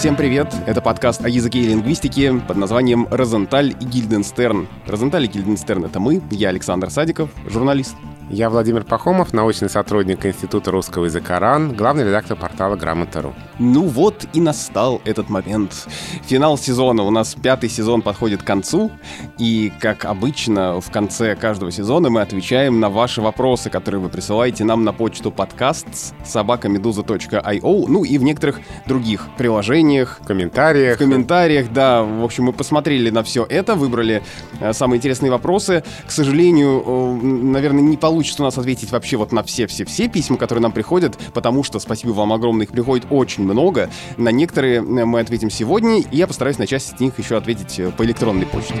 Всем 0.00 0.16
привет! 0.16 0.50
Это 0.66 0.80
подкаст 0.80 1.26
о 1.26 1.28
языке 1.28 1.58
и 1.58 1.66
лингвистике 1.66 2.32
под 2.32 2.56
названием 2.56 3.06
«Розенталь 3.10 3.76
и 3.78 3.84
Гильденстерн». 3.84 4.66
Розенталь 4.86 5.24
и 5.24 5.26
Гильденстерн— 5.26 5.84
это 5.84 6.00
мы, 6.00 6.22
я 6.30 6.48
Александр 6.48 6.88
Садиков, 6.88 7.28
журналист. 7.46 7.96
Я 8.32 8.48
Владимир 8.48 8.84
Пахомов, 8.84 9.32
научный 9.32 9.68
сотрудник 9.68 10.24
Института 10.24 10.70
русского 10.70 11.06
языка 11.06 11.40
РАН, 11.40 11.74
главный 11.74 12.04
редактор 12.04 12.36
портала 12.36 12.76
Грамота.ру. 12.76 13.34
Ну 13.58 13.88
вот 13.88 14.24
и 14.32 14.40
настал 14.40 15.02
этот 15.04 15.28
момент. 15.28 15.88
Финал 16.26 16.56
сезона. 16.56 17.02
У 17.02 17.10
нас 17.10 17.34
пятый 17.34 17.68
сезон 17.68 18.02
подходит 18.02 18.44
к 18.44 18.46
концу. 18.46 18.92
И, 19.36 19.72
как 19.80 20.04
обычно, 20.04 20.80
в 20.80 20.92
конце 20.92 21.34
каждого 21.34 21.72
сезона 21.72 22.08
мы 22.08 22.20
отвечаем 22.20 22.78
на 22.78 22.88
ваши 22.88 23.20
вопросы, 23.20 23.68
которые 23.68 24.00
вы 24.00 24.08
присылаете 24.08 24.62
нам 24.62 24.84
на 24.84 24.92
почту 24.92 25.32
подкаст 25.32 26.14
собакамедуза.io, 26.24 27.84
ну 27.88 28.04
и 28.04 28.16
в 28.16 28.22
некоторых 28.22 28.60
других 28.86 29.26
приложениях. 29.38 30.20
В 30.22 30.26
комментариях. 30.26 30.94
В 30.94 30.98
комментариях, 31.00 31.72
да. 31.72 32.04
В 32.04 32.22
общем, 32.22 32.44
мы 32.44 32.52
посмотрели 32.52 33.10
на 33.10 33.24
все 33.24 33.44
это, 33.44 33.74
выбрали 33.74 34.22
э, 34.60 34.72
самые 34.72 34.98
интересные 34.98 35.32
вопросы. 35.32 35.82
К 36.06 36.12
сожалению, 36.12 36.84
э, 36.86 37.12
наверное, 37.24 37.82
не 37.82 37.96
получится 37.96 38.19
получится 38.20 38.42
у 38.42 38.44
нас 38.44 38.58
ответить 38.58 38.92
вообще 38.92 39.16
вот 39.16 39.32
на 39.32 39.42
все-все-все 39.42 40.06
письма, 40.06 40.36
которые 40.36 40.60
нам 40.62 40.72
приходят, 40.72 41.16
потому 41.32 41.62
что, 41.62 41.78
спасибо 41.78 42.10
вам 42.10 42.34
огромное, 42.34 42.66
их 42.66 42.72
приходит 42.72 43.06
очень 43.08 43.44
много. 43.44 43.88
На 44.18 44.30
некоторые 44.30 44.82
мы 44.82 45.20
ответим 45.20 45.48
сегодня, 45.48 46.00
и 46.00 46.16
я 46.18 46.26
постараюсь 46.26 46.58
на 46.58 46.66
часть 46.66 46.92
из 46.92 47.00
них 47.00 47.18
еще 47.18 47.38
ответить 47.38 47.80
э, 47.80 47.90
по 47.90 48.04
электронной 48.04 48.44
почте. 48.44 48.74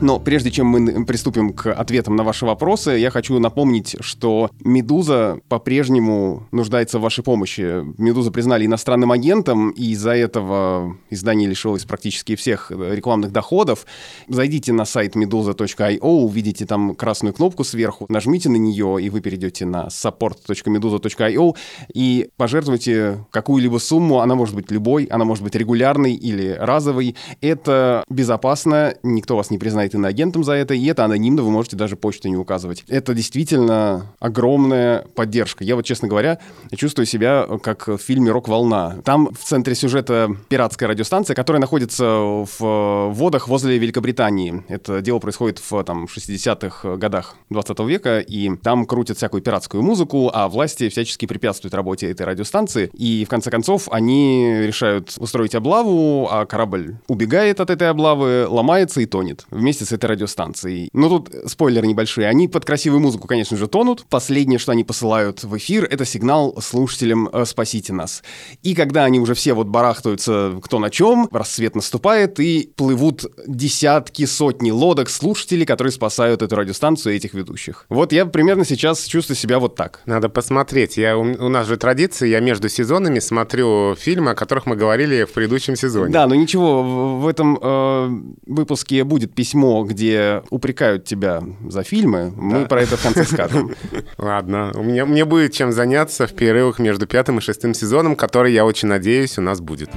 Но 0.00 0.20
прежде 0.20 0.52
чем 0.52 0.68
мы 0.68 1.04
приступим 1.04 1.52
к 1.52 1.72
ответам 1.72 2.14
на 2.14 2.22
ваши 2.22 2.46
вопросы, 2.46 2.92
я 2.92 3.10
хочу 3.10 3.36
напомнить, 3.40 3.96
что 3.98 4.48
«Медуза» 4.60 5.40
по-прежнему 5.48 6.46
нуждается 6.52 7.00
в 7.00 7.02
вашей 7.02 7.24
помощи. 7.24 7.82
«Медуза» 8.00 8.30
признали 8.30 8.64
иностранным 8.64 9.10
агентом, 9.10 9.70
и 9.70 9.90
из-за 9.90 10.12
этого 10.12 10.96
издание 11.10 11.48
лишилось 11.48 11.84
практически 11.84 12.36
всех 12.36 12.70
рекламных 12.70 13.32
доходов. 13.32 13.86
Зайдите 14.28 14.72
на 14.72 14.84
сайт 14.84 15.16
meduza.io, 15.16 15.98
увидите 16.00 16.64
там 16.64 16.94
красную 16.94 17.34
кнопку 17.34 17.64
сверху, 17.64 18.06
нажмите 18.08 18.48
на 18.50 18.56
нее, 18.56 18.98
и 19.00 19.10
вы 19.10 19.20
перейдете 19.20 19.66
на 19.66 19.88
support.meduza.io 19.88 21.56
и 21.92 22.28
пожертвуйте 22.36 23.26
какую-либо 23.32 23.78
сумму, 23.78 24.20
она 24.20 24.36
может 24.36 24.54
быть 24.54 24.70
любой, 24.70 25.06
она 25.06 25.24
может 25.24 25.42
быть 25.42 25.56
регулярной 25.56 26.14
или 26.14 26.56
разовой. 26.58 27.16
Это 27.40 28.04
безопасно, 28.08 28.94
никто 29.02 29.36
вас 29.36 29.50
не 29.50 29.58
признает 29.58 29.87
признает 29.88 29.94
иноагентом 29.94 30.44
за 30.44 30.52
это, 30.52 30.74
и 30.74 30.86
это 30.86 31.04
анонимно, 31.04 31.42
вы 31.42 31.50
можете 31.50 31.76
даже 31.76 31.96
почту 31.96 32.28
не 32.28 32.36
указывать. 32.36 32.84
Это 32.88 33.14
действительно 33.14 34.06
огромная 34.20 35.04
поддержка. 35.14 35.64
Я 35.64 35.76
вот, 35.76 35.84
честно 35.84 36.08
говоря, 36.08 36.38
чувствую 36.76 37.06
себя 37.06 37.46
как 37.62 37.88
в 37.88 37.98
фильме 37.98 38.30
«Рок-волна». 38.30 38.96
Там 39.04 39.28
в 39.32 39.44
центре 39.44 39.74
сюжета 39.74 40.28
пиратская 40.48 40.88
радиостанция, 40.88 41.34
которая 41.34 41.60
находится 41.60 42.04
в 42.04 43.10
водах 43.12 43.48
возле 43.48 43.78
Великобритании. 43.78 44.62
Это 44.68 45.00
дело 45.00 45.18
происходит 45.18 45.58
в 45.58 45.82
там, 45.84 46.04
60-х 46.04 46.96
годах 46.96 47.36
20 47.50 47.78
века, 47.80 48.20
и 48.20 48.56
там 48.56 48.86
крутят 48.86 49.16
всякую 49.16 49.42
пиратскую 49.42 49.82
музыку, 49.82 50.30
а 50.32 50.48
власти 50.48 50.88
всячески 50.88 51.26
препятствуют 51.26 51.74
работе 51.74 52.10
этой 52.10 52.26
радиостанции. 52.26 52.90
И 52.94 53.24
в 53.24 53.28
конце 53.28 53.50
концов 53.50 53.88
они 53.90 54.62
решают 54.62 55.14
устроить 55.18 55.54
облаву, 55.54 56.28
а 56.30 56.46
корабль 56.46 56.96
убегает 57.08 57.60
от 57.60 57.70
этой 57.70 57.90
облавы, 57.90 58.46
ломается 58.48 59.00
и 59.00 59.06
тонет. 59.06 59.46
Вместе 59.50 59.77
вместе 59.78 59.84
с 59.84 59.92
этой 59.92 60.06
радиостанцией. 60.06 60.88
Но 60.92 61.08
тут 61.08 61.30
спойлеры 61.46 61.86
небольшие. 61.86 62.28
Они 62.28 62.48
под 62.48 62.64
красивую 62.64 63.00
музыку, 63.00 63.28
конечно 63.28 63.56
же, 63.56 63.68
тонут. 63.68 64.06
Последнее, 64.08 64.58
что 64.58 64.72
они 64.72 64.84
посылают 64.84 65.44
в 65.44 65.56
эфир, 65.56 65.84
это 65.84 66.04
сигнал 66.04 66.56
слушателям 66.60 67.28
э, 67.32 67.44
«Спасите 67.44 67.92
нас». 67.92 68.22
И 68.62 68.74
когда 68.74 69.04
они 69.04 69.20
уже 69.20 69.34
все 69.34 69.54
вот 69.54 69.68
барахтаются 69.68 70.58
кто 70.62 70.78
на 70.78 70.90
чем, 70.90 71.28
рассвет 71.32 71.76
наступает, 71.76 72.40
и 72.40 72.72
плывут 72.76 73.24
десятки, 73.46 74.26
сотни 74.26 74.70
лодок 74.70 75.10
слушателей, 75.10 75.66
которые 75.66 75.92
спасают 75.92 76.42
эту 76.42 76.56
радиостанцию 76.56 77.14
и 77.14 77.16
этих 77.16 77.34
ведущих. 77.34 77.86
Вот 77.88 78.12
я 78.12 78.26
примерно 78.26 78.64
сейчас 78.64 79.04
чувствую 79.04 79.36
себя 79.36 79.58
вот 79.58 79.76
так. 79.76 80.00
Надо 80.06 80.28
посмотреть. 80.28 80.96
Я, 80.96 81.16
у, 81.16 81.22
у 81.22 81.48
нас 81.48 81.66
же 81.66 81.76
традиция, 81.76 82.28
я 82.28 82.40
между 82.40 82.68
сезонами 82.68 83.20
смотрю 83.20 83.94
фильмы, 83.94 84.32
о 84.32 84.34
которых 84.34 84.66
мы 84.66 84.76
говорили 84.76 85.24
в 85.24 85.32
предыдущем 85.32 85.76
сезоне. 85.76 86.12
Да, 86.12 86.26
но 86.26 86.34
ничего, 86.34 86.82
в, 86.82 87.20
в 87.22 87.26
этом 87.26 87.58
э, 87.60 88.08
выпуске 88.46 89.04
будет 89.04 89.34
письмо 89.34 89.67
письмо, 89.68 89.84
где 89.84 90.42
упрекают 90.50 91.04
тебя 91.04 91.42
за 91.68 91.82
фильмы, 91.82 92.32
да. 92.34 92.42
мы 92.42 92.66
про 92.66 92.82
это 92.82 92.96
в 92.96 93.02
конце 93.02 93.24
скажем. 93.24 93.74
Ладно, 94.18 94.72
у 94.74 94.82
меня, 94.82 95.04
мне 95.06 95.24
будет 95.24 95.52
чем 95.52 95.72
заняться 95.72 96.26
в 96.26 96.32
перерывах 96.34 96.78
между 96.78 97.06
пятым 97.06 97.38
и 97.38 97.40
шестым 97.40 97.74
сезоном, 97.74 98.16
который, 98.16 98.52
я 98.52 98.64
очень 98.64 98.88
надеюсь, 98.88 99.38
у 99.38 99.42
нас 99.42 99.60
будет. 99.60 99.90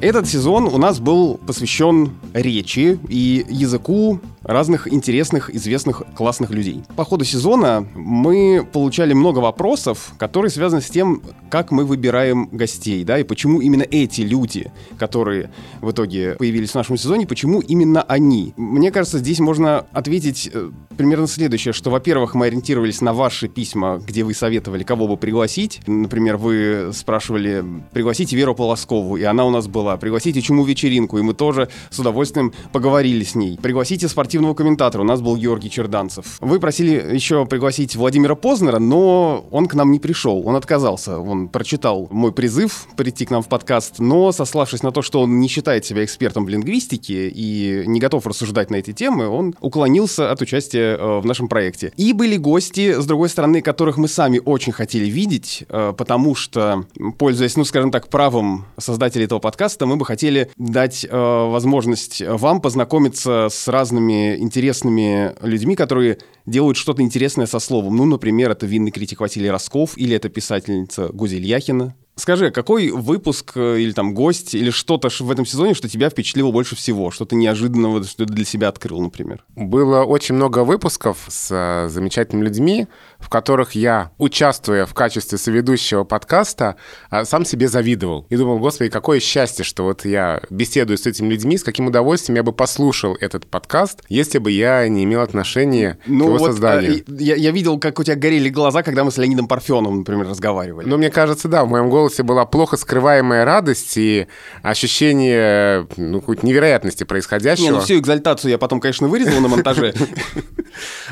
Этот 0.00 0.28
сезон 0.28 0.64
у 0.64 0.76
нас 0.76 1.00
был 1.00 1.38
посвящен 1.46 2.10
речи 2.34 2.98
и 3.08 3.46
языку 3.48 4.20
разных 4.44 4.92
интересных, 4.92 5.50
известных, 5.54 6.02
классных 6.14 6.50
людей. 6.50 6.82
По 6.96 7.04
ходу 7.04 7.24
сезона 7.24 7.86
мы 7.94 8.66
получали 8.72 9.12
много 9.14 9.38
вопросов, 9.38 10.12
которые 10.18 10.50
связаны 10.50 10.82
с 10.82 10.90
тем, 10.90 11.22
как 11.50 11.70
мы 11.70 11.84
выбираем 11.84 12.48
гостей, 12.52 13.04
да, 13.04 13.18
и 13.18 13.24
почему 13.24 13.60
именно 13.60 13.82
эти 13.82 14.20
люди, 14.20 14.70
которые 14.98 15.50
в 15.80 15.90
итоге 15.90 16.36
появились 16.38 16.70
в 16.70 16.74
нашем 16.74 16.96
сезоне, 16.96 17.26
почему 17.26 17.60
именно 17.60 18.02
они. 18.02 18.52
Мне 18.56 18.90
кажется, 18.90 19.18
здесь 19.18 19.40
можно 19.40 19.86
ответить 19.92 20.50
э, 20.52 20.70
примерно 20.96 21.26
следующее, 21.26 21.72
что, 21.72 21.90
во-первых, 21.90 22.34
мы 22.34 22.46
ориентировались 22.46 23.00
на 23.00 23.12
ваши 23.12 23.48
письма, 23.48 24.00
где 24.04 24.24
вы 24.24 24.34
советовали, 24.34 24.84
кого 24.84 25.08
бы 25.08 25.16
пригласить. 25.16 25.80
Например, 25.86 26.36
вы 26.36 26.90
спрашивали, 26.92 27.64
пригласите 27.92 28.36
Веру 28.36 28.54
Полоскову, 28.54 29.16
и 29.16 29.22
она 29.22 29.44
у 29.44 29.50
нас 29.50 29.66
была. 29.66 29.96
Пригласите 29.96 30.42
Чуму 30.42 30.64
вечеринку, 30.64 31.18
и 31.18 31.22
мы 31.22 31.34
тоже 31.34 31.68
с 31.90 31.98
удовольствием 31.98 32.52
поговорили 32.72 33.24
с 33.24 33.34
ней. 33.34 33.58
Пригласите 33.60 34.08
спортивного 34.08 34.33
спортивного 34.34 34.54
комментатора. 34.54 35.02
У 35.02 35.04
нас 35.04 35.20
был 35.20 35.36
Георгий 35.36 35.70
Черданцев. 35.70 36.38
Вы 36.40 36.58
просили 36.58 37.14
еще 37.14 37.46
пригласить 37.46 37.94
Владимира 37.94 38.34
Познера, 38.34 38.80
но 38.80 39.46
он 39.52 39.68
к 39.68 39.74
нам 39.74 39.92
не 39.92 40.00
пришел. 40.00 40.42
Он 40.44 40.56
отказался. 40.56 41.20
Он 41.20 41.48
прочитал 41.48 42.08
мой 42.10 42.32
призыв 42.32 42.88
прийти 42.96 43.26
к 43.26 43.30
нам 43.30 43.42
в 43.42 43.48
подкаст, 43.48 44.00
но, 44.00 44.32
сославшись 44.32 44.82
на 44.82 44.90
то, 44.90 45.02
что 45.02 45.20
он 45.20 45.38
не 45.38 45.46
считает 45.46 45.84
себя 45.84 46.02
экспертом 46.02 46.46
в 46.46 46.48
лингвистике 46.48 47.28
и 47.28 47.84
не 47.86 48.00
готов 48.00 48.26
рассуждать 48.26 48.70
на 48.70 48.76
эти 48.76 48.92
темы, 48.92 49.28
он 49.28 49.54
уклонился 49.60 50.32
от 50.32 50.42
участия 50.42 50.96
э, 50.96 51.20
в 51.20 51.26
нашем 51.26 51.46
проекте. 51.46 51.92
И 51.96 52.12
были 52.12 52.36
гости, 52.36 53.00
с 53.00 53.06
другой 53.06 53.28
стороны, 53.28 53.62
которых 53.62 53.98
мы 53.98 54.08
сами 54.08 54.40
очень 54.44 54.72
хотели 54.72 55.04
видеть, 55.04 55.64
э, 55.68 55.92
потому 55.96 56.34
что, 56.34 56.86
пользуясь, 57.18 57.56
ну, 57.56 57.64
скажем 57.64 57.92
так, 57.92 58.08
правом 58.08 58.64
создателей 58.78 59.26
этого 59.26 59.38
подкаста, 59.38 59.86
мы 59.86 59.94
бы 59.96 60.04
хотели 60.04 60.50
дать 60.56 61.06
э, 61.08 61.08
возможность 61.12 62.20
вам 62.20 62.60
познакомиться 62.60 63.46
с 63.48 63.68
разными 63.68 64.23
интересными 64.36 65.34
людьми, 65.42 65.76
которые 65.76 66.18
делают 66.46 66.76
что-то 66.76 67.02
интересное 67.02 67.46
со 67.46 67.58
словом. 67.58 67.96
Ну, 67.96 68.04
например, 68.04 68.50
это 68.50 68.66
винный 68.66 68.90
критик 68.90 69.20
Василий 69.20 69.50
Росков 69.50 69.96
или 69.96 70.14
это 70.14 70.28
писательница 70.28 71.08
Гузель 71.08 71.44
Яхина. 71.44 71.94
Скажи, 72.16 72.52
какой 72.52 72.90
выпуск 72.90 73.56
э, 73.56 73.80
или 73.80 73.90
там 73.90 74.14
гость 74.14 74.54
или 74.54 74.70
что-то 74.70 75.08
в 75.08 75.30
этом 75.32 75.44
сезоне, 75.44 75.74
что 75.74 75.88
тебя 75.88 76.10
впечатлило 76.10 76.52
больше 76.52 76.76
всего? 76.76 77.10
Что-то 77.10 77.34
неожиданного, 77.34 78.04
что 78.04 78.24
ты 78.24 78.32
для 78.32 78.44
себя 78.44 78.68
открыл, 78.68 79.00
например? 79.00 79.44
Было 79.56 80.04
очень 80.04 80.36
много 80.36 80.62
выпусков 80.62 81.26
с 81.28 81.50
э, 81.50 81.88
замечательными 81.88 82.44
людьми, 82.44 82.86
в 83.24 83.28
которых 83.28 83.72
я, 83.72 84.12
участвуя 84.18 84.86
в 84.86 84.94
качестве 84.94 85.38
соведущего 85.38 86.04
подкаста, 86.04 86.76
э, 87.10 87.24
сам 87.24 87.44
себе 87.44 87.68
завидовал. 87.68 88.26
И 88.30 88.36
думал, 88.36 88.58
господи, 88.58 88.90
какое 88.90 89.20
счастье, 89.20 89.64
что 89.64 89.84
вот 89.84 90.04
я 90.04 90.40
беседую 90.50 90.98
с 90.98 91.06
этими 91.06 91.28
людьми, 91.28 91.58
с 91.58 91.64
каким 91.64 91.88
удовольствием 91.88 92.36
я 92.36 92.42
бы 92.42 92.52
послушал 92.52 93.16
этот 93.20 93.46
подкаст, 93.46 94.02
если 94.08 94.38
бы 94.38 94.50
я 94.50 94.86
не 94.88 95.04
имел 95.04 95.20
отношения 95.20 95.98
ну, 96.06 96.24
к 96.24 96.28
его 96.28 96.38
вот, 96.38 96.46
созданию. 96.46 97.04
Я, 97.08 97.34
я 97.34 97.50
видел, 97.50 97.78
как 97.78 97.98
у 97.98 98.04
тебя 98.04 98.16
горели 98.16 98.48
глаза, 98.48 98.82
когда 98.82 99.04
мы 99.04 99.10
с 99.10 99.16
Леонидом 99.18 99.48
Парфеновым, 99.48 99.98
например, 99.98 100.28
разговаривали. 100.28 100.86
Ну, 100.86 100.96
мне 100.96 101.10
кажется, 101.10 101.48
да, 101.48 101.64
в 101.64 101.68
моем 101.68 101.90
голосе 101.90 102.04
голосе 102.14 102.22
была 102.22 102.44
плохо 102.44 102.76
скрываемая 102.76 103.44
радость 103.44 103.96
и 103.96 104.26
ощущение, 104.62 105.86
ну, 105.96 106.20
какой-то 106.20 106.46
невероятности 106.46 107.04
происходящего. 107.04 107.64
Не, 107.64 107.70
ну 107.72 107.80
всю 107.80 107.98
экзальтацию 107.98 108.50
я 108.50 108.58
потом, 108.58 108.80
конечно, 108.80 109.08
вырезал 109.08 109.40
на 109.40 109.48
монтаже. 109.48 109.94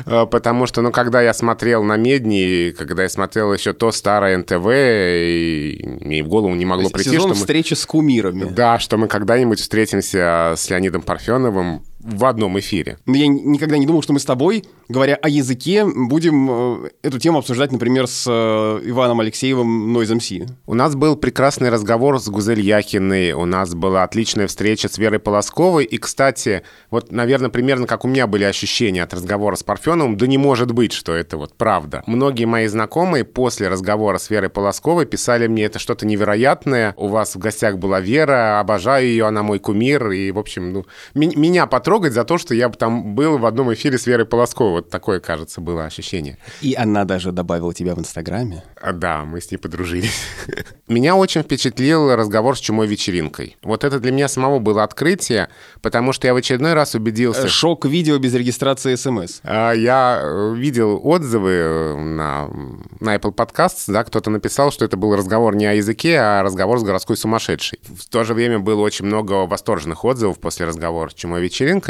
А, 0.05 0.25
потому 0.25 0.65
что, 0.65 0.81
ну, 0.81 0.91
когда 0.91 1.21
я 1.21 1.33
смотрел 1.33 1.83
на 1.83 1.95
Медни, 2.03 2.71
когда 2.77 3.03
я 3.03 3.09
смотрел 3.09 3.53
еще 3.53 3.73
то 3.73 3.91
старое 3.91 4.37
НТВ, 4.37 4.67
и 4.67 5.81
мне 6.01 6.23
в 6.23 6.27
голову 6.27 6.53
не 6.53 6.65
могло 6.65 6.89
прийти, 6.89 7.17
что 7.17 7.29
мы... 7.29 7.35
встречи 7.35 7.73
с 7.73 7.85
кумирами. 7.85 8.43
Да, 8.43 8.77
что 8.79 8.97
мы 8.97 9.07
когда-нибудь 9.07 9.59
встретимся 9.59 10.53
с 10.57 10.69
Леонидом 10.69 11.01
Парфеновым 11.01 11.83
в 12.03 12.25
одном 12.25 12.59
эфире. 12.59 12.97
Но 13.05 13.15
я 13.15 13.27
никогда 13.27 13.77
не 13.77 13.85
думал, 13.85 14.01
что 14.01 14.13
мы 14.13 14.19
с 14.19 14.25
тобой, 14.25 14.65
говоря 14.89 15.15
о 15.15 15.29
языке, 15.29 15.85
будем 15.85 16.85
э, 16.85 16.89
эту 17.01 17.17
тему 17.17 17.39
обсуждать, 17.39 17.71
например, 17.71 18.07
с 18.07 18.25
э, 18.27 18.81
Иваном 18.89 19.21
Алексеевым 19.21 19.95
Noise 19.95 20.17
MC. 20.17 20.49
У 20.65 20.73
нас 20.73 20.95
был 20.95 21.15
прекрасный 21.15 21.69
разговор 21.69 22.19
с 22.19 22.27
Гузель 22.27 22.59
Яхиной, 22.61 23.31
у 23.31 23.45
нас 23.45 23.73
была 23.73 24.03
отличная 24.03 24.47
встреча 24.47 24.89
с 24.89 24.97
Верой 24.97 25.19
Полосковой, 25.19 25.85
и, 25.85 25.97
кстати, 25.97 26.63
вот, 26.91 27.11
наверное, 27.11 27.49
примерно 27.49 27.87
как 27.87 28.03
у 28.03 28.07
меня 28.07 28.27
были 28.27 28.43
ощущения 28.43 29.03
от 29.03 29.13
разговора 29.13 29.55
с 29.55 29.63
Парфеновым, 29.63 30.17
да 30.17 30.27
не 30.27 30.37
может 30.37 30.71
быть, 30.71 30.91
что 30.91 31.13
это 31.13 31.37
вот 31.37 31.55
правда. 31.55 32.03
Многие 32.05 32.45
мои 32.45 32.67
знакомые 32.67 33.23
после 33.23 33.69
разговора 33.69 34.17
с 34.17 34.29
Верой 34.29 34.49
Полосковой 34.49 35.05
писали 35.05 35.47
мне, 35.47 35.63
это 35.63 35.79
что-то 35.79 36.05
невероятное, 36.05 36.93
у 36.97 37.07
вас 37.07 37.35
в 37.35 37.39
гостях 37.39 37.77
была 37.77 38.01
Вера, 38.01 38.59
обожаю 38.59 39.07
ее, 39.07 39.25
она 39.25 39.43
мой 39.43 39.59
кумир, 39.59 40.11
и, 40.11 40.31
в 40.31 40.39
общем, 40.39 40.73
ну, 40.73 40.85
меня 41.13 41.65
потрогать 41.93 42.13
за 42.13 42.23
то, 42.23 42.39
что 42.39 42.55
я 42.55 42.69
там 42.69 43.13
был 43.13 43.37
в 43.37 43.45
одном 43.45 43.71
эфире 43.75 43.99
с 43.99 44.07
Верой 44.07 44.25
Полосковой. 44.25 44.71
Вот 44.71 44.89
такое, 44.89 45.19
кажется, 45.19 45.61
было 45.61 45.85
ощущение. 45.85 46.39
И 46.61 46.73
она 46.73 47.05
даже 47.05 47.31
добавила 47.31 47.71
тебя 47.71 47.93
в 47.93 47.99
Инстаграме? 47.99 48.63
А, 48.81 48.93
да, 48.93 49.25
мы 49.25 49.39
с 49.39 49.51
ней 49.51 49.57
подружились. 49.57 50.23
Меня 50.87 51.15
очень 51.15 51.43
впечатлил 51.43 52.15
разговор 52.15 52.57
с 52.57 52.59
чумой 52.59 52.87
вечеринкой. 52.87 53.57
Вот 53.61 53.83
это 53.83 53.99
для 53.99 54.11
меня 54.11 54.27
самого 54.27 54.59
было 54.59 54.83
открытие, 54.83 55.47
потому 55.81 56.13
что 56.13 56.27
я 56.27 56.33
в 56.33 56.37
очередной 56.37 56.73
раз 56.73 56.95
убедился... 56.95 57.45
Э, 57.45 57.47
шок-видео 57.47 58.17
без 58.17 58.33
регистрации 58.33 58.95
смс. 58.95 59.39
А, 59.43 59.71
я 59.71 60.19
э, 60.21 60.53
видел 60.55 60.99
отзывы 61.03 61.51
э, 61.51 61.95
на, 61.95 62.49
на 62.99 63.15
Apple 63.15 63.33
Podcasts, 63.33 63.85
да, 63.87 64.03
кто-то 64.03 64.29
написал, 64.29 64.71
что 64.71 64.83
это 64.83 64.97
был 64.97 65.15
разговор 65.15 65.55
не 65.55 65.65
о 65.65 65.73
языке, 65.73 66.17
а 66.19 66.43
разговор 66.43 66.79
с 66.79 66.83
городской 66.83 67.15
сумасшедшей. 67.15 67.79
В 67.83 68.09
то 68.09 68.23
же 68.23 68.33
время 68.33 68.59
было 68.59 68.81
очень 68.81 69.05
много 69.05 69.45
восторженных 69.45 70.03
отзывов 70.03 70.39
после 70.39 70.65
разговора 70.65 71.09
с 71.09 71.13
чумой 71.13 71.41
вечеринкой. 71.41 71.82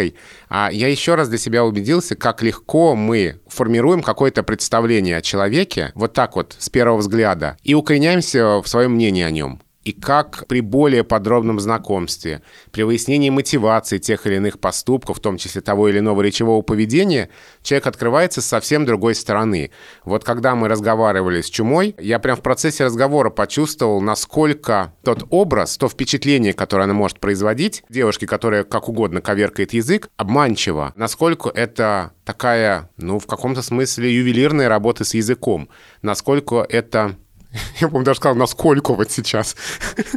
А 0.50 0.70
я 0.72 0.88
еще 0.88 1.16
раз 1.16 1.30
для 1.30 1.38
себя 1.38 1.64
убедился, 1.64 2.16
как 2.16 2.42
легко 2.42 2.96
мы 2.96 3.40
формируем 3.48 4.02
какое-то 4.02 4.44
представление 4.44 5.18
о 5.18 5.22
человеке, 5.22 5.92
вот 5.96 6.14
так 6.14 6.36
вот, 6.36 6.56
с 6.60 6.70
первого 6.70 6.98
взгляда, 6.98 7.58
и 7.64 7.74
укореняемся 7.74 8.62
в 8.62 8.68
своем 8.68 8.94
мнении 8.94 9.24
о 9.24 9.32
нем 9.32 9.62
и 9.84 9.92
как 9.92 10.46
при 10.48 10.62
более 10.62 11.04
подробном 11.04 11.60
знакомстве, 11.60 12.42
при 12.72 12.84
выяснении 12.84 13.30
мотивации 13.30 13.98
тех 13.98 14.26
или 14.26 14.36
иных 14.36 14.60
поступков, 14.60 15.18
в 15.18 15.22
том 15.22 15.38
числе 15.38 15.62
того 15.62 15.90
или 15.90 16.00
иного 16.00 16.22
речевого 16.22 16.62
поведения, 16.62 17.30
человек 17.62 17.88
открывается 17.88 18.42
с 18.42 18.46
совсем 18.46 18.86
другой 18.86 19.16
стороны. 19.16 19.72
Вот 20.06 20.24
когда 20.24 20.56
мы 20.56 20.68
разговаривали 20.68 21.42
с 21.42 21.50
Чумой, 21.50 21.96
я 22.00 22.20
прям 22.20 22.38
в 22.38 22.42
процессе 22.42 22.86
разговора 22.86 23.30
почувствовал, 23.30 24.02
насколько 24.02 24.94
тот 25.04 25.26
образ, 25.30 25.78
то 25.78 25.90
впечатление, 25.90 26.54
которое 26.54 26.84
она 26.84 26.94
может 26.94 27.20
производить, 27.20 27.84
девушки, 27.90 28.26
которая 28.26 28.64
как 28.64 28.90
угодно 28.90 29.22
коверкает 29.22 29.74
язык, 29.74 30.10
обманчиво, 30.18 30.94
насколько 30.96 31.50
это 31.50 32.14
такая, 32.24 32.90
ну, 32.98 33.20
в 33.20 33.28
каком-то 33.28 33.62
смысле 33.62 34.16
ювелирная 34.16 34.70
работа 34.70 35.04
с 35.04 35.14
языком, 35.14 35.70
насколько 36.02 36.66
это 36.68 37.18
Я, 37.80 37.88
по-моему, 37.88 38.06
даже 38.06 38.18
сказал, 38.20 38.36
насколько 38.36 38.94
вот 38.94 39.12
сейчас. 39.12 39.56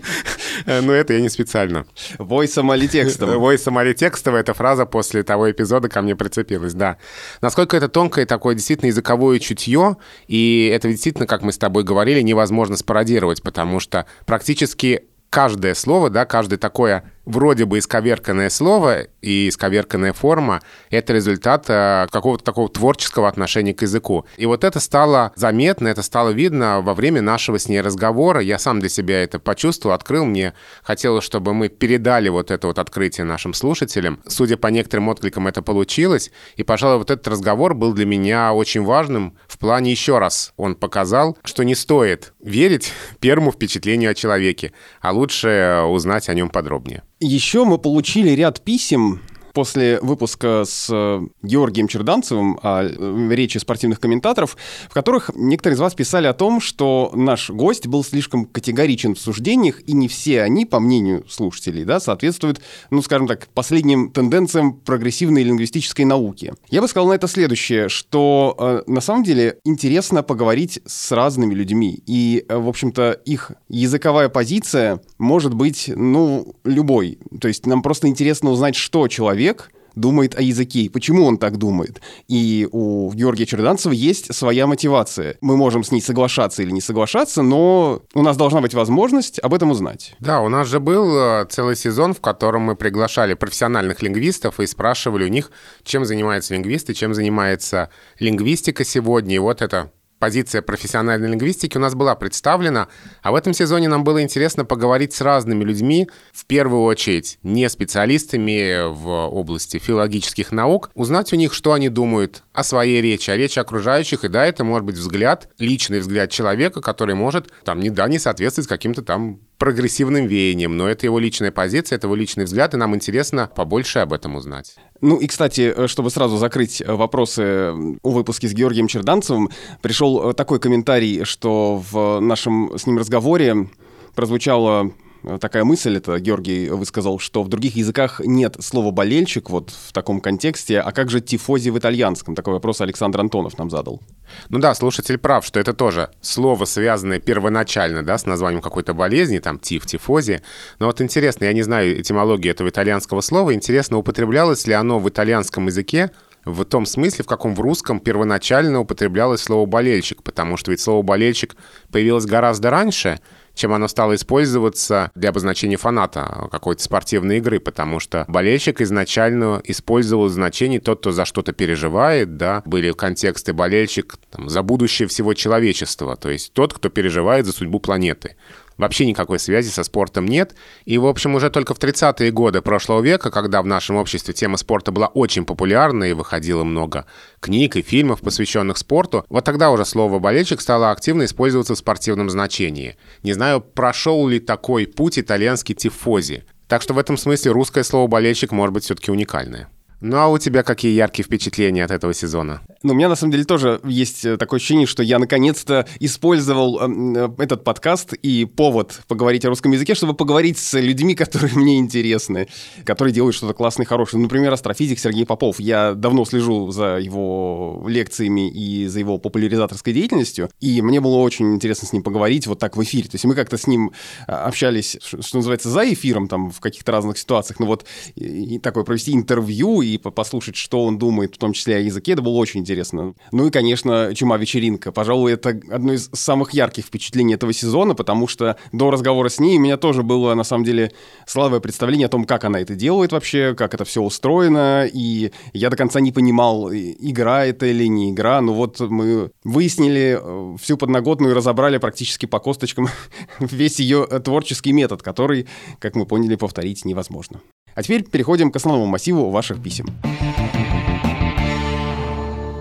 Но 0.66 0.92
это 0.92 1.12
я 1.12 1.20
не 1.20 1.28
специально. 1.28 1.86
Войсом 2.18 2.72
или 2.72 2.86
текстом? 2.86 3.30
Войсом 3.38 3.80
или 3.80 3.92
текстовая 3.92 4.40
эта 4.40 4.54
фраза 4.54 4.86
после 4.86 5.22
того 5.22 5.50
эпизода 5.50 5.88
ко 5.88 6.02
мне 6.02 6.16
прицепилась, 6.16 6.74
да. 6.74 6.96
Насколько 7.40 7.76
это 7.76 7.88
тонкое 7.88 8.26
такое 8.26 8.54
действительно 8.54 8.88
языковое 8.88 9.38
чутье, 9.38 9.96
и 10.28 10.70
это 10.74 10.88
действительно, 10.88 11.26
как 11.26 11.42
мы 11.42 11.52
с 11.52 11.58
тобой 11.58 11.84
говорили, 11.84 12.20
невозможно 12.22 12.76
спародировать, 12.76 13.42
потому 13.42 13.80
что 13.80 14.06
практически 14.24 15.04
каждое 15.30 15.74
слово, 15.74 16.08
да, 16.10 16.24
каждое 16.24 16.56
такое 16.56 17.04
вроде 17.26 17.66
бы 17.66 17.78
исковерканное 17.78 18.48
слово 18.48 19.08
и 19.20 19.48
исковерканная 19.48 20.12
форма— 20.12 20.62
это 20.90 21.12
результат 21.12 21.66
э, 21.68 22.06
какого-то 22.10 22.44
такого 22.44 22.68
творческого 22.68 23.28
отношения 23.28 23.74
к 23.74 23.82
языку. 23.82 24.24
И 24.36 24.46
вот 24.46 24.64
это 24.64 24.80
стало 24.80 25.32
заметно, 25.34 25.88
это 25.88 26.02
стало 26.02 26.30
видно 26.30 26.80
во 26.80 26.94
время 26.94 27.20
нашего 27.20 27.58
с 27.58 27.68
ней 27.68 27.80
разговора. 27.80 28.40
Я 28.40 28.58
сам 28.58 28.80
для 28.80 28.88
себя 28.88 29.22
это 29.22 29.38
почувствовал, 29.38 29.94
открыл. 29.94 30.24
Мне 30.24 30.54
хотелось, 30.82 31.24
чтобы 31.24 31.52
мы 31.52 31.68
передали 31.68 32.28
вот 32.28 32.50
это 32.50 32.68
вот 32.68 32.78
открытие 32.78 33.24
нашим 33.24 33.52
слушателям. 33.52 34.20
Судя 34.26 34.56
по 34.56 34.68
некоторым 34.68 35.08
откликам, 35.08 35.48
это 35.48 35.60
получилось. 35.60 36.30
И, 36.54 36.62
пожалуй, 36.62 36.98
вот 36.98 37.10
этот 37.10 37.26
разговор 37.28 37.74
был 37.74 37.92
для 37.92 38.06
меня 38.06 38.54
очень 38.54 38.84
важным 38.84 39.36
в 39.48 39.58
плане 39.58 39.90
еще 39.90 40.18
раз. 40.18 40.52
Он 40.56 40.76
показал, 40.76 41.36
что 41.42 41.64
не 41.64 41.74
стоит 41.74 42.32
верить 42.40 42.92
первому 43.20 43.50
впечатлению 43.50 44.12
о 44.12 44.14
человеке, 44.14 44.72
а 45.00 45.10
лучше 45.12 45.82
узнать 45.88 46.28
о 46.28 46.34
нем 46.34 46.48
подробнее. 46.48 47.02
Еще 47.18 47.64
мы 47.64 47.78
получили 47.78 48.30
ряд 48.30 48.60
писем 48.60 49.22
после 49.56 49.98
выпуска 50.02 50.64
с 50.66 50.90
э, 50.92 51.26
Георгием 51.42 51.88
Черданцевым 51.88 52.58
о 52.62 52.84
э, 52.84 53.34
речи 53.34 53.56
спортивных 53.56 53.98
комментаторов, 53.98 54.54
в 54.90 54.92
которых 54.92 55.30
некоторые 55.34 55.76
из 55.76 55.80
вас 55.80 55.94
писали 55.94 56.26
о 56.26 56.34
том, 56.34 56.60
что 56.60 57.10
наш 57.14 57.48
гость 57.48 57.86
был 57.86 58.04
слишком 58.04 58.44
категоричен 58.44 59.14
в 59.14 59.18
суждениях, 59.18 59.80
и 59.88 59.94
не 59.94 60.08
все 60.08 60.42
они, 60.42 60.66
по 60.66 60.78
мнению 60.78 61.24
слушателей, 61.26 61.84
да, 61.84 62.00
соответствуют, 62.00 62.60
ну, 62.90 63.00
скажем 63.00 63.26
так, 63.26 63.48
последним 63.54 64.10
тенденциям 64.10 64.74
прогрессивной 64.74 65.42
лингвистической 65.42 66.04
науки. 66.04 66.52
Я 66.68 66.82
бы 66.82 66.88
сказал 66.88 67.08
на 67.08 67.14
это 67.14 67.26
следующее, 67.26 67.88
что 67.88 68.54
э, 68.58 68.82
на 68.86 69.00
самом 69.00 69.24
деле 69.24 69.58
интересно 69.64 70.22
поговорить 70.22 70.80
с 70.84 71.12
разными 71.12 71.54
людьми, 71.54 72.02
и, 72.04 72.44
э, 72.46 72.58
в 72.58 72.68
общем-то, 72.68 73.12
их 73.24 73.52
языковая 73.70 74.28
позиция 74.28 75.00
может 75.18 75.54
быть, 75.54 75.90
ну, 75.94 76.54
любой. 76.64 77.18
То 77.40 77.48
есть 77.48 77.66
нам 77.66 77.82
просто 77.82 78.08
интересно 78.08 78.50
узнать, 78.50 78.76
что 78.76 79.08
человек 79.08 79.70
думает 79.96 80.38
о 80.38 80.42
языке, 80.42 80.80
и 80.80 80.88
почему 80.88 81.24
он 81.24 81.38
так 81.38 81.56
думает. 81.56 82.00
И 82.28 82.68
у 82.70 83.10
Георгия 83.12 83.46
Черданцева 83.46 83.92
есть 83.92 84.32
своя 84.34 84.66
мотивация. 84.66 85.38
Мы 85.40 85.56
можем 85.56 85.82
с 85.82 85.90
ней 85.90 86.00
соглашаться 86.00 86.62
или 86.62 86.70
не 86.70 86.82
соглашаться, 86.82 87.42
но 87.42 88.02
у 88.14 88.22
нас 88.22 88.36
должна 88.36 88.60
быть 88.60 88.74
возможность 88.74 89.38
об 89.40 89.54
этом 89.54 89.70
узнать. 89.70 90.14
Да, 90.20 90.42
у 90.42 90.48
нас 90.48 90.68
же 90.68 90.80
был 90.80 91.16
э, 91.16 91.46
целый 91.48 91.76
сезон, 91.76 92.12
в 92.12 92.20
котором 92.20 92.62
мы 92.62 92.76
приглашали 92.76 93.34
профессиональных 93.34 94.02
лингвистов 94.02 94.60
и 94.60 94.66
спрашивали 94.66 95.24
у 95.24 95.28
них, 95.28 95.50
чем 95.82 96.04
занимаются 96.04 96.54
лингвисты, 96.54 96.92
чем 96.92 97.14
занимается 97.14 97.88
лингвистика 98.20 98.84
сегодня. 98.84 99.36
И 99.36 99.38
вот 99.38 99.62
это 99.62 99.90
позиция 100.18 100.62
профессиональной 100.62 101.28
лингвистики 101.28 101.76
у 101.76 101.80
нас 101.80 101.94
была 101.94 102.14
представлена, 102.14 102.88
а 103.22 103.32
в 103.32 103.34
этом 103.34 103.52
сезоне 103.52 103.88
нам 103.88 104.04
было 104.04 104.22
интересно 104.22 104.64
поговорить 104.64 105.12
с 105.12 105.20
разными 105.20 105.64
людьми, 105.64 106.08
в 106.32 106.46
первую 106.46 106.82
очередь 106.82 107.38
не 107.42 107.68
специалистами 107.68 108.92
в 108.92 109.08
области 109.28 109.78
филологических 109.78 110.52
наук, 110.52 110.90
узнать 110.94 111.32
у 111.32 111.36
них, 111.36 111.52
что 111.52 111.72
они 111.72 111.88
думают 111.88 112.42
о 112.52 112.64
своей 112.64 113.00
речи, 113.00 113.30
о 113.30 113.36
речи 113.36 113.58
окружающих, 113.58 114.24
и 114.24 114.28
да, 114.28 114.46
это 114.46 114.64
может 114.64 114.86
быть 114.86 114.96
взгляд, 114.96 115.48
личный 115.58 116.00
взгляд 116.00 116.30
человека, 116.30 116.80
который 116.80 117.14
может 117.14 117.52
там 117.64 117.80
не 117.80 117.90
да, 117.90 118.08
не 118.08 118.18
соответствовать 118.18 118.68
каким-то 118.68 119.02
там 119.02 119.40
прогрессивным 119.58 120.26
веянием, 120.26 120.76
но 120.76 120.88
это 120.88 121.06
его 121.06 121.18
личная 121.18 121.50
позиция, 121.50 121.96
это 121.96 122.06
его 122.06 122.14
личный 122.14 122.44
взгляд, 122.44 122.74
и 122.74 122.76
нам 122.76 122.94
интересно 122.94 123.50
побольше 123.54 124.00
об 124.00 124.12
этом 124.12 124.36
узнать. 124.36 124.76
Ну 125.00 125.16
и, 125.16 125.26
кстати, 125.26 125.72
э, 125.74 125.86
чтобы 125.88 126.10
сразу 126.10 126.36
закрыть 126.36 126.80
э, 126.80 126.92
вопросы 126.92 127.72
о 128.02 128.10
выпуске 128.10 128.48
с 128.48 128.52
Георгием 128.52 128.86
Черданцевым, 128.86 129.50
пришел 129.82 130.30
э, 130.30 130.34
такой 130.34 130.58
комментарий, 130.58 131.24
что 131.24 131.82
в 131.90 132.20
нашем 132.20 132.78
с 132.78 132.86
ним 132.86 132.98
разговоре 132.98 133.68
прозвучало 134.14 134.92
такая 135.40 135.64
мысль, 135.64 135.96
это 135.96 136.18
Георгий 136.18 136.68
высказал, 136.68 137.18
что 137.18 137.42
в 137.42 137.48
других 137.48 137.76
языках 137.76 138.20
нет 138.24 138.56
слова 138.60 138.90
«болельщик» 138.90 139.50
вот 139.50 139.70
в 139.70 139.92
таком 139.92 140.20
контексте, 140.20 140.80
а 140.80 140.92
как 140.92 141.10
же 141.10 141.20
тифози 141.20 141.70
в 141.70 141.78
итальянском? 141.78 142.34
Такой 142.34 142.54
вопрос 142.54 142.80
Александр 142.80 143.20
Антонов 143.20 143.58
нам 143.58 143.70
задал. 143.70 144.00
Ну 144.48 144.58
да, 144.58 144.74
слушатель 144.74 145.18
прав, 145.18 145.44
что 145.44 145.60
это 145.60 145.72
тоже 145.74 146.10
слово, 146.20 146.64
связанное 146.64 147.18
первоначально, 147.18 148.02
да, 148.02 148.18
с 148.18 148.26
названием 148.26 148.62
какой-то 148.62 148.94
болезни, 148.94 149.38
там, 149.38 149.58
тиф, 149.58 149.86
тифози. 149.86 150.40
Но 150.78 150.86
вот 150.86 151.00
интересно, 151.00 151.44
я 151.44 151.52
не 151.52 151.62
знаю 151.62 152.00
этимологии 152.00 152.50
этого 152.50 152.68
итальянского 152.68 153.20
слова, 153.20 153.54
интересно, 153.54 153.98
употреблялось 153.98 154.66
ли 154.66 154.74
оно 154.74 154.98
в 154.98 155.08
итальянском 155.08 155.66
языке 155.66 156.10
в 156.46 156.64
том 156.64 156.86
смысле, 156.86 157.24
в 157.24 157.26
каком 157.26 157.54
в 157.54 157.60
русском 157.60 157.98
первоначально 157.98 158.78
употреблялось 158.78 159.42
слово 159.42 159.66
«болельщик», 159.66 160.22
потому 160.22 160.56
что 160.56 160.70
ведь 160.70 160.80
слово 160.80 161.02
«болельщик» 161.02 161.56
появилось 161.90 162.24
гораздо 162.24 162.70
раньше, 162.70 163.20
чем 163.56 163.72
оно 163.72 163.88
стало 163.88 164.14
использоваться 164.14 165.10
для 165.14 165.30
обозначения 165.30 165.78
фаната 165.78 166.48
какой-то 166.52 166.82
спортивной 166.82 167.38
игры, 167.38 167.58
потому 167.58 167.98
что 167.98 168.24
болельщик 168.28 168.80
изначально 168.82 169.60
использовал 169.64 170.28
значение 170.28 170.78
тот, 170.78 171.00
кто 171.00 171.10
за 171.10 171.24
что-то 171.24 171.52
переживает, 171.52 172.36
да, 172.36 172.62
были 172.66 172.92
контексты 172.92 173.54
болельщик 173.54 174.18
там, 174.30 174.48
за 174.48 174.62
будущее 174.62 175.08
всего 175.08 175.34
человечества, 175.34 176.16
то 176.16 176.28
есть 176.28 176.52
тот, 176.52 176.74
кто 176.74 176.90
переживает 176.90 177.46
за 177.46 177.52
судьбу 177.52 177.80
планеты. 177.80 178.36
Вообще 178.76 179.06
никакой 179.06 179.38
связи 179.38 179.70
со 179.70 179.84
спортом 179.84 180.26
нет. 180.26 180.54
И, 180.84 180.98
в 180.98 181.06
общем, 181.06 181.34
уже 181.34 181.50
только 181.50 181.74
в 181.74 181.78
30-е 181.78 182.30
годы 182.30 182.60
прошлого 182.60 183.00
века, 183.00 183.30
когда 183.30 183.62
в 183.62 183.66
нашем 183.66 183.96
обществе 183.96 184.34
тема 184.34 184.56
спорта 184.58 184.92
была 184.92 185.06
очень 185.06 185.44
популярна 185.44 186.04
и 186.04 186.12
выходило 186.12 186.62
много 186.64 187.06
книг 187.40 187.76
и 187.76 187.82
фильмов, 187.82 188.20
посвященных 188.20 188.76
спорту, 188.76 189.24
вот 189.28 189.44
тогда 189.44 189.70
уже 189.70 189.84
слово 189.84 190.18
«болельщик» 190.18 190.60
стало 190.60 190.90
активно 190.90 191.24
использоваться 191.24 191.74
в 191.74 191.78
спортивном 191.78 192.28
значении. 192.28 192.96
Не 193.22 193.32
знаю, 193.32 193.60
прошел 193.60 194.26
ли 194.28 194.40
такой 194.40 194.86
путь 194.86 195.18
итальянский 195.18 195.74
тифози. 195.74 196.44
Так 196.68 196.82
что 196.82 196.94
в 196.94 196.98
этом 196.98 197.16
смысле 197.16 197.52
русское 197.52 197.84
слово 197.84 198.08
«болельщик» 198.08 198.52
может 198.52 198.74
быть 198.74 198.84
все-таки 198.84 199.10
уникальное. 199.10 199.68
Ну 200.00 200.18
а 200.18 200.28
у 200.28 200.36
тебя 200.36 200.62
какие 200.62 200.92
яркие 200.92 201.24
впечатления 201.24 201.82
от 201.82 201.90
этого 201.90 202.12
сезона? 202.12 202.60
Ну, 202.82 202.92
у 202.92 202.96
меня 202.96 203.08
на 203.08 203.16
самом 203.16 203.32
деле 203.32 203.44
тоже 203.44 203.80
есть 203.84 204.26
э, 204.26 204.36
такое 204.36 204.58
ощущение, 204.58 204.86
что 204.86 205.02
я 205.02 205.18
наконец-то 205.18 205.86
использовал 206.00 206.78
э, 206.80 207.28
этот 207.38 207.64
подкаст 207.64 208.12
и 208.12 208.44
повод 208.44 209.00
поговорить 209.08 209.46
о 209.46 209.48
русском 209.48 209.72
языке, 209.72 209.94
чтобы 209.94 210.12
поговорить 210.12 210.58
с 210.58 210.78
людьми, 210.78 211.14
которые 211.16 211.54
мне 211.54 211.78
интересны, 211.78 212.46
которые 212.84 213.14
делают 213.14 213.34
что-то 213.34 213.54
классное 213.54 213.84
и 213.84 213.86
хорошее. 213.86 214.22
Например, 214.22 214.52
астрофизик 214.52 214.98
Сергей 214.98 215.24
Попов. 215.24 215.58
Я 215.60 215.94
давно 215.94 216.26
слежу 216.26 216.70
за 216.70 216.98
его 216.98 217.82
лекциями 217.88 218.50
и 218.50 218.86
за 218.88 218.98
его 218.98 219.16
популяризаторской 219.16 219.94
деятельностью, 219.94 220.50
и 220.60 220.82
мне 220.82 221.00
было 221.00 221.16
очень 221.16 221.54
интересно 221.54 221.88
с 221.88 221.92
ним 221.94 222.02
поговорить 222.02 222.46
вот 222.46 222.58
так 222.58 222.76
в 222.76 222.82
эфире. 222.82 223.08
То 223.08 223.14
есть 223.14 223.24
мы 223.24 223.34
как-то 223.34 223.56
с 223.56 223.66
ним 223.66 223.92
а, 224.26 224.44
общались, 224.44 224.98
что 225.00 225.36
называется, 225.38 225.70
за 225.70 225.90
эфиром, 225.90 226.28
там, 226.28 226.50
в 226.50 226.60
каких-то 226.60 226.92
разных 226.92 227.16
ситуациях, 227.16 227.60
ну 227.60 227.66
вот 227.66 227.86
и 228.14 228.58
такое 228.58 228.84
провести 228.84 229.12
интервью 229.12 229.85
и 229.86 229.98
послушать, 229.98 230.56
что 230.56 230.84
он 230.84 230.98
думает, 230.98 231.34
в 231.34 231.38
том 231.38 231.52
числе 231.52 231.76
о 231.76 231.80
языке, 231.80 232.12
это 232.12 232.22
было 232.22 232.34
очень 232.34 232.60
интересно. 232.60 233.14
Ну 233.32 233.46
и, 233.46 233.50
конечно, 233.50 234.14
«Чума-вечеринка». 234.14 234.92
Пожалуй, 234.92 235.32
это 235.32 235.50
одно 235.70 235.92
из 235.92 236.10
самых 236.12 236.52
ярких 236.54 236.84
впечатлений 236.84 237.34
этого 237.34 237.52
сезона, 237.52 237.94
потому 237.94 238.28
что 238.28 238.56
до 238.72 238.90
разговора 238.90 239.28
с 239.28 239.38
ней 239.38 239.58
у 239.58 239.60
меня 239.60 239.76
тоже 239.76 240.02
было, 240.02 240.34
на 240.34 240.44
самом 240.44 240.64
деле, 240.64 240.92
слабое 241.26 241.60
представление 241.60 242.06
о 242.06 242.10
том, 242.10 242.24
как 242.24 242.44
она 242.44 242.60
это 242.60 242.74
делает 242.74 243.12
вообще, 243.12 243.54
как 243.54 243.74
это 243.74 243.84
все 243.84 244.02
устроено, 244.02 244.88
и 244.92 245.30
я 245.52 245.70
до 245.70 245.76
конца 245.76 246.00
не 246.00 246.12
понимал, 246.12 246.70
игра 246.72 247.44
это 247.44 247.66
или 247.66 247.86
не 247.86 248.10
игра, 248.10 248.40
но 248.40 248.54
вот 248.54 248.80
мы 248.80 249.30
выяснили 249.44 250.18
э, 250.20 250.56
всю 250.60 250.76
подноготную 250.76 251.32
и 251.32 251.34
разобрали 251.34 251.78
практически 251.78 252.26
по 252.26 252.38
косточкам 252.38 252.88
весь 253.40 253.80
ее 253.80 254.06
творческий 254.06 254.72
метод, 254.72 255.02
который, 255.02 255.46
как 255.78 255.94
мы 255.94 256.06
поняли, 256.06 256.36
повторить 256.36 256.84
невозможно. 256.84 257.40
А 257.76 257.82
теперь 257.82 258.04
переходим 258.04 258.50
к 258.50 258.56
основному 258.56 258.86
массиву 258.86 259.28
ваших 259.28 259.62
писем 259.62 259.75
писем. 259.76 259.86
Thank 260.02 260.56
you 260.56 260.65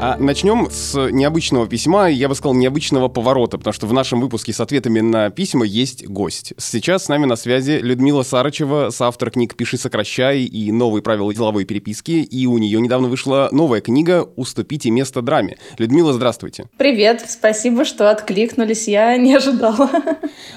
а 0.08 0.18
начнем 0.20 0.68
с 0.70 1.10
необычного 1.10 1.66
письма, 1.66 2.12
я 2.12 2.30
бы 2.30 2.36
сказал, 2.36 2.54
необычного 2.54 3.08
поворота, 3.08 3.58
потому 3.58 3.74
что 3.74 3.88
в 3.88 3.94
нашем 3.94 4.22
выпуске 4.22 4.54
с 4.54 4.60
ответами 4.60 5.00
на 5.00 5.32
письма 5.32 5.66
есть 5.66 6.06
гость. 6.06 6.54
Сейчас 6.60 7.06
с 7.06 7.08
нами 7.10 7.26
на 7.26 7.36
связи 7.36 7.80
Людмила 7.82 8.22
Сарычева, 8.22 8.92
соавтор 8.92 9.32
книг 9.32 9.56
«Пиши, 9.56 9.80
сокращай» 9.80 10.44
и 10.44 10.72
«Новые 10.72 11.02
правила 11.02 11.34
деловой 11.34 11.66
переписки», 11.66 12.12
и 12.12 12.46
у 12.46 12.60
нее 12.60 12.80
недавно 12.82 13.08
вышла 13.08 13.50
новая 13.52 13.82
книга 13.82 14.30
«Уступите 14.36 14.92
место 14.92 15.24
драме». 15.24 15.58
Людмила, 15.80 16.14
здравствуйте. 16.14 16.66
Привет, 16.78 17.26
спасибо, 17.28 17.84
что 17.84 18.12
откликнулись, 18.12 18.88
я 18.88 19.18
не 19.18 19.34
ожидала. 19.34 19.90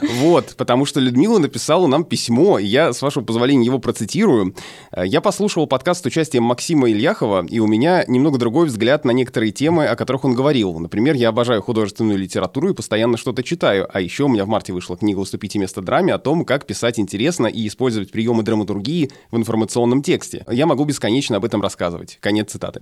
Вот, 0.03 0.57
потому 0.59 0.85
что 0.85 1.01
Людмила 1.01 1.39
написала 1.39 1.87
нам 1.87 2.05
письмо, 2.05 2.59
и 2.59 2.67
я, 2.67 2.93
с 2.93 3.01
вашего 3.01 3.25
позволения, 3.25 3.65
его 3.65 3.79
процитирую. 3.79 4.55
Я 4.95 5.23
послушал 5.23 5.67
подкаст 5.67 6.03
с 6.03 6.07
участием 6.07 6.43
Максима 6.43 6.91
Ильяхова, 6.91 7.47
и 7.49 7.61
у 7.61 7.67
меня 7.67 8.05
немного 8.07 8.37
другой 8.37 8.67
взгляд 8.67 9.07
на 9.07 9.13
некоторые 9.13 9.38
некоторые 9.39 9.53
темы, 9.53 9.87
о 9.87 9.95
которых 9.95 10.25
он 10.25 10.35
говорил. 10.35 10.77
Например, 10.81 11.15
я 11.15 11.29
обожаю 11.29 11.63
художественную 11.63 12.19
литературу 12.19 12.71
и 12.71 12.75
постоянно 12.75 13.17
что-то 13.17 13.45
читаю. 13.45 13.89
А 13.93 14.01
еще 14.01 14.25
у 14.25 14.29
меня 14.29 14.45
в 14.45 14.49
марте 14.49 14.73
вышла 14.73 14.97
книга 14.97 15.21
«Уступите 15.21 15.61
место 15.61 15.81
драме» 15.81 16.13
о 16.13 16.19
том, 16.19 16.45
как 16.45 16.67
писать 16.67 16.99
интересно 16.99 17.47
и 17.47 17.69
использовать 17.69 18.11
приемы 18.11 18.43
драматургии 18.43 19.13
в 19.31 19.37
информационном 19.37 20.03
тексте. 20.03 20.45
Я 20.51 20.67
могу 20.67 20.85
бесконечно 20.85 21.37
об 21.37 21.45
этом 21.45 21.63
рассказывать. 21.63 22.19
Конец 22.21 22.51
цитаты. 22.51 22.81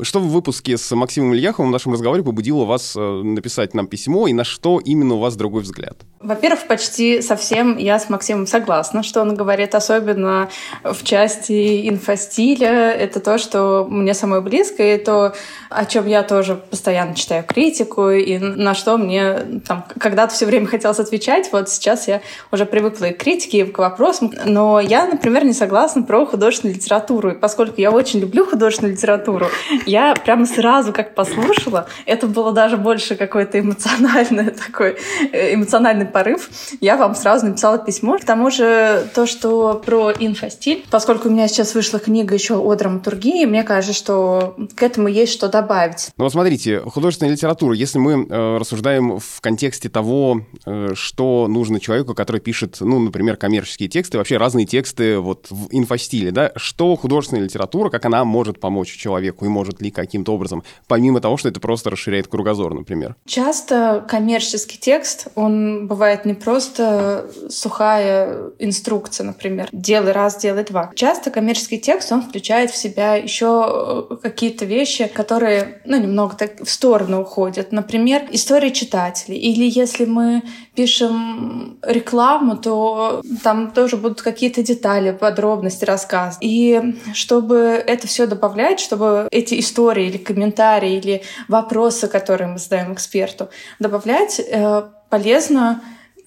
Что 0.00 0.20
в 0.20 0.28
выпуске 0.28 0.76
с 0.76 0.94
Максимом 0.94 1.34
Ильяховым 1.34 1.70
в 1.70 1.72
нашем 1.72 1.94
разговоре 1.94 2.22
побудило 2.22 2.64
вас 2.66 2.94
э, 2.96 3.00
написать 3.00 3.72
нам 3.72 3.86
письмо, 3.86 4.28
и 4.28 4.34
на 4.34 4.44
что 4.44 4.78
именно 4.78 5.14
у 5.14 5.18
вас 5.18 5.36
другой 5.36 5.62
взгляд? 5.62 5.96
Во-первых, 6.20 6.66
почти 6.68 7.22
совсем 7.22 7.78
я 7.78 7.98
с 7.98 8.10
Максимом 8.10 8.46
согласна, 8.46 9.02
что 9.02 9.22
он 9.22 9.34
говорит, 9.34 9.74
особенно 9.74 10.50
в 10.84 11.02
части 11.02 11.88
инфостиля. 11.88 12.90
Это 12.90 13.20
то, 13.20 13.38
что 13.38 13.86
мне 13.88 14.12
самое 14.12 14.42
близкое, 14.42 14.96
и 14.96 15.04
то, 15.04 15.34
о 15.70 15.84
чем 15.86 15.95
я 16.04 16.22
тоже 16.22 16.56
постоянно 16.56 17.14
читаю 17.14 17.44
критику, 17.44 18.10
и 18.10 18.38
на 18.38 18.74
что 18.74 18.98
мне 18.98 19.60
там 19.66 19.84
когда-то 19.98 20.34
все 20.34 20.46
время 20.46 20.66
хотелось 20.66 20.98
отвечать. 20.98 21.50
Вот 21.52 21.68
сейчас 21.68 22.08
я 22.08 22.20
уже 22.52 22.66
привыкла 22.66 23.06
и 23.06 23.12
к 23.12 23.18
критике, 23.18 23.58
и 23.60 23.64
к 23.64 23.78
вопросам. 23.78 24.32
Но 24.44 24.80
я, 24.80 25.06
например, 25.06 25.44
не 25.44 25.52
согласна 25.52 26.02
про 26.02 26.26
художественную 26.26 26.76
литературу. 26.76 27.30
И 27.30 27.34
поскольку 27.34 27.80
я 27.80 27.90
очень 27.90 28.20
люблю 28.20 28.44
художественную 28.44 28.94
литературу, 28.94 29.46
я 29.86 30.14
прямо 30.14 30.46
сразу 30.46 30.92
как 30.92 31.14
послушала, 31.14 31.86
это 32.04 32.26
было 32.26 32.52
даже 32.52 32.76
больше 32.76 33.14
какой-то 33.16 33.60
эмоциональный 33.60 34.50
такой, 34.66 34.96
э, 35.32 35.54
эмоциональный 35.54 36.06
порыв. 36.06 36.50
Я 36.80 36.96
вам 36.96 37.14
сразу 37.14 37.46
написала 37.46 37.78
письмо. 37.78 38.18
К 38.18 38.24
тому 38.24 38.50
же 38.50 39.08
то, 39.14 39.26
что 39.26 39.80
про 39.84 40.12
инфостиль, 40.18 40.84
поскольку 40.90 41.28
у 41.28 41.30
меня 41.30 41.48
сейчас 41.48 41.74
вышла 41.74 41.98
книга 41.98 42.34
еще 42.34 42.56
о 42.56 42.74
драматургии, 42.74 43.44
мне 43.44 43.62
кажется, 43.62 43.94
что 43.94 44.56
к 44.74 44.82
этому 44.82 45.08
есть 45.08 45.32
что 45.32 45.48
добавить. 45.48 45.75
Ну 46.16 46.24
вот 46.24 46.32
смотрите, 46.32 46.80
художественная 46.80 47.32
литература, 47.32 47.74
если 47.74 47.98
мы 47.98 48.26
э, 48.28 48.56
рассуждаем 48.58 49.18
в 49.18 49.40
контексте 49.40 49.88
того, 49.88 50.42
э, 50.64 50.88
что 50.94 51.46
нужно 51.48 51.80
человеку, 51.80 52.14
который 52.14 52.40
пишет, 52.40 52.78
ну, 52.80 52.98
например, 52.98 53.36
коммерческие 53.36 53.88
тексты, 53.88 54.18
вообще 54.18 54.36
разные 54.36 54.66
тексты 54.66 55.18
вот 55.18 55.46
в 55.50 55.68
инфостиле, 55.70 56.30
да, 56.30 56.52
что 56.56 56.96
художественная 56.96 57.44
литература, 57.44 57.90
как 57.90 58.04
она 58.04 58.24
может 58.24 58.58
помочь 58.58 58.96
человеку 58.96 59.44
и 59.44 59.48
может 59.48 59.76
может 59.76 59.82
ли 59.82 59.90
каким-то 59.90 60.32
образом, 60.32 60.62
помимо 60.86 61.20
того, 61.20 61.36
что 61.36 61.48
это 61.48 61.60
просто 61.60 61.90
расширяет 61.90 62.28
кругозор, 62.28 62.74
например? 62.74 63.16
Часто 63.26 64.04
коммерческий 64.08 64.78
текст, 64.78 65.28
он 65.34 65.86
бывает 65.86 66.24
не 66.24 66.34
просто 66.34 67.28
сухая 67.48 68.50
инструкция, 68.58 69.24
например, 69.24 69.68
делай 69.72 70.12
раз, 70.12 70.36
делай 70.36 70.64
два. 70.64 70.92
Часто 70.94 71.30
коммерческий 71.30 71.78
текст, 71.78 72.12
он 72.12 72.22
включает 72.22 72.70
в 72.70 72.76
себя 72.76 73.16
еще 73.16 74.06
э, 74.10 74.16
какие-то 74.22 74.64
вещи, 74.64 75.06
которые, 75.08 75.65
ну, 75.84 75.98
немного 75.98 76.36
так 76.36 76.60
в 76.60 76.70
сторону 76.70 77.22
уходят. 77.22 77.72
Например, 77.72 78.22
история 78.30 78.70
читателей. 78.70 79.38
Или 79.38 79.64
если 79.64 80.04
мы 80.04 80.42
пишем 80.74 81.78
рекламу, 81.82 82.56
то 82.56 83.22
там 83.42 83.70
тоже 83.70 83.96
будут 83.96 84.22
какие-то 84.22 84.62
детали, 84.62 85.12
подробности, 85.12 85.84
рассказ. 85.84 86.38
И 86.40 86.94
чтобы 87.14 87.56
это 87.56 88.06
все 88.06 88.26
добавлять, 88.26 88.80
чтобы 88.80 89.28
эти 89.30 89.58
истории 89.60 90.06
или 90.06 90.18
комментарии 90.18 90.96
или 90.96 91.22
вопросы, 91.48 92.08
которые 92.08 92.48
мы 92.48 92.58
задаем 92.58 92.92
эксперту, 92.92 93.48
добавлять, 93.78 94.40
э, 94.40 94.82
полезно 95.08 95.82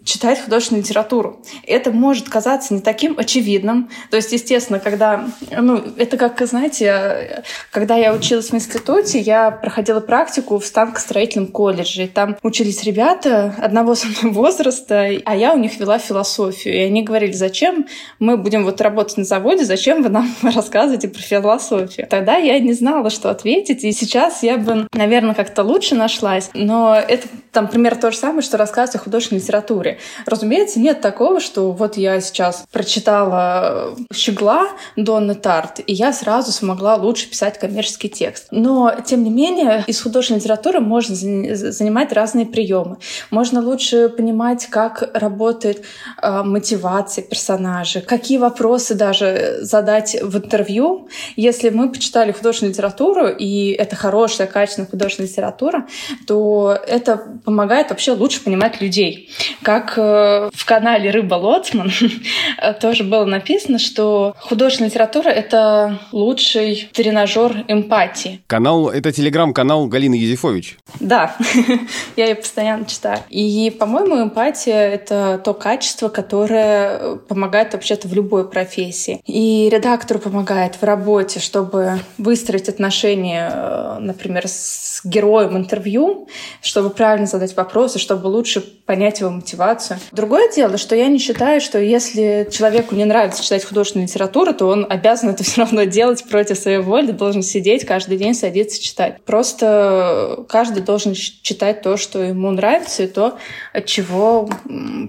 читать 0.10 0.42
художественную 0.44 0.84
литературу. 0.84 1.40
Это 1.66 1.92
может 1.92 2.30
казаться 2.30 2.74
не 2.74 2.82
таким 2.82 3.18
очевидным. 3.18 3.90
То 4.10 4.18
есть, 4.18 4.32
естественно, 4.32 4.80
когда... 4.80 5.30
Ну, 5.52 5.84
это 5.98 6.18
как, 6.18 6.42
знаете, 6.48 7.44
когда 7.72 7.96
я 7.96 8.14
училась 8.14 8.50
в 8.50 8.56
институте, 8.56 9.20
я 9.20 9.52
проходила 9.52 10.00
практику 10.00 10.58
в 10.58 10.66
станкостроительном 10.66 11.48
колледже. 11.48 12.06
И 12.06 12.08
там 12.08 12.38
учились 12.42 12.84
ребята 12.84 13.54
одного 13.60 13.94
со 13.94 14.08
мной 14.08 14.34
возраста, 14.34 15.10
а 15.26 15.36
я 15.36 15.54
у 15.54 15.58
них 15.58 15.80
вела 15.80 16.00
философию. 16.00 16.74
И 16.74 16.80
они 16.80 17.04
говорили, 17.04 17.34
зачем 17.34 17.86
мы 18.18 18.38
будем 18.38 18.66
вот 18.66 18.82
работать 18.82 19.18
на 19.18 19.24
заводе, 19.26 19.64
зачем 19.64 20.02
вы 20.02 20.10
нам 20.10 20.34
рассказываете 20.42 21.08
про 21.10 21.22
философию? 21.22 22.08
Тогда 22.10 22.38
я 22.38 22.58
не 22.60 22.74
знала, 22.74 23.12
что 23.12 23.30
ответить. 23.30 23.84
И 23.84 23.92
сейчас 23.92 24.42
я 24.42 24.58
бы, 24.58 24.88
наверное, 24.92 25.36
как-то 25.36 25.62
лучше 25.62 25.94
нашлась. 25.94 26.50
Но 26.56 26.96
это 26.96 27.28
там 27.52 27.68
примерно 27.68 28.02
то 28.02 28.12
же 28.12 28.18
самое, 28.18 28.42
что 28.42 28.58
рассказывать 28.58 28.96
о 28.96 29.04
художественной 29.04 29.42
литературе. 29.42 29.99
Разумеется, 30.26 30.80
нет 30.80 31.02
такого, 31.02 31.40
что 31.40 31.72
вот 31.72 31.98
я 31.98 32.22
сейчас 32.22 32.66
прочитала 32.72 33.96
«Щегла» 34.14 34.70
Донны 34.96 35.36
Тарт, 35.36 35.80
и 35.86 35.94
я 35.94 36.14
сразу 36.14 36.52
смогла 36.52 36.96
лучше 36.96 37.30
писать 37.30 37.60
коммерческий 37.60 38.10
текст. 38.10 38.48
Но, 38.52 38.94
тем 39.06 39.24
не 39.24 39.30
менее, 39.30 39.84
из 39.88 40.02
художественной 40.02 40.40
литературы 40.40 40.80
можно 40.80 41.16
занимать 41.16 42.12
разные 42.12 42.46
приемы. 42.46 42.98
Можно 43.32 43.62
лучше 43.62 44.10
понимать, 44.10 44.68
как 44.68 45.10
работает 45.14 45.84
э, 46.22 46.44
мотивация 46.44 47.24
персонажа, 47.24 48.02
какие 48.02 48.38
вопросы 48.38 48.96
даже 48.96 49.60
задать 49.62 50.18
в 50.22 50.38
интервью. 50.38 51.10
Если 51.36 51.70
мы 51.70 51.92
почитали 51.92 52.32
художественную 52.32 52.74
литературу, 52.74 53.28
и 53.28 53.72
это 53.72 53.96
хорошая, 53.96 54.48
качественная 54.48 54.90
художественная 54.90 55.30
литература, 55.30 55.88
то 56.28 56.78
это 56.88 57.18
помогает 57.46 57.90
вообще 57.90 58.12
лучше 58.12 58.44
понимать 58.44 58.82
людей. 58.82 59.30
Как 59.62 59.79
э, 59.98 60.50
в 60.54 60.66
канале 60.66 61.12
«Рыба 61.12 61.36
Лоцман» 61.36 61.92
тоже 62.82 63.04
было 63.04 63.26
написано, 63.26 63.80
что 63.80 64.36
художественная 64.40 64.90
литература— 64.90 65.30
это 65.30 66.00
лучший 66.12 66.90
тренажер 66.94 67.66
эмпатии. 67.68 68.42
Канал— 68.48 68.90
это 68.90 69.12
телеграм-канал 69.12 69.88
Галины 69.88 70.16
Юзефович. 70.16 70.78
Да, 71.00 71.36
я 72.16 72.28
ее 72.28 72.36
постоянно 72.36 72.86
читаю. 72.86 73.20
И, 73.30 73.76
по-моему, 73.78 74.22
эмпатия— 74.22 74.90
это 74.90 75.42
то 75.44 75.54
качество, 75.54 76.10
которое 76.10 77.16
помогает 77.28 77.74
вообще-то 77.74 78.08
в 78.08 78.14
любой 78.14 78.50
профессии. 78.50 79.22
И 79.26 79.70
редактору 79.72 80.20
помогает 80.20 80.76
в 80.76 80.84
работе, 80.84 81.40
чтобы 81.40 82.00
выстроить 82.18 82.70
отношения, 82.70 83.52
э, 83.54 83.98
например, 84.00 84.48
с 84.48 85.02
героем 85.04 85.58
интервью, 85.58 86.28
чтобы 86.62 86.90
правильно 86.90 87.28
задать 87.28 87.56
вопросы, 87.56 88.00
чтобы 88.00 88.28
лучше 88.28 88.62
понять 88.62 89.20
его 89.20 89.30
мотивацию. 89.30 89.69
Другое 90.12 90.52
дело, 90.52 90.78
что 90.78 90.96
я 90.96 91.08
не 91.08 91.20
считаю, 91.20 91.62
что 91.62 91.80
если 91.80 92.48
человеку 92.52 92.96
не 92.96 93.06
нравится 93.06 93.44
читать 93.44 93.64
художественную 93.66 94.08
литературу, 94.08 94.54
то 94.54 94.68
он 94.68 94.86
обязан 94.90 95.30
это 95.30 95.44
все 95.50 95.62
равно 95.62 95.84
делать 95.84 96.24
против 96.30 96.58
своей 96.58 96.80
воли, 96.80 97.12
должен 97.12 97.42
сидеть 97.42 97.86
каждый 97.86 98.18
день, 98.18 98.34
садиться 98.34 98.82
читать. 98.82 99.22
Просто 99.24 100.46
каждый 100.50 100.84
должен 100.84 101.14
читать 101.14 101.82
то, 101.82 101.98
что 101.98 102.24
ему 102.24 102.52
нравится, 102.52 103.04
и 103.04 103.08
то, 103.08 103.38
от 103.74 103.86
чего 103.86 104.50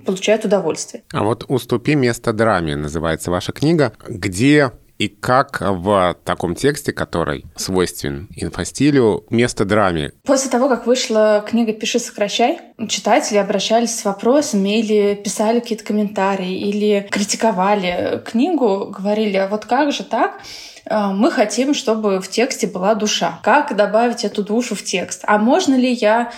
получает 0.04 0.44
удовольствие. 0.44 1.02
А 1.12 1.24
вот 1.24 1.44
«Уступи 1.48 1.94
место 1.94 2.32
драме» 2.32 2.76
называется 2.76 3.30
ваша 3.30 3.52
книга, 3.52 3.92
где 4.08 4.72
и 5.00 5.08
как 5.08 5.62
в 5.62 6.14
таком 6.24 6.54
тексте, 6.54 6.92
который 6.92 7.46
свойствен 7.56 8.28
инфостилю, 8.36 9.24
место 9.30 9.64
драме? 9.64 10.12
После 10.24 10.50
того, 10.50 10.68
как 10.68 10.86
вышла 10.86 11.42
книга 11.48 11.72
«Пиши, 11.72 11.98
сокращай», 11.98 12.58
читатели 12.86 13.38
обращались 13.38 13.98
с 13.98 14.04
вопросами 14.04 14.78
или 14.78 15.14
писали 15.14 15.60
какие-то 15.60 15.84
комментарии, 15.84 16.68
или 16.68 17.08
критиковали 17.10 18.22
книгу, 18.26 18.94
говорили, 18.94 19.38
а 19.38 19.48
вот 19.48 19.64
как 19.64 19.90
же 19.90 20.04
так? 20.04 20.42
А, 20.86 21.12
мы 21.12 21.30
хотим, 21.30 21.72
чтобы 21.72 22.20
в 22.20 22.28
тексте 22.28 22.66
была 22.66 22.94
душа. 22.94 23.38
Как 23.42 23.74
добавить 23.76 24.24
эту 24.24 24.42
душу 24.42 24.74
в 24.74 24.82
текст? 24.82 25.22
А 25.26 25.38
можно 25.38 25.74
ли 25.76 25.92
я 25.92 26.32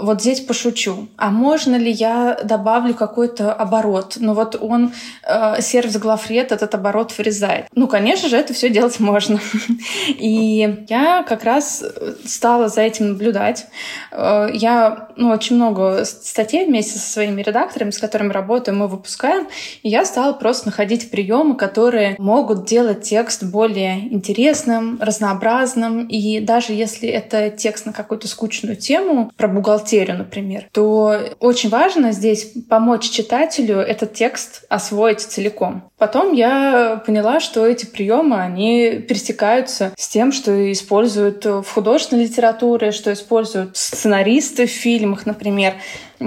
вот 0.00 0.20
здесь 0.20 0.40
пошучу? 0.40 1.08
А 1.16 1.30
можно 1.30 1.76
ли 1.76 1.90
я 1.90 2.38
добавлю 2.42 2.94
какой-то 2.94 3.52
оборот? 3.52 4.16
Ну 4.18 4.34
вот 4.34 4.56
он 4.60 4.92
э, 5.26 5.60
сервис 5.60 5.96
главред 5.98 6.52
этот 6.52 6.74
оборот 6.74 7.16
вырезает. 7.16 7.66
Ну, 7.74 7.86
конечно 7.86 8.28
же, 8.28 8.36
это 8.36 8.54
все 8.54 8.70
делать 8.70 9.00
можно. 9.00 9.40
И 10.08 10.84
я 10.88 11.24
как 11.28 11.44
раз 11.44 11.84
стала 12.24 12.68
за 12.68 12.82
этим 12.82 13.10
наблюдать. 13.10 13.66
Э, 14.10 14.48
я 14.52 15.08
ну, 15.16 15.30
очень 15.30 15.56
много 15.56 16.04
статей 16.04 16.66
вместе 16.66 16.98
со 16.98 17.12
своими 17.12 17.42
редакторами, 17.42 17.90
с 17.90 17.98
которыми 17.98 18.32
работаю, 18.32 18.76
мы 18.76 18.88
выпускаем. 18.88 19.48
И 19.82 19.88
я 19.88 20.04
стала 20.04 20.32
просто 20.32 20.66
находить 20.66 21.10
приемы, 21.10 21.56
которые 21.56 22.16
могут 22.18 22.66
делать 22.66 23.02
текст 23.02 23.42
более 23.44 24.12
интересным, 24.12 24.98
разнообразным. 25.00 26.06
И 26.06 26.40
даже 26.40 26.72
если 26.72 27.08
это 27.08 27.50
текст 27.50 27.86
на 27.86 27.92
какую-то 27.92 28.28
скучную 28.28 28.76
тему 28.76 29.30
про 29.36 29.48
бухгалтерию, 29.48 29.81
бухгалтерию, 29.82 30.18
например, 30.18 30.68
то 30.72 31.18
очень 31.40 31.68
важно 31.68 32.12
здесь 32.12 32.52
помочь 32.68 33.10
читателю 33.10 33.78
этот 33.78 34.14
текст 34.14 34.64
освоить 34.68 35.20
целиком. 35.20 35.90
Потом 35.98 36.32
я 36.32 37.02
поняла, 37.06 37.40
что 37.40 37.66
эти 37.66 37.86
приемы, 37.86 38.40
они 38.40 39.04
пересекаются 39.08 39.92
с 39.96 40.08
тем, 40.08 40.32
что 40.32 40.72
используют 40.72 41.44
в 41.44 41.64
художественной 41.64 42.24
литературе, 42.24 42.92
что 42.92 43.12
используют 43.12 43.76
сценаристы 43.76 44.66
в 44.66 44.70
фильмах, 44.70 45.26
например. 45.26 45.74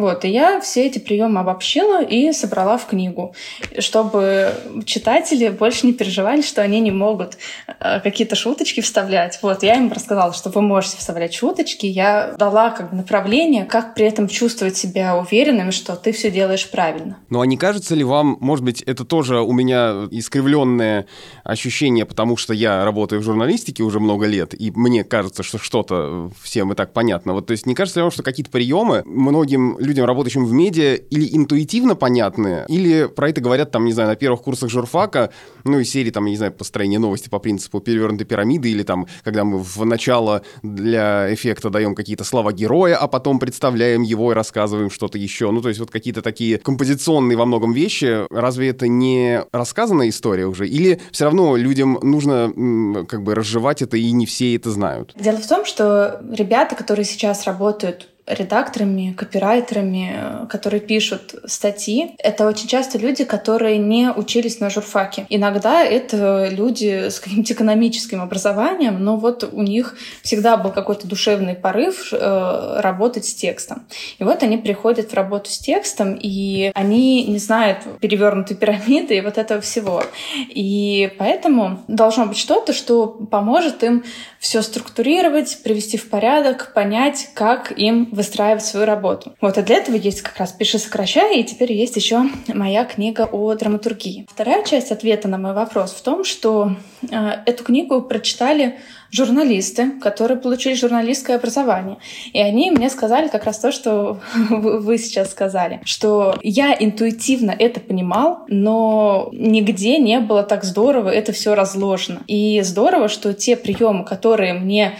Вот, 0.02 0.26
и 0.26 0.30
я 0.30 0.60
все 0.62 0.86
эти 0.88 1.00
приемы 1.00 1.40
обобщила 1.40 2.04
и 2.04 2.32
собрала 2.32 2.78
в 2.78 2.88
книгу, 2.88 3.34
чтобы 3.80 4.54
читатели 4.86 5.50
больше 5.50 5.88
не 5.88 5.94
переживали, 5.94 6.42
что 6.42 6.62
они 6.62 6.80
не 6.80 6.92
могут 6.92 7.38
э, 7.80 8.00
какие-то 8.02 8.36
шуточки 8.36 8.82
вставлять. 8.82 9.40
Вот, 9.42 9.64
я 9.64 9.76
им 9.76 9.92
рассказала, 9.92 10.34
что 10.34 10.50
вы 10.50 10.62
можете 10.62 10.98
вставлять 10.98 11.34
шуточки. 11.34 11.86
Я 11.86 12.36
дала 12.38 12.72
как 12.72 12.92
бы 12.92 12.98
направление, 12.98 13.66
как 13.66 13.96
при 13.96 14.06
этом 14.06 14.28
чувствовать 14.28 14.78
себя 14.78 15.18
уверенным, 15.18 15.72
что 15.72 15.96
ты 15.96 16.12
все 16.12 16.32
делаешь 16.32 16.70
правильно. 16.70 17.18
Ну, 17.30 17.42
а 17.42 17.46
не 17.46 17.58
кажется 17.58 17.96
ли 17.96 18.04
вам, 18.04 18.38
может 18.40 18.64
быть, 18.64 18.82
это 18.82 19.06
тоже 19.06 19.42
у 19.42 19.52
меня 19.52 20.08
искривленное 20.12 21.06
ощущение, 21.44 22.06
потому 22.06 22.38
что 22.38 22.54
я 22.54 22.84
работаю 22.84 23.22
в 23.22 23.24
журналистике 23.24 23.84
уже 23.84 24.00
много 24.00 24.26
лет, 24.26 24.60
и 24.60 24.72
мне 24.72 25.04
кажется, 25.04 25.44
что 25.44 25.58
что-то 25.58 26.32
всем 26.42 26.72
и 26.72 26.76
так 26.76 26.94
понятно. 26.94 27.34
Вот, 27.34 27.48
то 27.48 27.52
есть 27.52 27.66
не 27.66 27.76
кажется 27.76 28.00
ли 28.00 28.04
вам, 28.04 28.12
что 28.12 28.24
какие-то 28.24 28.52
приемы 28.52 29.04
многим 29.06 29.78
людям, 29.86 30.06
работающим 30.06 30.46
в 30.46 30.52
медиа, 30.52 30.96
или 30.96 31.36
интуитивно 31.36 31.96
понятны, 31.96 32.66
или 32.68 33.08
про 33.08 33.30
это 33.30 33.42
говорят, 33.42 33.72
там, 33.72 33.86
не 33.86 33.94
знаю, 33.94 34.10
на 34.10 34.16
первых 34.16 34.42
курсах 34.42 34.70
журфака, 34.70 35.32
ну, 35.64 35.80
и 35.80 35.84
серии, 35.84 36.12
там, 36.12 36.26
не 36.26 36.38
знаю, 36.38 36.52
построение 36.52 37.00
новости 37.00 37.30
по 37.30 37.40
принципу 37.40 37.80
перевернутой 37.80 38.26
пирамиды, 38.26 38.70
или 38.70 38.84
там, 38.84 39.08
когда 39.24 39.44
мы 39.44 39.60
в 39.60 39.86
начало 39.86 40.42
для 40.64 41.34
эффекта 41.34 41.70
даем 41.70 41.96
какие-то 41.96 42.24
слова 42.24 42.52
героя, 42.52 42.96
а 42.96 43.08
потом 43.08 43.40
представляем 43.40 44.02
его 44.02 44.32
и 44.32 44.36
рассказываем 44.36 44.90
что-то 44.90 45.18
еще. 45.18 45.52
Ну, 45.52 45.62
то 45.62 45.70
есть 45.70 45.80
вот 45.80 45.92
какие-то 45.92 46.22
такие 46.22 46.58
композиционные 46.58 47.38
во 47.38 47.46
многом 47.46 47.74
вещи. 47.74 48.26
Разве 48.34 48.70
это 48.70 48.88
не 48.88 49.44
рассказанная 49.52 50.10
история 50.10 50.46
уже? 50.46 50.68
Или 50.68 51.00
все 51.12 51.26
равно 51.26 51.56
людям 51.56 52.00
нужно 52.02 53.06
как 53.08 53.24
бы 53.24 53.36
разжевать 53.36 53.82
это, 53.82 53.98
и 53.98 54.12
не 54.12 54.26
все 54.26 54.56
это 54.56 54.72
знают? 54.72 55.14
Дело 55.16 55.38
в 55.38 55.48
том, 55.48 55.66
что 55.66 56.22
ребята, 56.32 56.76
которые 56.76 57.06
сейчас 57.06 57.46
работают 57.46 58.10
редакторами, 58.28 59.14
копирайтерами, 59.14 60.48
которые 60.50 60.80
пишут 60.80 61.36
статьи. 61.46 62.16
Это 62.18 62.48
очень 62.48 62.68
часто 62.68 62.98
люди, 62.98 63.24
которые 63.24 63.78
не 63.78 64.12
учились 64.12 64.60
на 64.60 64.70
журфаке. 64.70 65.26
Иногда 65.30 65.84
это 65.84 66.50
люди 66.50 67.10
с 67.10 67.20
каким-то 67.20 67.54
экономическим 67.54 68.22
образованием, 68.22 69.04
но 69.04 69.18
вот 69.18 69.48
у 69.52 69.62
них 69.62 69.96
всегда 70.24 70.58
был 70.58 70.72
какой-то 70.72 71.08
душевный 71.08 71.56
порыв 71.56 72.12
э, 72.12 72.80
работать 72.80 73.26
с 73.26 73.36
текстом. 73.36 73.86
И 74.18 74.24
вот 74.24 74.42
они 74.42 74.58
приходят 74.58 75.12
в 75.12 75.14
работу 75.14 75.50
с 75.50 75.60
текстом, 75.60 76.18
и 76.20 76.72
они 76.74 77.26
не 77.26 77.38
знают 77.38 77.80
перевернутой 78.00 78.58
пирамиды 78.58 79.18
и 79.18 79.22
вот 79.22 79.38
этого 79.38 79.62
всего. 79.62 80.04
И 80.50 81.12
поэтому 81.20 81.84
должно 81.88 82.26
быть 82.26 82.38
что-то, 82.38 82.74
что 82.74 83.08
поможет 83.08 83.84
им 83.84 84.04
все 84.40 84.62
структурировать, 84.62 85.60
привести 85.64 85.98
в 85.98 86.10
порядок, 86.10 86.74
понять, 86.74 87.30
как 87.34 87.72
им 87.78 88.15
выстраивать 88.16 88.66
свою 88.66 88.86
работу. 88.86 89.36
Вот, 89.42 89.58
а 89.58 89.62
для 89.62 89.78
этого 89.78 89.96
есть 89.96 90.22
как 90.22 90.38
раз 90.38 90.52
«Пиши, 90.52 90.80
сокращай», 90.80 91.40
и 91.40 91.44
теперь 91.44 91.74
есть 91.74 91.96
еще 91.96 92.24
моя 92.48 92.86
книга 92.86 93.28
о 93.32 93.54
драматургии. 93.54 94.28
Вторая 94.30 94.64
часть 94.64 94.92
ответа 94.92 95.28
на 95.28 95.38
мой 95.38 95.54
вопрос 95.54 95.92
в 95.92 96.02
том, 96.02 96.24
что 96.24 96.76
э, 97.04 97.16
эту 97.46 97.64
книгу 97.64 98.02
прочитали 98.02 98.80
журналисты, 99.12 99.92
которые 100.02 100.38
получили 100.38 100.74
журналистское 100.74 101.38
образование. 101.38 101.98
И 102.34 102.40
они 102.40 102.72
мне 102.72 102.90
сказали 102.90 103.28
как 103.28 103.46
раз 103.46 103.60
то, 103.60 103.72
что 103.72 104.20
вы 104.50 104.98
сейчас 104.98 105.32
сказали, 105.32 105.82
что 105.86 106.36
я 106.44 106.76
интуитивно 106.78 107.56
это 107.58 107.80
понимал, 107.80 108.46
но 108.48 109.30
нигде 109.32 109.98
не 109.98 110.20
было 110.20 110.44
так 110.44 110.64
здорово 110.64 111.10
это 111.10 111.32
все 111.32 111.56
разложено. 111.56 112.22
И 112.28 112.62
здорово, 112.62 113.08
что 113.08 113.34
те 113.34 113.56
приемы, 113.56 114.04
которые 114.06 114.54
мне 114.54 114.98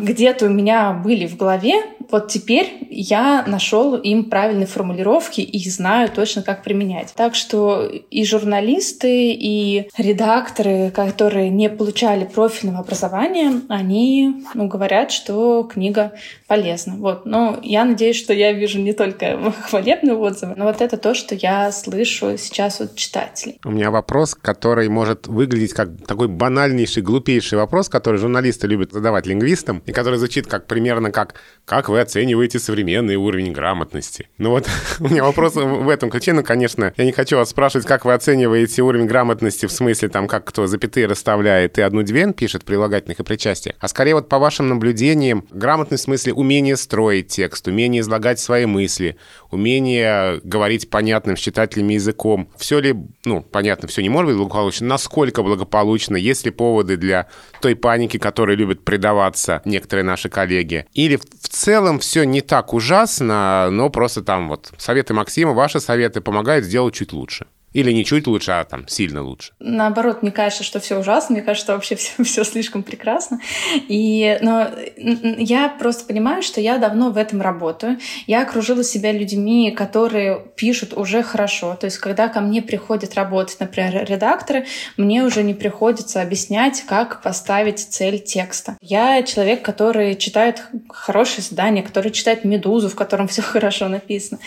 где-то 0.00 0.46
у 0.46 0.48
меня 0.50 0.92
были 0.92 1.26
в 1.26 1.36
голове, 1.36 1.82
вот 2.10 2.28
теперь 2.28 2.86
я 2.90 3.44
нашел 3.46 3.96
им 3.96 4.24
правильные 4.24 4.66
формулировки 4.66 5.40
и 5.40 5.70
знаю 5.70 6.08
точно, 6.08 6.42
как 6.42 6.62
применять. 6.62 7.12
Так 7.14 7.34
что 7.34 7.86
и 7.86 8.24
журналисты, 8.24 9.32
и 9.32 9.88
редакторы, 9.96 10.90
которые 10.90 11.50
не 11.50 11.68
получали 11.68 12.24
профильного 12.24 12.80
образования, 12.80 13.62
они 13.68 14.44
ну, 14.54 14.68
говорят, 14.68 15.10
что 15.10 15.64
книга 15.64 16.12
полезна. 16.46 16.96
Вот. 16.96 17.26
Но 17.26 17.58
я 17.62 17.84
надеюсь, 17.84 18.16
что 18.16 18.32
я 18.32 18.52
вижу 18.52 18.78
не 18.78 18.92
только 18.92 19.52
хвалебные 19.68 20.16
отзывы, 20.16 20.54
но 20.56 20.64
вот 20.64 20.80
это 20.80 20.96
то, 20.96 21.14
что 21.14 21.34
я 21.34 21.72
слышу 21.72 22.36
сейчас 22.36 22.80
от 22.80 22.94
читателей. 22.94 23.58
У 23.64 23.70
меня 23.70 23.90
вопрос, 23.90 24.34
который 24.34 24.88
может 24.88 25.26
выглядеть 25.26 25.72
как 25.72 25.88
такой 26.06 26.28
банальнейший, 26.28 27.02
глупейший 27.02 27.58
вопрос, 27.58 27.88
который 27.88 28.18
журналисты 28.18 28.66
любят 28.66 28.92
задавать 28.92 29.26
лингвистам, 29.26 29.82
и 29.86 29.92
который 29.92 30.18
звучит 30.18 30.46
как 30.46 30.66
примерно 30.66 31.10
как 31.10 31.34
«Как 31.64 31.88
вы 31.88 32.00
оцениваете 32.02 32.58
современный 32.58 33.16
уровень 33.16 33.52
грамотности?» 33.52 34.28
Ну 34.38 34.50
вот 34.50 34.68
у 35.00 35.08
меня 35.08 35.24
вопрос 35.24 35.54
в 35.54 35.88
этом 35.88 36.10
ключе. 36.10 36.32
Ну, 36.32 36.42
конечно, 36.42 36.92
я 36.96 37.04
не 37.04 37.12
хочу 37.12 37.36
вас 37.36 37.50
спрашивать, 37.50 37.86
как 37.86 38.04
вы 38.04 38.12
оцениваете 38.14 38.82
уровень 38.82 39.06
грамотности 39.06 39.66
в 39.66 39.72
смысле 39.72 40.08
там, 40.08 40.28
как 40.28 40.44
кто 40.44 40.66
запятые 40.66 41.06
расставляет 41.06 41.78
и 41.78 41.82
одну-две 41.82 42.32
пишет 42.32 42.64
прилагательных 42.64 43.20
и 43.20 43.24
причастиях, 43.24 43.76
а 43.80 43.88
скорее 43.88 44.14
вот 44.14 44.28
по 44.28 44.38
вашим 44.38 44.68
наблюдениям, 44.68 45.44
грамотность 45.50 46.04
в 46.04 46.06
смысле 46.06 46.34
умение 46.34 46.76
строить 46.76 47.28
текст, 47.28 47.66
умение 47.68 48.00
излагать 48.00 48.38
свои 48.38 48.66
мысли, 48.66 49.16
умение 49.50 50.40
говорить 50.44 50.90
понятным 50.90 51.36
с 51.36 51.40
читателями 51.40 51.94
языком. 51.94 52.48
Все 52.56 52.78
ли, 52.80 52.94
ну, 53.24 53.42
понятно, 53.42 53.88
все 53.88 54.02
не 54.02 54.08
может 54.08 54.30
быть 54.30 54.36
благополучно. 54.36 54.86
Насколько 54.86 55.42
благополучно? 55.42 56.16
Есть 56.16 56.44
ли 56.44 56.50
поводы 56.50 56.96
для 56.96 57.28
той 57.60 57.76
паники, 57.76 58.18
которой 58.18 58.56
любят 58.56 58.84
предаваться 58.84 59.62
некоторые 59.64 60.04
наши 60.04 60.28
коллеги? 60.28 60.86
Или 60.92 61.16
в 61.16 61.48
целом 61.48 61.81
все 61.98 62.24
не 62.24 62.40
так 62.40 62.74
ужасно, 62.74 63.68
но 63.70 63.90
просто 63.90 64.22
там 64.22 64.48
вот 64.48 64.72
советы 64.78 65.14
Максима, 65.14 65.52
ваши 65.52 65.80
советы 65.80 66.20
помогают 66.20 66.64
сделать 66.64 66.94
чуть 66.94 67.12
лучше? 67.12 67.46
Или 67.72 67.92
не 67.92 68.04
чуть 68.04 68.26
лучше, 68.26 68.52
а 68.52 68.64
там 68.64 68.86
сильно 68.88 69.22
лучше? 69.22 69.52
Наоборот, 69.58 70.22
мне 70.22 70.30
кажется, 70.30 70.64
что 70.64 70.80
все 70.80 70.98
ужасно, 70.98 71.34
мне 71.34 71.42
кажется, 71.42 71.64
что 71.64 71.72
вообще 71.74 71.96
все, 71.96 72.22
все 72.22 72.44
слишком 72.44 72.82
прекрасно. 72.82 73.40
И, 73.88 74.38
но 74.42 74.70
я 74.96 75.68
просто 75.68 76.04
понимаю, 76.04 76.42
что 76.42 76.60
я 76.60 76.78
давно 76.78 77.10
в 77.10 77.16
этом 77.16 77.40
работаю. 77.40 77.98
Я 78.26 78.42
окружила 78.42 78.84
себя 78.84 79.12
людьми, 79.12 79.70
которые 79.70 80.42
пишут 80.56 80.92
уже 80.94 81.22
хорошо. 81.22 81.76
То 81.80 81.86
есть, 81.86 81.98
когда 81.98 82.28
ко 82.28 82.40
мне 82.40 82.62
приходят 82.62 83.14
работать, 83.14 83.58
например, 83.60 84.04
редакторы, 84.04 84.66
мне 84.96 85.22
уже 85.24 85.42
не 85.42 85.54
приходится 85.54 86.20
объяснять, 86.20 86.82
как 86.86 87.22
поставить 87.22 87.78
цель 87.78 88.18
текста. 88.18 88.76
Я 88.80 89.22
человек, 89.22 89.62
который 89.62 90.16
читает 90.16 90.62
хорошие 90.88 91.42
задания, 91.42 91.82
который 91.82 92.10
читает 92.10 92.44
«Медузу», 92.44 92.88
в 92.88 92.94
котором 92.94 93.28
все 93.28 93.42
хорошо 93.42 93.88
написано, 93.88 94.40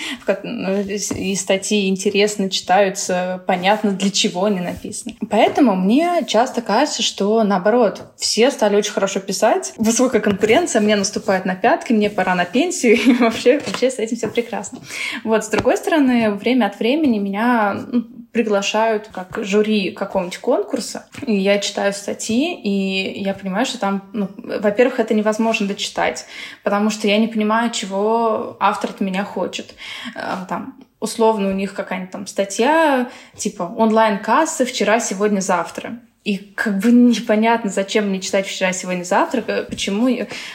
ну, 0.44 0.82
и 0.82 1.36
статьи 1.36 1.88
интересно 1.88 2.50
читаются, 2.50 3.15
понятно, 3.46 3.92
для 3.92 4.10
чего 4.10 4.46
они 4.46 4.60
написаны. 4.60 5.16
Поэтому 5.30 5.76
мне 5.76 6.24
часто 6.28 6.62
кажется, 6.62 7.04
что 7.04 7.44
наоборот, 7.44 8.04
все 8.18 8.52
стали 8.52 8.76
очень 8.76 8.94
хорошо 8.94 9.20
писать, 9.20 9.74
высокая 9.78 10.22
конкуренция 10.22 10.82
мне 10.82 10.96
наступает 10.96 11.46
на 11.46 11.56
пятки, 11.56 11.94
мне 11.94 12.10
пора 12.10 12.36
на 12.36 12.46
пенсию, 12.46 12.96
и 13.06 13.14
вообще, 13.14 13.60
вообще 13.60 13.92
с 13.92 14.00
этим 14.00 14.18
все 14.18 14.28
прекрасно. 14.28 14.80
Вот, 15.24 15.46
с 15.46 15.50
другой 15.50 15.78
стороны, 15.78 16.32
время 16.32 16.66
от 16.66 16.80
времени 16.80 17.20
меня 17.20 17.86
ну, 17.88 18.06
приглашают 18.32 19.10
как 19.14 19.46
жюри 19.46 19.92
какого-нибудь 19.92 20.40
конкурса, 20.40 21.08
и 21.26 21.36
я 21.36 21.60
читаю 21.60 21.94
статьи, 21.94 22.54
и 22.54 23.22
я 23.22 23.34
понимаю, 23.34 23.66
что 23.66 23.80
там, 23.80 24.10
ну, 24.12 24.30
во-первых, 24.38 25.00
это 25.00 25.14
невозможно 25.14 25.68
дочитать, 25.68 26.26
потому 26.64 26.90
что 26.90 27.08
я 27.08 27.18
не 27.18 27.28
понимаю, 27.28 27.72
чего 27.72 28.58
автор 28.60 28.90
от 28.90 29.00
меня 29.00 29.24
хочет. 29.24 29.76
А, 30.16 30.46
там, 30.50 30.76
условно 31.00 31.50
у 31.50 31.54
них 31.54 31.74
какая-нибудь 31.74 32.12
там 32.12 32.28
статья, 32.28 33.10
типа 33.36 33.64
онлайн-кассы 33.64 34.66
вчера, 34.66 35.00
сегодня, 35.00 35.40
завтра. 35.40 36.00
И 36.26 36.38
как 36.38 36.80
бы 36.80 36.92
непонятно, 36.92 37.70
зачем 37.70 38.10
мне 38.10 38.20
читать 38.20 38.48
вчера, 38.48 38.74
сегодня, 38.74 39.04
завтра, 39.04 39.42
почему 39.70 40.10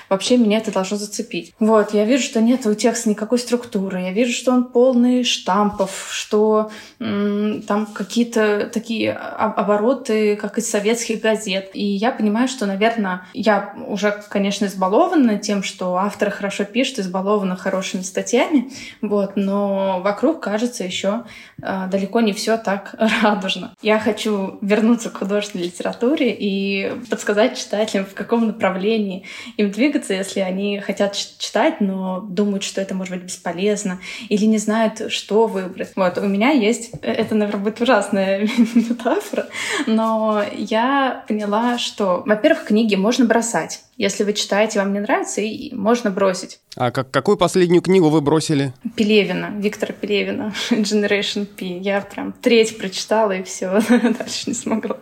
вообще 0.09 0.37
меня 0.37 0.59
это 0.59 0.72
должно 0.72 0.96
зацепить. 0.96 1.54
Вот, 1.61 1.94
я 1.94 2.04
вижу, 2.04 2.24
что 2.24 2.42
нет 2.42 2.66
у 2.66 2.74
текста 2.74 3.09
никакой 3.09 3.38
структуры, 3.38 4.00
я 4.00 4.12
вижу, 4.12 4.33
что 4.33 4.52
он 4.52 4.64
полный 4.64 5.22
штампов, 5.22 6.09
что 6.11 6.70
м- 6.98 7.62
там 7.62 7.87
какие-то 7.87 8.68
такие 8.72 9.12
обороты, 9.12 10.35
как 10.37 10.59
из 10.59 10.68
советских 10.68 11.20
газет. 11.20 11.70
И 11.72 11.85
я 11.85 12.11
понимаю, 12.11 12.48
что, 12.48 12.66
наверное, 12.66 13.22
я 13.33 13.74
уже, 13.87 14.22
конечно, 14.28 14.66
избалована 14.66 15.38
тем, 15.38 15.62
что 15.62 15.96
авторы 15.96 16.33
хорошо 16.33 16.64
пишут, 16.64 16.98
избалована 16.98 17.54
хорошими 17.54 18.02
статьями, 18.02 18.72
вот, 19.02 19.37
но 19.37 20.00
вокруг, 20.02 20.40
кажется, 20.40 20.83
еще 20.83 21.24
э, 21.62 21.87
далеко 21.88 22.20
не 22.20 22.33
все 22.33 22.56
так 22.56 22.96
радужно. 23.22 23.72
Я 23.83 24.00
хочу 24.00 24.59
вернуться 24.62 25.11
к 25.11 25.18
художественной 25.18 25.60
литературе 25.61 26.35
и 26.38 26.92
подсказать 27.09 27.59
читателям, 27.59 28.07
в 28.07 28.14
каком 28.14 28.46
направлении 28.46 29.25
им 29.57 29.70
двигаться, 29.70 30.14
если 30.14 30.40
они 30.40 30.81
хотят 30.81 31.14
читать, 31.38 31.81
но 31.81 32.20
думают, 32.20 32.62
что 32.62 32.81
это 32.81 32.94
может 32.94 33.14
быть 33.14 33.25
бесполезно 33.25 34.01
или 34.29 34.44
не 34.44 34.59
знают, 34.59 35.12
что 35.12 35.46
выбрать. 35.46 35.92
Вот, 35.96 36.18
у 36.18 36.27
меня 36.27 36.51
есть, 36.51 36.92
это, 37.03 37.35
наверное, 37.35 37.62
будет 37.62 37.81
ужасная 37.81 38.49
метафора, 38.75 39.46
но 39.87 40.42
я 40.57 41.25
поняла, 41.29 41.79
что, 41.79 42.23
во-первых, 42.27 42.64
книги 42.64 42.94
можно 42.94 43.25
бросать. 43.25 43.83
Если 44.00 44.24
вы 44.24 44.32
читаете, 44.32 44.78
вам 44.78 44.94
не 44.94 45.00
нравится, 45.00 45.42
и 45.42 45.74
можно 45.74 46.10
бросить. 46.10 46.58
А 46.74 46.90
как, 46.90 47.10
какую 47.10 47.36
последнюю 47.36 47.82
книгу 47.82 48.08
вы 48.08 48.22
бросили? 48.22 48.72
Пелевина, 48.96 49.52
Виктора 49.58 49.92
Пелевина, 49.92 50.54
Generation 50.70 51.44
P. 51.44 51.66
Я 51.66 52.00
прям 52.00 52.32
треть 52.32 52.78
прочитала, 52.78 53.32
и 53.32 53.42
все, 53.42 53.78
дальше 53.90 54.44
не 54.46 54.54
смогла. 54.54 54.96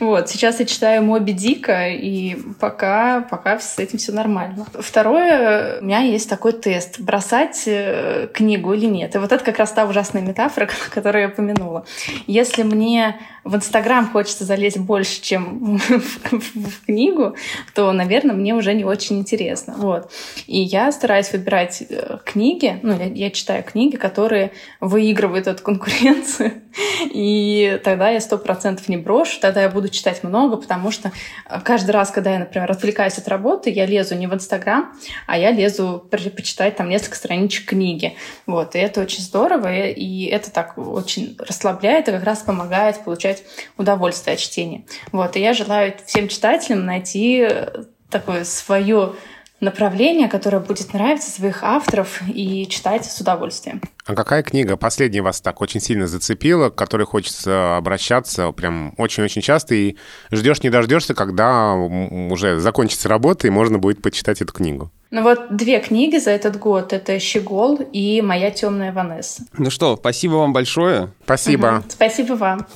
Вот, 0.00 0.30
сейчас 0.30 0.60
я 0.60 0.64
читаю 0.64 1.02
Моби 1.02 1.34
Дика, 1.34 1.90
и 1.90 2.38
пока, 2.58 3.20
пока 3.20 3.58
с 3.58 3.78
этим 3.78 3.98
все 3.98 4.12
нормально. 4.12 4.64
Второе, 4.78 5.80
у 5.82 5.84
меня 5.84 6.00
есть 6.00 6.30
такой 6.30 6.54
тест, 6.54 7.00
бросать 7.00 7.64
э, 7.66 8.28
книгу 8.32 8.72
или 8.72 8.86
нет. 8.86 9.14
И 9.14 9.18
вот 9.18 9.30
это 9.30 9.44
как 9.44 9.58
раз 9.58 9.72
та 9.72 9.84
ужасная 9.84 10.22
метафора, 10.22 10.70
которую 10.90 11.24
я 11.24 11.28
упомянула. 11.28 11.84
Если 12.26 12.62
мне 12.62 13.20
в 13.44 13.56
Инстаграм 13.56 14.08
хочется 14.08 14.44
залезть 14.44 14.78
больше, 14.78 15.20
чем 15.20 15.76
в 15.78 16.86
книгу, 16.86 17.36
то, 17.74 17.92
наверное, 17.92 18.34
мне 18.34 18.54
уже 18.54 18.74
не 18.74 18.84
очень 18.84 19.18
интересно. 19.18 19.74
Вот. 19.76 20.10
И 20.46 20.60
я 20.60 20.92
стараюсь 20.92 21.32
выбирать 21.32 21.82
э, 21.88 22.18
книги, 22.24 22.78
ну, 22.82 22.96
я, 22.96 23.06
я 23.06 23.30
читаю 23.30 23.64
книги, 23.64 23.96
которые 23.96 24.52
выигрывают 24.80 25.46
эту 25.46 25.62
конкуренцию, 25.62 26.61
и 27.10 27.80
тогда 27.84 28.10
я 28.10 28.20
сто 28.20 28.38
процентов 28.38 28.88
не 28.88 28.96
брошу, 28.96 29.40
тогда 29.40 29.62
я 29.62 29.68
буду 29.68 29.88
читать 29.88 30.22
много, 30.22 30.56
потому 30.56 30.90
что 30.90 31.12
э, 31.48 31.60
каждый 31.64 31.90
раз, 31.90 32.10
когда 32.10 32.32
я, 32.32 32.38
например, 32.38 32.70
отвлекаюсь 32.70 33.18
от 33.18 33.28
работы, 33.28 33.70
я 33.70 33.86
лезу 33.86 34.14
не 34.14 34.26
в 34.26 34.34
Инстаграм, 34.34 34.92
а 35.26 35.38
я 35.38 35.50
лезу 35.50 36.06
почитать 36.10 36.76
там 36.76 36.88
несколько 36.88 37.16
страничек 37.16 37.66
книги. 37.66 38.16
Вот, 38.46 38.74
и 38.74 38.78
это 38.78 39.00
очень 39.00 39.22
здорово, 39.22 39.88
и 39.88 40.24
это 40.26 40.50
так 40.50 40.76
очень 40.78 41.36
расслабляет 41.38 42.08
и 42.08 42.12
как 42.12 42.24
раз 42.24 42.40
помогает 42.40 43.02
получать 43.04 43.42
удовольствие 43.76 44.34
от 44.34 44.40
чтения. 44.40 44.84
Вот, 45.12 45.36
и 45.36 45.40
я 45.40 45.54
желаю 45.54 45.94
всем 46.06 46.28
читателям 46.28 46.86
найти 46.86 47.46
э, 47.48 47.84
такое 48.10 48.44
свое 48.44 49.14
направление, 49.62 50.28
которое 50.28 50.58
будет 50.58 50.92
нравиться 50.92 51.30
своих 51.30 51.62
авторов 51.62 52.20
и 52.26 52.66
читать 52.68 53.06
с 53.06 53.20
удовольствием. 53.20 53.80
А 54.04 54.14
какая 54.14 54.42
книга 54.42 54.76
последняя 54.76 55.22
вас 55.22 55.40
так 55.40 55.60
очень 55.60 55.80
сильно 55.80 56.08
зацепила, 56.08 56.68
к 56.68 56.74
которой 56.74 57.04
хочется 57.04 57.76
обращаться 57.76 58.50
прям 58.50 58.92
очень-очень 58.98 59.40
часто, 59.40 59.74
и 59.74 59.96
ждешь 60.32 60.62
не 60.62 60.70
дождешься, 60.70 61.14
когда 61.14 61.74
уже 61.74 62.58
закончится 62.58 63.08
работа, 63.08 63.46
и 63.46 63.50
можно 63.50 63.78
будет 63.78 64.02
почитать 64.02 64.42
эту 64.42 64.52
книгу? 64.52 64.90
Ну 65.12 65.22
вот 65.22 65.54
две 65.54 65.78
книги 65.78 66.16
за 66.18 66.30
этот 66.30 66.58
год. 66.58 66.92
Это 66.92 67.18
«Щегол» 67.20 67.76
и 67.92 68.20
«Моя 68.22 68.50
темная 68.50 68.92
Ванесса». 68.92 69.44
Ну 69.56 69.70
что, 69.70 69.96
спасибо 69.96 70.34
вам 70.34 70.52
большое. 70.52 71.12
Спасибо. 71.24 71.78
Угу. 71.80 71.90
Спасибо 71.90 72.32
вам. 72.32 72.66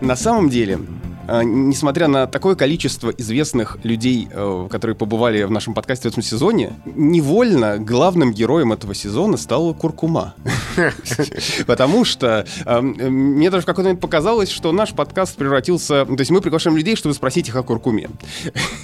На 0.00 0.16
самом 0.16 0.48
деле, 0.48 0.78
несмотря 1.42 2.08
на 2.08 2.26
такое 2.26 2.54
количество 2.54 3.10
известных 3.10 3.78
людей, 3.84 4.28
э, 4.30 4.68
которые 4.70 4.96
побывали 4.96 5.42
в 5.44 5.50
нашем 5.50 5.74
подкасте 5.74 6.08
в 6.08 6.12
этом 6.12 6.22
сезоне, 6.22 6.72
невольно 6.84 7.78
главным 7.78 8.32
героем 8.32 8.72
этого 8.72 8.94
сезона 8.94 9.36
стала 9.36 9.72
Куркума. 9.72 10.34
Потому 11.66 12.04
что 12.04 12.46
а, 12.64 12.80
мне 12.80 13.50
даже 13.50 13.62
в 13.62 13.66
какой-то 13.66 13.88
момент 13.88 14.00
показалось, 14.00 14.50
что 14.50 14.72
наш 14.72 14.92
подкаст 14.92 15.36
превратился... 15.36 16.04
То 16.04 16.16
есть 16.18 16.30
мы 16.30 16.40
приглашаем 16.40 16.76
людей, 16.76 16.96
чтобы 16.96 17.14
спросить 17.14 17.48
их 17.48 17.56
о 17.56 17.62
Куркуме. 17.62 18.10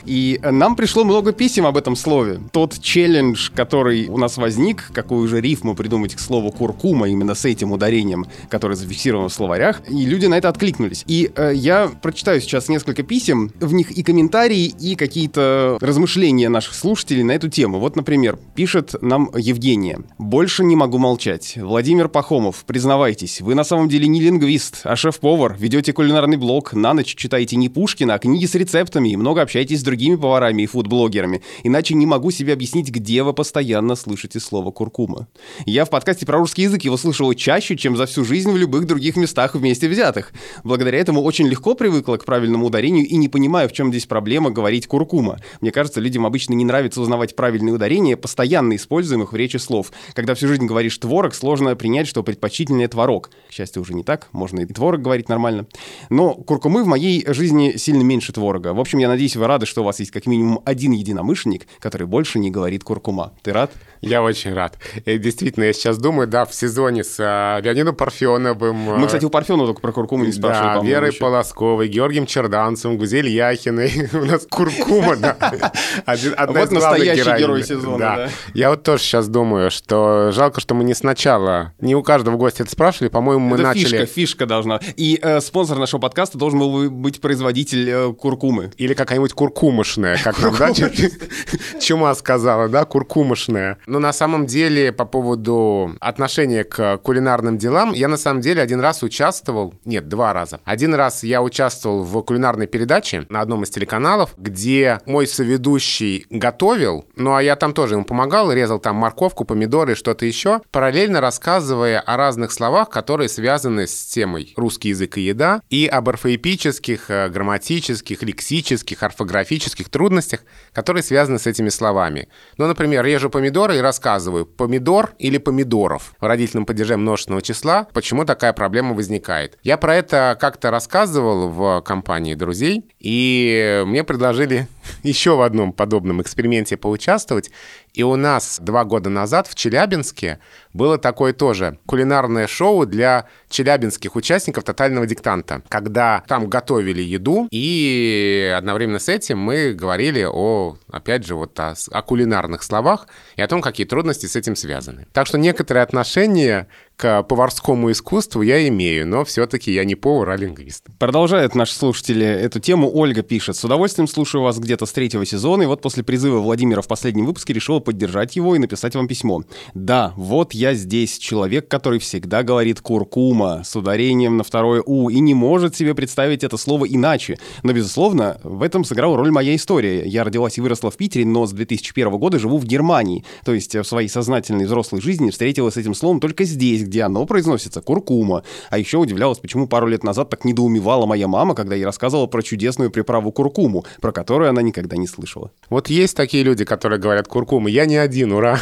И 0.05 0.41
нам 0.43 0.77
пришло 0.77 1.05
много 1.05 1.33
писем 1.33 1.67
об 1.67 1.77
этом 1.77 1.97
слове. 1.97 2.41
Тот 2.53 2.79
челлендж, 2.81 3.51
который 3.55 4.09
у 4.09 4.19
нас 4.19 4.37
возник, 4.37 4.91
какую 4.93 5.27
же 5.29 5.41
рифму 5.41 5.75
придумать 5.75 6.15
к 6.15 6.21
слову 6.21 6.51
Куркума 6.53 7.09
именно 7.09 7.35
с 7.35 7.45
этим 7.45 7.73
ударением, 7.73 8.27
которое 8.49 8.75
зафиксировано 8.75 9.29
в 9.29 9.33
словарях, 9.33 9.83
и 9.89 10.05
люди 10.07 10.27
на 10.27 10.39
это 10.39 10.49
откликнулись. 10.49 11.05
И 11.07 11.31
э, 11.35 11.53
я 11.55 11.91
прочитаю 12.01 12.36
читаю 12.37 12.41
сейчас 12.41 12.69
несколько 12.69 13.03
писем, 13.03 13.51
в 13.61 13.73
них 13.73 13.91
и 13.91 14.03
комментарии, 14.03 14.65
и 14.81 14.95
какие-то 14.95 15.79
размышления 15.81 16.49
наших 16.49 16.75
слушателей 16.75 17.23
на 17.23 17.33
эту 17.33 17.49
тему. 17.49 17.79
Вот, 17.79 17.97
например, 17.97 18.39
пишет 18.55 18.95
нам 19.01 19.31
Евгения. 19.37 20.01
«Больше 20.19 20.65
не 20.65 20.77
могу 20.77 20.99
молчать. 20.99 21.55
Владимир 21.57 22.09
Пахомов, 22.09 22.65
признавайтесь, 22.67 23.41
вы 23.41 23.55
на 23.55 23.65
самом 23.65 23.89
деле 23.89 24.07
не 24.07 24.21
лингвист, 24.21 24.81
а 24.85 24.97
шеф-повар, 24.97 25.57
ведете 25.59 25.93
кулинарный 25.93 26.37
блог, 26.37 26.73
на 26.73 26.95
ночь 26.95 27.15
читаете 27.15 27.57
не 27.57 27.69
Пушкина, 27.69 28.15
а 28.15 28.19
книги 28.19 28.47
с 28.47 28.55
рецептами 28.55 29.11
и 29.11 29.17
много 29.17 29.43
общаетесь 29.43 29.81
с 29.81 29.83
другими 29.83 30.17
поварами 30.17 30.63
и 30.63 30.67
фудблогерами. 30.67 31.43
Иначе 31.65 31.95
не 31.95 32.07
могу 32.07 32.31
себе 32.31 32.53
объяснить, 32.53 32.91
где 32.91 33.23
вы 33.23 33.33
постоянно 33.33 33.97
слышите 33.97 34.41
слово 34.41 34.71
куркума. 34.71 35.29
Я 35.65 35.85
в 35.85 35.91
подкасте 35.91 36.27
про 36.27 36.39
русский 36.39 36.63
язык 36.63 36.83
его 36.83 36.97
слышал 36.97 37.33
чаще, 37.35 37.77
чем 37.77 37.97
за 37.97 38.07
всю 38.07 38.25
жизнь 38.25 38.51
в 38.51 38.57
любых 38.57 38.87
других 38.87 39.17
местах 39.17 39.55
вместе 39.55 39.89
взятых. 39.89 40.33
Благодаря 40.65 40.99
этому 40.99 41.23
очень 41.23 41.47
легко 41.49 41.75
привыкла 41.75 42.16
к 42.19 42.25
правильному 42.25 42.67
ударению 42.67 43.07
и 43.07 43.17
не 43.17 43.29
понимаю, 43.29 43.69
в 43.69 43.73
чем 43.73 43.91
здесь 43.91 44.07
проблема 44.07 44.51
говорить 44.51 44.87
куркума. 44.87 45.39
Мне 45.61 45.71
кажется, 45.71 46.01
людям 46.01 46.27
обычно 46.27 46.55
не 46.55 46.65
нравится 46.65 47.01
узнавать 47.01 47.37
правильные 47.37 47.75
ударения, 47.75 48.17
постоянно 48.17 48.77
используемых 48.77 49.33
в 49.33 49.37
речи 49.37 49.57
слов. 49.57 49.93
Когда 50.15 50.35
всю 50.35 50.49
жизнь 50.49 50.67
говоришь 50.67 50.97
творог, 50.99 51.35
сложно 51.35 51.75
принять, 51.77 52.09
что 52.09 52.23
предпочтительнее 52.23 52.89
творог. 52.89 53.31
К 53.49 53.53
счастью, 53.53 53.83
уже 53.83 53.95
не 53.95 54.03
так, 54.03 54.29
можно 54.33 54.61
и 54.61 54.67
творог 54.67 55.03
говорить 55.03 55.29
нормально. 55.29 55.67
Но 56.11 56.35
куркумы 56.35 56.85
в 56.85 56.87
моей 56.87 57.25
жизни 57.33 57.77
сильно 57.77 58.03
меньше 58.03 58.33
творога. 58.33 58.75
В 58.75 58.81
общем, 58.81 58.99
я 58.99 59.09
надеюсь, 59.09 59.37
вы 59.37 59.47
рады, 59.47 59.67
что 59.67 59.83
у 59.83 59.85
вас 59.85 60.01
есть 60.01 60.11
как 60.11 60.27
минимум 60.27 60.61
один 60.65 60.93
единомышленник, 60.93 61.67
который 61.79 62.07
больше 62.07 62.39
не 62.39 62.51
говорит 62.51 62.85
куркума. 62.85 63.33
Ты 63.43 63.53
рад? 63.53 63.71
Я 64.07 64.23
очень 64.23 64.55
рад. 64.55 64.79
И 65.05 65.19
действительно, 65.19 65.65
я 65.65 65.73
сейчас 65.73 65.99
думаю, 65.99 66.29
да, 66.29 66.45
в 66.45 66.55
сезоне 66.55 67.05
с 67.05 67.17
а, 67.19 67.61
Леонидом 67.61 67.95
Парфеновым. 67.95 68.77
Мы, 68.77 69.07
кстати, 69.07 69.25
у 69.25 69.31
Парфенова 69.31 69.67
только 69.67 69.81
про 69.81 69.93
куркуму 69.93 70.25
не 70.25 70.33
спрашивали. 70.33 70.81
Да, 70.81 70.85
Верой 70.85 71.11
еще. 71.11 71.21
Полосковой, 71.21 71.89
Георгием 71.89 72.27
Черданцем, 72.27 72.97
Гузель 72.97 73.29
Яхиной. 73.29 74.09
У 74.13 74.25
нас 74.25 74.47
куркума, 74.49 75.17
да. 75.17 75.37
Одна 76.07 76.61
вот 76.61 76.71
настоящий 76.71 77.39
герой 77.39 77.63
сезона, 77.65 77.99
да. 77.99 78.29
Я 78.55 78.71
вот 78.71 78.83
тоже 78.83 79.03
сейчас 79.03 79.29
думаю, 79.29 79.71
что 79.71 80.31
жалко, 80.33 80.61
что 80.61 80.75
мы 80.75 80.85
не 80.85 80.95
сначала 80.95 81.73
не 81.81 81.95
у 81.95 82.03
каждого 82.03 82.37
гостя 82.37 82.63
это 82.63 82.73
спрашивали. 82.73 83.09
По-моему, 83.09 83.47
мы 83.47 83.57
это 83.57 83.65
начали... 83.65 83.85
фишка, 83.85 84.07
фишка 84.07 84.47
должна. 84.47 84.81
И 84.97 85.19
э, 85.21 85.41
спонсор 85.41 85.79
нашего 85.79 86.01
подкаста 86.01 86.39
должен 86.39 86.59
был 86.59 86.91
быть 86.91 87.21
производитель 87.21 87.89
э, 87.89 88.13
куркумы. 88.13 88.71
Или 88.77 88.95
какая-нибудь 88.95 89.33
куркумышная, 89.33 90.19
как 90.23 90.41
нам, 90.41 90.55
да, 90.57 90.73
чума 91.81 92.15
сказала, 92.15 92.69
да, 92.69 92.85
куркумышная. 92.85 93.79
Но 93.97 94.01
на 94.01 94.13
самом 94.13 94.45
деле, 94.45 94.93
по 94.93 95.07
поводу 95.07 95.97
отношения 96.01 96.65
к 96.65 96.99
кулинарным 96.99 97.57
делам, 97.57 97.95
я 97.95 98.09
на 98.09 98.19
самом 98.19 98.43
деле 98.43 98.61
один 98.61 98.79
раз 98.79 99.03
участвовал, 99.03 99.73
нет, 99.87 100.07
два 100.07 100.35
раза. 100.35 100.61
Один 100.67 100.95
раз 100.95 101.25
я 101.25 101.41
участвовал 101.41 102.03
в 102.03 102.21
кулинарной 102.21 102.67
передаче 102.67 103.25
на 103.31 103.41
одном 103.41 103.63
из 103.63 103.71
телеканалов, 103.71 104.35
где 104.37 105.01
мой 105.07 105.27
соведущий 105.27 106.27
готовил, 106.29 107.07
ну 107.17 107.35
а 107.35 107.43
я 107.43 107.57
там 107.57 107.73
тоже 107.73 107.95
ему 107.95 108.05
помогал, 108.05 108.53
резал 108.53 108.81
там 108.81 108.97
морковку, 108.97 109.47
помидоры, 109.47 109.95
что-то 109.95 110.27
еще, 110.27 110.61
параллельно 110.71 111.23
рассказывая 111.23 111.99
о 111.99 112.19
разных 112.19 112.53
словах, 112.53 112.91
которые 112.91 113.31
связаны 113.31 113.87
с 113.87 114.05
темой 114.05 114.53
русский 114.59 114.91
язык 114.91 115.17
и 115.17 115.23
еда, 115.23 115.63
и 115.71 115.87
об 115.87 116.11
орфоэпических, 116.11 117.11
э, 117.11 117.29
грамматических, 117.31 118.23
лексических, 118.23 119.03
орфографических 119.03 119.89
трудностях, 119.89 120.41
которые 120.75 121.03
связаны 121.03 121.39
с 121.39 121.47
этими 121.47 121.71
словами. 121.71 122.29
Ну, 122.59 122.67
например, 122.67 123.03
режу 123.03 123.31
помидоры 123.31 123.76
и 123.77 123.81
рассказываю 123.81 124.47
помидор 124.47 125.15
или 125.19 125.39
помидоров 125.39 126.15
в 126.21 126.25
родительном 126.25 126.67
падеже 126.67 126.97
множественного 126.97 127.43
числа, 127.43 127.87
почему 127.93 128.25
такая 128.25 128.53
проблема 128.53 128.95
возникает. 128.95 129.59
Я 129.63 129.77
про 129.77 129.95
это 129.95 130.37
как-то 130.41 130.71
рассказывал 130.71 131.49
в 131.49 131.83
компании 131.83 132.35
друзей, 132.35 132.85
и 132.99 133.83
мне 133.87 134.05
предложили 134.05 134.67
еще 135.03 135.37
в 135.37 135.43
одном 135.43 135.73
подобном 135.73 136.23
эксперименте 136.23 136.77
поучаствовать. 136.77 137.51
И 137.95 138.03
у 138.03 138.15
нас 138.17 138.59
два 138.61 138.85
года 138.85 139.09
назад 139.09 139.49
в 139.49 139.55
Челябинске 139.55 140.39
было 140.75 140.99
такое 140.99 141.33
тоже 141.33 141.79
кулинарное 141.87 142.47
шоу 142.47 142.85
для 142.85 143.27
челябинских 143.49 144.17
участников 144.17 144.65
«Тотального 144.65 145.07
диктанта», 145.07 145.63
когда 145.69 146.23
там 146.29 146.49
готовили 146.49 147.01
еду, 147.01 147.49
и 147.51 148.55
одновременно 148.57 148.99
с 148.99 149.09
этим 149.09 149.39
мы 149.39 149.73
говорили 149.73 150.27
о, 150.31 150.77
опять 150.91 151.27
же, 151.27 151.35
вот 151.37 151.59
о, 151.59 151.75
о 151.91 152.03
кулинарных 152.03 152.63
словах 152.63 153.09
и 153.37 153.43
о 153.43 153.49
том, 153.49 153.63
какие 153.63 153.87
трудности 153.87 154.27
с 154.27 154.37
этим 154.37 154.57
связаны. 154.57 155.07
Так 155.13 155.27
что 155.27 155.39
некоторые 155.39 155.83
отношения 155.83 156.69
к 156.97 157.23
поварскому 157.25 157.91
искусству 157.93 158.41
я 158.41 158.67
имею, 158.69 159.07
но 159.07 159.25
все-таки 159.25 159.71
я 159.71 159.85
не 159.85 159.95
повар, 159.95 160.31
а 160.31 160.37
лингвист. 160.37 160.87
Продолжают 160.99 161.55
наши 161.55 161.75
слушатели 161.75 162.25
эту 162.25 162.59
тему. 162.59 162.91
Ольга 162.93 163.23
пишет. 163.23 163.57
С 163.57 163.65
удовольствием 163.65 164.09
слушаю 164.09 164.43
вас 164.43 164.59
где-то 164.59 164.87
с 164.87 164.93
третьего 164.93 165.27
сезона, 165.27 165.63
и 165.63 165.67
вот 165.67 165.83
после 165.83 166.03
призыва 166.03 166.39
Владимира 166.39 166.81
в 166.81 166.89
последнем 166.89 167.27
выпуске 167.27 167.53
решила 167.53 167.81
поддержать 167.81 168.37
его 168.37 168.57
и 168.57 168.59
написать 168.59 168.95
вам 168.95 169.09
письмо. 169.09 169.43
Да, 169.75 170.15
вот 170.17 170.55
я 170.55 170.73
здесь, 170.73 171.19
человек, 171.19 171.69
который 171.69 171.99
всегда 171.99 172.43
говорит 172.43 172.81
«куркума» 172.81 173.63
с 173.63 173.77
ударением 173.77 174.39
на 174.39 174.45
второе 174.45 174.83
«у» 174.85 175.11
и 175.11 175.21
не 175.21 175.35
может 175.35 175.77
себе 175.77 175.95
представить 175.95 176.45
это 176.45 176.57
слово 176.57 176.87
иначе. 176.87 177.39
Но, 177.63 177.75
безусловно, 177.75 178.41
в 178.43 178.63
этом 178.63 178.85
сыграла 178.85 179.19
роль 179.19 179.31
моя 179.31 179.55
история. 179.55 180.07
Я 180.07 180.25
родилась 180.25 180.57
и 180.57 180.63
выросла 180.63 180.91
в 180.91 180.97
Питере, 180.97 181.27
но 181.27 181.47
с 181.47 181.53
2001 181.53 182.11
года 182.13 182.39
живу 182.39 182.57
в 182.57 182.65
Германии. 182.65 183.25
То 183.45 183.53
есть 183.53 183.75
в 183.75 183.85
своей 183.85 184.09
сознательной 184.09 184.65
взрослой 184.65 185.03
жизни 185.03 185.29
встретилась 185.29 185.75
с 185.75 185.77
этим 185.77 185.95
словом 185.95 186.21
только 186.21 186.45
здесь, 186.45 186.86
где 186.87 187.03
оно 187.03 187.27
произносится, 187.27 187.81
куркума. 187.81 188.43
А 188.71 188.79
еще 188.79 188.99
удивлялась, 188.99 189.39
почему 189.39 189.67
пару 189.67 189.87
лет 189.87 190.05
назад 190.05 190.31
так 190.31 190.45
недоумевала 190.45 191.07
моя 191.07 191.29
мама, 191.29 191.55
когда 191.55 191.75
ей 191.75 191.85
рассказывала 191.85 192.27
про 192.27 192.43
чудесную 192.43 192.91
приправу 192.91 193.33
куркуму, 193.33 193.85
про 194.01 194.13
которую 194.13 194.51
она 194.51 194.63
никогда 194.63 194.97
не 194.97 195.07
слышала. 195.07 195.51
Вот 195.71 195.89
есть 195.89 196.17
такие 196.17 196.43
люди, 196.43 196.65
которые 196.65 197.01
говорят 197.01 197.29
куркума. 197.29 197.69
Я 197.69 197.87
не 197.87 197.97
один, 197.97 198.33
ура. 198.33 198.59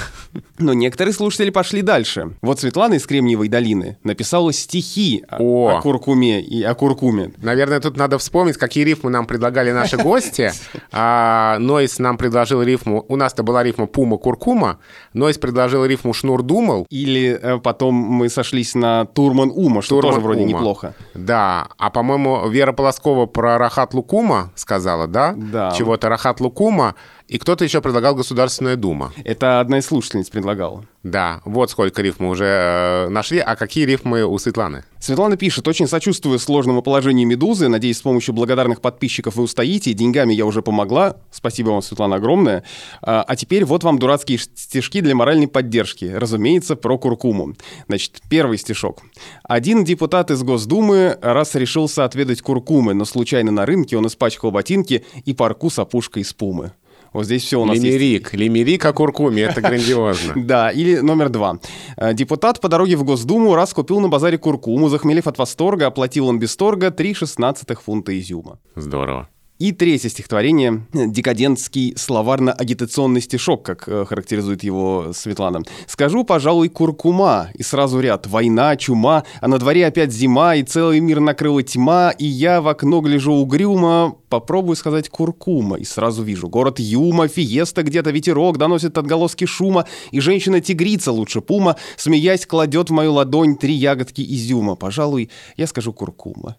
Но 0.58 0.72
некоторые 0.72 1.12
слушатели 1.12 1.50
пошли 1.50 1.82
дальше. 1.82 2.32
Вот 2.42 2.60
Светлана 2.60 2.94
из 2.94 3.06
Кремниевой 3.06 3.48
долины 3.48 3.98
написала 4.04 4.52
стихи 4.52 5.24
о, 5.30 5.78
о 5.78 5.80
куркуме 5.80 6.40
и 6.40 6.62
о 6.62 6.74
куркуме. 6.74 7.32
Наверное, 7.38 7.80
тут 7.80 7.96
надо 7.96 8.18
вспомнить, 8.18 8.56
какие 8.56 8.84
рифмы 8.84 9.10
нам 9.10 9.26
предлагали 9.26 9.72
наши 9.72 9.96
гости. 9.96 10.52
А, 10.92 11.58
Нойс 11.58 11.98
нам 11.98 12.16
предложил 12.16 12.62
рифму, 12.62 13.04
у 13.08 13.16
нас-то 13.16 13.42
была 13.42 13.62
рифма 13.62 13.86
пума-куркума, 13.86 14.78
Нойс 15.12 15.38
предложил 15.38 15.84
рифму 15.84 16.12
шнур 16.12 16.42
думал. 16.42 16.86
Или 16.90 17.38
э, 17.40 17.58
потом 17.58 17.94
мы 18.14 18.28
сошлись 18.28 18.74
на 18.74 19.04
Турман 19.04 19.50
Ума, 19.54 19.82
что 19.82 19.96
Турман 19.96 20.14
тоже 20.14 20.24
вроде 20.24 20.42
Ума. 20.42 20.48
неплохо. 20.50 20.94
Да, 21.14 21.68
а 21.78 21.90
по-моему 21.90 22.48
Вера 22.48 22.72
Полоскова 22.72 23.26
про 23.26 23.58
Рахат 23.58 23.92
Лукума 23.94 24.50
сказала, 24.54 25.06
да? 25.06 25.34
Да. 25.36 25.72
Чего-то 25.76 26.08
Рахат 26.08 26.40
Лукума. 26.40 26.94
И 27.26 27.38
кто-то 27.38 27.64
еще 27.64 27.80
предлагал 27.80 28.14
Государственная 28.14 28.76
Дума. 28.76 29.12
Это 29.24 29.60
одна 29.60 29.78
из 29.78 29.86
слушательниц 29.86 30.28
предлагала. 30.28 30.84
Да, 31.02 31.40
вот 31.44 31.70
сколько 31.70 32.02
рифм 32.02 32.24
мы 32.24 32.30
уже 32.30 32.44
э, 32.44 33.08
нашли. 33.08 33.38
А 33.38 33.56
какие 33.56 33.86
рифмы 33.86 34.24
у 34.24 34.38
Светланы? 34.38 34.84
Светлана 35.00 35.36
пишет, 35.36 35.66
очень 35.68 35.86
сочувствую 35.86 36.38
сложному 36.38 36.82
положению 36.82 37.26
«Медузы». 37.26 37.68
Надеюсь, 37.68 37.98
с 37.98 38.02
помощью 38.02 38.34
благодарных 38.34 38.80
подписчиков 38.80 39.36
вы 39.36 39.44
устоите. 39.44 39.92
Деньгами 39.94 40.32
я 40.34 40.46
уже 40.46 40.62
помогла. 40.62 41.16
Спасибо 41.30 41.70
вам, 41.70 41.82
Светлана, 41.82 42.16
огромное. 42.16 42.62
А, 43.02 43.22
а 43.22 43.36
теперь 43.36 43.64
вот 43.64 43.84
вам 43.84 43.98
дурацкие 43.98 44.38
стишки 44.38 45.00
для 45.00 45.14
моральной 45.14 45.48
поддержки. 45.48 46.06
Разумеется, 46.06 46.76
про 46.76 46.98
куркуму. 46.98 47.54
Значит, 47.86 48.20
первый 48.30 48.58
стишок. 48.58 49.02
Один 49.42 49.84
депутат 49.84 50.30
из 50.30 50.42
Госдумы 50.42 51.18
раз 51.20 51.54
решился 51.54 52.04
отведать 52.04 52.40
куркумы, 52.42 52.94
но 52.94 53.04
случайно 53.04 53.50
на 53.50 53.66
рынке 53.66 53.96
он 53.96 54.06
испачкал 54.06 54.50
ботинки 54.50 55.04
и 55.24 55.34
парку 55.34 55.68
с 55.68 55.78
опушкой 55.78 56.22
из 56.22 56.32
пумы. 56.32 56.72
Вот 57.14 57.26
здесь 57.26 57.44
все 57.44 57.60
у 57.60 57.64
нас 57.64 57.78
Лимерик. 57.78 58.24
есть. 58.24 58.34
Лимерик 58.34 58.84
о 58.84 58.92
куркуме, 58.92 59.42
это 59.42 59.60
грандиозно. 59.60 60.34
Да, 60.44 60.70
или 60.70 60.98
номер 60.98 61.28
два. 61.28 61.58
Э, 61.96 62.12
депутат 62.12 62.60
по 62.60 62.68
дороге 62.68 62.96
в 62.96 63.04
Госдуму 63.04 63.54
раз 63.54 63.72
купил 63.72 64.00
на 64.00 64.08
базаре 64.08 64.36
куркуму, 64.36 64.88
захмелев 64.88 65.28
от 65.28 65.38
восторга, 65.38 65.86
оплатил 65.86 66.26
он 66.26 66.40
без 66.40 66.56
торга 66.56 66.90
3 66.90 67.14
шестнадцатых 67.14 67.82
фунта 67.82 68.18
изюма. 68.18 68.58
Здорово. 68.74 69.28
И 69.60 69.70
третье 69.70 70.08
стихотворение— 70.08 70.84
декадентский 70.92 71.94
словарно-агитационный 71.96 73.20
стишок, 73.20 73.62
как 73.64 73.88
э, 73.88 74.04
характеризует 74.04 74.64
его 74.64 75.12
Светлана. 75.14 75.62
«Скажу, 75.86 76.24
пожалуй, 76.24 76.68
куркума, 76.68 77.50
и 77.54 77.62
сразу 77.62 78.00
ряд 78.00 78.26
война, 78.26 78.76
чума, 78.76 79.22
а 79.40 79.46
на 79.46 79.58
дворе 79.58 79.86
опять 79.86 80.12
зима, 80.12 80.56
и 80.56 80.64
целый 80.64 80.98
мир 80.98 81.20
накрыла 81.20 81.62
тьма, 81.62 82.10
и 82.10 82.26
я 82.26 82.60
в 82.60 82.66
окно 82.66 83.00
гляжу 83.00 83.32
угрюмо, 83.32 84.16
попробую 84.40 84.74
сказать 84.74 85.08
куркума, 85.08 85.76
и 85.76 85.84
сразу 85.84 86.22
вижу 86.24 86.48
город 86.48 86.80
Юма, 86.80 87.28
фиеста 87.28 87.82
где-то 87.82 88.10
ветерок 88.10 88.58
доносит 88.58 88.98
отголоски 88.98 89.44
шума, 89.44 89.86
и 90.10 90.20
женщина-тигрица, 90.20 91.12
лучше 91.12 91.40
пума, 91.40 91.76
смеясь, 91.96 92.46
кладет 92.46 92.90
в 92.90 92.92
мою 92.92 93.12
ладонь 93.12 93.56
три 93.56 93.74
ягодки 93.74 94.22
изюма. 94.22 94.74
Пожалуй, 94.74 95.30
я 95.56 95.66
скажу 95.66 95.92
куркума». 95.92 96.56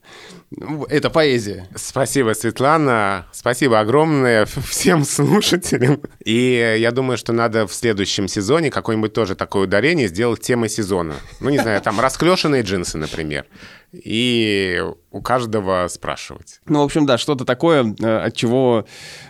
Это 0.89 1.09
поэзия. 1.09 1.67
Спасибо, 1.75 2.33
Светлана. 2.33 3.25
Спасибо 3.33 3.79
огромное 3.79 4.45
всем 4.69 5.03
слушателям. 5.03 5.99
И 6.23 6.77
я 6.79 6.91
думаю, 6.91 7.17
что 7.17 7.33
надо 7.33 7.67
в 7.67 7.73
следующем 7.73 8.27
сезоне 8.27 8.71
какое-нибудь 8.71 9.13
тоже 9.13 9.35
такое 9.35 9.63
ударение 9.63 10.07
сделать 10.07 10.39
темой 10.39 10.69
сезона. 10.69 11.15
Ну, 11.41 11.49
не 11.49 11.57
знаю, 11.57 11.81
там 11.81 11.99
расклешенные 11.99 12.61
джинсы, 12.61 12.97
например. 12.97 13.45
И 13.91 14.83
у 15.11 15.21
каждого 15.21 15.87
спрашивать. 15.89 16.61
Ну, 16.65 16.81
в 16.81 16.83
общем, 16.83 17.05
да, 17.05 17.17
что-то 17.17 17.45
такое, 17.45 17.95
э, 17.99 18.17
от 18.17 18.35
чего 18.35 18.85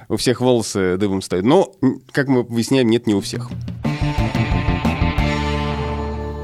у 0.09 0.17
всех 0.17 0.41
волосы 0.41 0.97
дыбом 0.97 1.21
стоят. 1.21 1.45
Но, 1.45 1.71
как 2.11 2.27
мы 2.27 2.43
выясняем, 2.43 2.89
нет, 2.89 3.07
не 3.07 3.13
у 3.13 3.21
всех. 3.21 3.49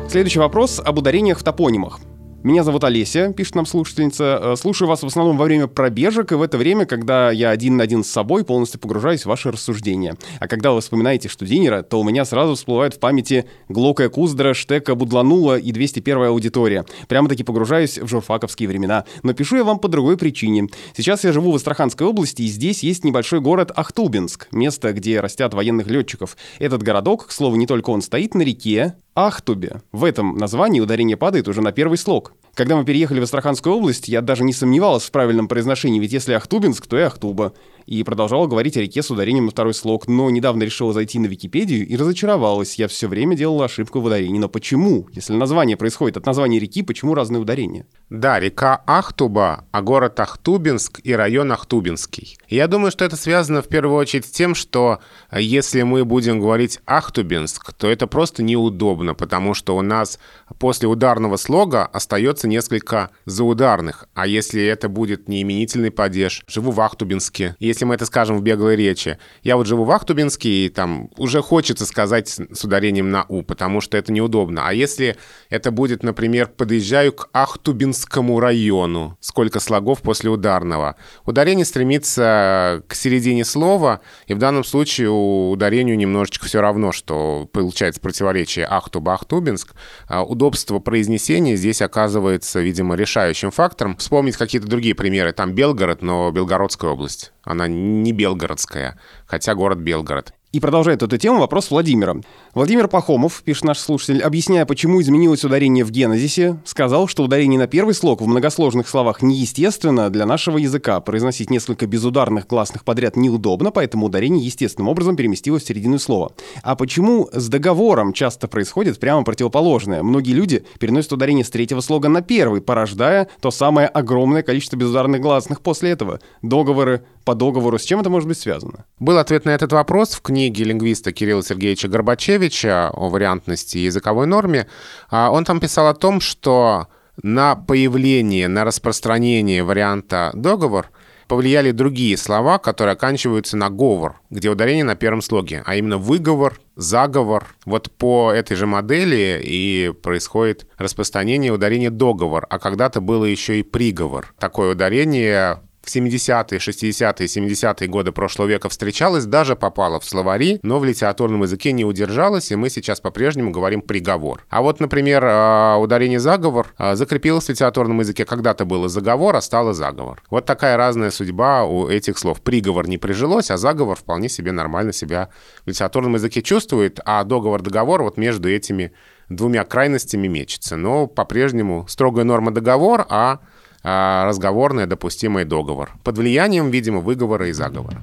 Следующий 0.09 0.39
вопрос 0.39 0.79
об 0.79 0.97
ударениях 0.97 1.39
в 1.39 1.43
топонимах. 1.43 1.99
Меня 2.43 2.63
зовут 2.63 2.83
Олеся, 2.83 3.31
пишет 3.33 3.53
нам 3.53 3.67
слушательница. 3.67 4.39
Э, 4.41 4.55
слушаю 4.55 4.87
вас 4.87 5.03
в 5.03 5.05
основном 5.05 5.37
во 5.37 5.45
время 5.45 5.67
пробежек 5.67 6.31
и 6.31 6.35
в 6.35 6.41
это 6.41 6.57
время, 6.57 6.87
когда 6.87 7.29
я 7.29 7.51
один 7.51 7.77
на 7.77 7.83
один 7.83 8.03
с 8.03 8.07
собой 8.07 8.43
полностью 8.43 8.79
погружаюсь 8.79 9.21
в 9.21 9.25
ваши 9.27 9.51
рассуждения. 9.51 10.17
А 10.39 10.47
когда 10.47 10.71
вы 10.71 10.81
вспоминаете 10.81 11.29
Штудинера, 11.29 11.83
то 11.83 11.99
у 11.99 12.03
меня 12.03 12.25
сразу 12.25 12.55
всплывает 12.55 12.95
в 12.95 12.99
памяти 12.99 13.45
Глокая 13.69 14.09
Куздра, 14.09 14.55
Штека 14.55 14.95
Будланула 14.95 15.59
и 15.59 15.71
201 15.71 16.17
аудитория. 16.23 16.83
Прямо-таки 17.07 17.43
погружаюсь 17.43 17.99
в 17.99 18.07
журфаковские 18.07 18.67
времена. 18.67 19.05
Но 19.21 19.33
пишу 19.33 19.57
я 19.57 19.63
вам 19.63 19.77
по 19.77 19.87
другой 19.87 20.17
причине. 20.17 20.67
Сейчас 20.97 21.23
я 21.23 21.33
живу 21.33 21.51
в 21.51 21.55
Астраханской 21.57 22.07
области, 22.07 22.41
и 22.41 22.47
здесь 22.47 22.81
есть 22.81 23.03
небольшой 23.03 23.39
город 23.39 23.71
Ахтубинск, 23.75 24.47
место, 24.51 24.93
где 24.93 25.19
растят 25.19 25.53
военных 25.53 25.85
летчиков. 25.85 26.35
Этот 26.57 26.81
городок, 26.81 27.27
к 27.27 27.31
слову, 27.31 27.55
не 27.55 27.67
только 27.67 27.91
он 27.91 28.01
стоит 28.01 28.33
на 28.33 28.41
реке, 28.41 28.95
Ахтубе. 29.13 29.81
В 29.91 30.05
этом 30.05 30.37
названии 30.37 30.79
ударение 30.79 31.17
падает 31.17 31.47
уже 31.47 31.61
на 31.61 31.71
первый 31.71 31.97
слог. 31.97 32.33
Когда 32.53 32.75
мы 32.75 32.83
переехали 32.83 33.19
в 33.19 33.23
Астраханскую 33.23 33.75
область, 33.75 34.09
я 34.09 34.21
даже 34.21 34.43
не 34.43 34.51
сомневалась 34.51 35.03
в 35.03 35.11
правильном 35.11 35.47
произношении, 35.47 35.99
ведь 35.99 36.11
если 36.11 36.33
Ахтубинск, 36.33 36.85
то 36.85 36.97
и 36.97 37.01
Ахтуба. 37.01 37.53
и 37.85 38.03
продолжала 38.03 38.45
говорить 38.47 38.77
о 38.77 38.81
реке 38.81 39.01
с 39.01 39.09
ударением 39.09 39.45
на 39.45 39.51
второй 39.51 39.73
слог, 39.73 40.07
но 40.07 40.29
недавно 40.29 40.63
решила 40.63 40.93
зайти 40.93 41.17
на 41.19 41.25
Википедию 41.25 41.87
и 41.87 41.95
разочаровалась. 41.95 42.75
Я 42.75 42.87
все 42.87 43.07
время 43.07 43.35
делала 43.35 43.65
ошибку 43.65 43.99
в 43.99 44.05
ударении. 44.05 44.37
Но 44.37 44.49
почему? 44.49 45.07
Если 45.13 45.33
название 45.33 45.77
происходит 45.77 46.17
от 46.17 46.25
названия 46.25 46.59
реки, 46.59 46.83
почему 46.83 47.15
разные 47.15 47.41
ударения? 47.41 47.87
Да, 48.09 48.39
река 48.39 48.83
Ахтуба, 48.85 49.65
а 49.71 49.81
город 49.81 50.19
Ахтубинск 50.19 50.99
и 51.03 51.13
район 51.13 51.51
Ахтубинский. 51.51 52.37
Я 52.49 52.67
думаю, 52.67 52.91
что 52.91 53.05
это 53.05 53.15
связано 53.15 53.61
в 53.61 53.67
первую 53.67 53.97
очередь 53.97 54.25
с 54.25 54.31
тем, 54.31 54.53
что 54.53 54.99
э, 55.31 55.41
если 55.41 55.81
мы 55.83 56.05
будем 56.05 56.39
говорить 56.39 56.79
Ахтубинск, 56.85 57.73
то 57.73 57.89
это 57.89 58.07
просто 58.07 58.43
неудобно, 58.43 59.15
потому 59.15 59.53
что 59.53 59.75
у 59.75 59.81
нас 59.81 60.19
после 60.59 60.87
ударного 60.87 61.37
слога 61.37 61.85
остается 61.85 62.40
несколько 62.47 63.11
заударных. 63.25 64.05
А 64.13 64.27
если 64.27 64.63
это 64.63 64.89
будет 64.89 65.27
неименительный 65.27 65.91
падеж, 65.91 66.43
живу 66.47 66.71
в 66.71 66.81
Ахтубинске, 66.81 67.55
если 67.59 67.85
мы 67.85 67.95
это 67.95 68.05
скажем 68.05 68.37
в 68.37 68.41
беглой 68.41 68.75
речи, 68.75 69.17
я 69.43 69.57
вот 69.57 69.67
живу 69.67 69.83
в 69.83 69.91
Ахтубинске, 69.91 70.65
и 70.65 70.69
там 70.69 71.09
уже 71.17 71.41
хочется 71.41 71.85
сказать 71.85 72.27
с 72.27 72.63
ударением 72.63 73.11
на 73.11 73.25
«у», 73.27 73.43
потому 73.43 73.81
что 73.81 73.97
это 73.97 74.11
неудобно. 74.11 74.67
А 74.67 74.73
если 74.73 75.17
это 75.49 75.71
будет, 75.71 76.03
например, 76.03 76.47
подъезжаю 76.47 77.13
к 77.13 77.29
Ахтубинскому 77.33 78.39
району, 78.39 79.17
сколько 79.19 79.59
слогов 79.59 80.01
после 80.01 80.29
ударного. 80.29 80.95
Ударение 81.25 81.65
стремится 81.65 82.83
к 82.87 82.95
середине 82.95 83.45
слова, 83.45 84.01
и 84.27 84.33
в 84.33 84.37
данном 84.37 84.63
случае 84.63 85.09
ударению 85.09 85.97
немножечко 85.97 86.45
все 86.45 86.61
равно, 86.61 86.91
что 86.91 87.49
получается 87.51 88.01
противоречие 88.01 88.65
Ахтуба-Ахтубинск. 88.65 89.73
А 90.07 90.23
удобство 90.23 90.79
произнесения 90.79 91.55
здесь 91.55 91.81
оказывается, 92.31 92.61
видимо, 92.61 92.95
решающим 92.95 93.51
фактором. 93.51 93.97
Вспомнить 93.97 94.37
какие-то 94.37 94.67
другие 94.67 94.95
примеры. 94.95 95.33
Там 95.33 95.53
Белгород, 95.53 96.01
но 96.01 96.31
Белгородская 96.31 96.91
область. 96.91 97.31
Она 97.43 97.67
не 97.67 98.11
белгородская, 98.13 98.99
хотя 99.27 99.53
город 99.55 99.79
Белгород. 99.79 100.33
И 100.51 100.59
продолжает 100.59 101.01
эту 101.01 101.17
тему 101.17 101.39
вопрос 101.39 101.71
Владимира. 101.71 102.17
Владимир 102.53 102.89
Пахомов, 102.89 103.41
пишет 103.41 103.63
наш 103.63 103.79
слушатель, 103.79 104.21
объясняя, 104.21 104.65
почему 104.65 105.01
изменилось 105.01 105.45
ударение 105.45 105.85
в 105.85 105.91
генезисе, 105.91 106.59
сказал, 106.65 107.07
что 107.07 107.23
ударение 107.23 107.57
на 107.57 107.67
первый 107.67 107.93
слог 107.93 108.21
в 108.21 108.27
многосложных 108.27 108.89
словах 108.89 109.21
неестественно 109.21 110.09
для 110.09 110.25
нашего 110.25 110.57
языка. 110.57 110.99
Произносить 110.99 111.49
несколько 111.49 111.87
безударных 111.87 112.47
гласных 112.47 112.83
подряд 112.83 113.15
неудобно, 113.15 113.71
поэтому 113.71 114.07
ударение 114.07 114.45
естественным 114.45 114.89
образом 114.89 115.15
переместилось 115.15 115.63
в 115.63 115.67
середину 115.67 115.97
слова. 115.99 116.33
А 116.63 116.75
почему 116.75 117.29
с 117.31 117.47
договором 117.47 118.11
часто 118.11 118.49
происходит 118.49 118.99
прямо 118.99 119.23
противоположное? 119.23 120.03
Многие 120.03 120.33
люди 120.33 120.65
переносят 120.79 121.13
ударение 121.13 121.45
с 121.45 121.49
третьего 121.49 121.79
слога 121.79 122.09
на 122.09 122.21
первый, 122.21 122.59
порождая 122.59 123.29
то 123.39 123.51
самое 123.51 123.87
огромное 123.87 124.43
количество 124.43 124.75
безударных 124.75 125.21
гласных 125.21 125.61
после 125.61 125.91
этого. 125.91 126.19
Договоры 126.41 127.05
по 127.23 127.35
договору, 127.35 127.79
с 127.79 127.83
чем 127.83 128.01
это 128.01 128.09
может 128.09 128.27
быть 128.27 128.39
связано? 128.39 128.83
Был 128.99 129.17
ответ 129.17 129.45
на 129.45 129.51
этот 129.51 129.71
вопрос 129.71 130.09
в 130.09 130.21
книге 130.21 130.40
лингвиста 130.49 131.11
Кирилла 131.11 131.43
Сергеевича 131.43 131.87
Горбачевича 131.87 132.89
о 132.89 133.09
вариантности 133.09 133.77
и 133.77 133.85
языковой 133.85 134.27
норме. 134.27 134.67
А 135.09 135.31
он 135.31 135.45
там 135.45 135.59
писал 135.59 135.87
о 135.87 135.93
том, 135.93 136.21
что 136.21 136.87
на 137.21 137.55
появление, 137.55 138.47
на 138.47 138.63
распространение 138.63 139.63
варианта 139.63 140.31
«договор» 140.33 140.89
повлияли 141.27 141.71
другие 141.71 142.17
слова, 142.17 142.57
которые 142.57 142.93
оканчиваются 142.93 143.55
на 143.55 143.69
«говор», 143.69 144.19
где 144.29 144.49
ударение 144.49 144.83
на 144.83 144.95
первом 144.95 145.21
слоге, 145.21 145.63
а 145.65 145.75
именно 145.75 145.97
«выговор», 145.97 146.59
«заговор». 146.75 147.55
Вот 147.65 147.89
по 147.91 148.31
этой 148.31 148.57
же 148.57 148.65
модели 148.65 149.41
и 149.41 149.93
происходит 150.01 150.67
распространение 150.77 151.53
ударения 151.53 151.89
«договор», 151.89 152.47
а 152.49 152.59
когда-то 152.59 152.99
было 152.99 153.23
еще 153.23 153.59
и 153.59 153.63
«приговор». 153.63 154.33
Такое 154.39 154.73
ударение 154.73 155.61
в 155.81 155.87
70-е, 155.87 156.59
60-е, 156.59 157.25
70-е 157.25 157.87
годы 157.87 158.11
прошлого 158.11 158.47
века 158.47 158.69
встречалась, 158.69 159.25
даже 159.25 159.55
попала 159.55 159.99
в 159.99 160.05
словари, 160.05 160.59
но 160.61 160.79
в 160.79 160.85
литературном 160.85 161.43
языке 161.43 161.71
не 161.71 161.85
удержалась, 161.85 162.51
и 162.51 162.55
мы 162.55 162.69
сейчас 162.69 162.99
по-прежнему 162.99 163.51
говорим 163.51 163.81
«приговор». 163.81 164.45
А 164.49 164.61
вот, 164.61 164.79
например, 164.79 165.23
а, 165.25 165.77
ударение 165.77 166.19
«заговор» 166.19 166.73
а, 166.77 166.95
закрепилось 166.95 167.45
в 167.45 167.49
литературном 167.49 167.99
языке. 167.99 168.25
Когда-то 168.25 168.65
было 168.65 168.89
«заговор», 168.89 169.35
а 169.35 169.41
стало 169.41 169.73
«заговор». 169.73 170.21
Вот 170.29 170.45
такая 170.45 170.77
разная 170.77 171.11
судьба 171.11 171.63
у 171.63 171.87
этих 171.87 172.17
слов. 172.17 172.41
«Приговор» 172.41 172.87
не 172.87 172.97
прижилось, 172.97 173.49
а 173.49 173.57
«заговор» 173.57 173.97
вполне 173.97 174.29
себе 174.29 174.51
нормально 174.51 174.93
себя 174.93 175.29
в 175.65 175.69
литературном 175.69 176.15
языке 176.15 176.41
чувствует, 176.41 176.99
а 177.05 177.23
«договор-договор» 177.23 178.03
вот 178.03 178.17
между 178.17 178.49
этими 178.49 178.91
двумя 179.29 179.63
крайностями 179.63 180.27
мечется. 180.27 180.75
Но 180.75 181.07
по-прежнему 181.07 181.85
строгая 181.87 182.25
норма 182.25 182.51
договор, 182.51 183.05
а 183.09 183.21
а, 183.21 183.39
разговорный 183.83 184.85
допустимый 184.85 185.45
договор. 185.45 185.91
Под 186.03 186.17
влиянием, 186.17 186.69
видимо, 186.69 186.99
выговора 186.99 187.47
и 187.47 187.51
заговора. 187.51 188.01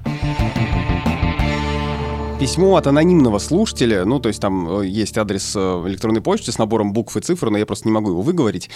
Письмо 2.39 2.77
от 2.77 2.87
анонимного 2.87 3.37
слушателя, 3.37 4.05
ну, 4.05 4.21
то 4.21 4.29
есть 4.29 4.39
там 4.39 4.79
э, 4.79 4.87
есть 4.87 5.17
адрес 5.17 5.53
э, 5.57 5.59
электронной 5.87 6.21
почты 6.21 6.53
с 6.53 6.57
набором 6.57 6.93
букв 6.93 7.17
и 7.17 7.19
цифр, 7.19 7.49
но 7.49 7.57
я 7.57 7.65
просто 7.65 7.89
не 7.89 7.91
могу 7.91 8.11
его 8.11 8.21
выговорить. 8.21 8.69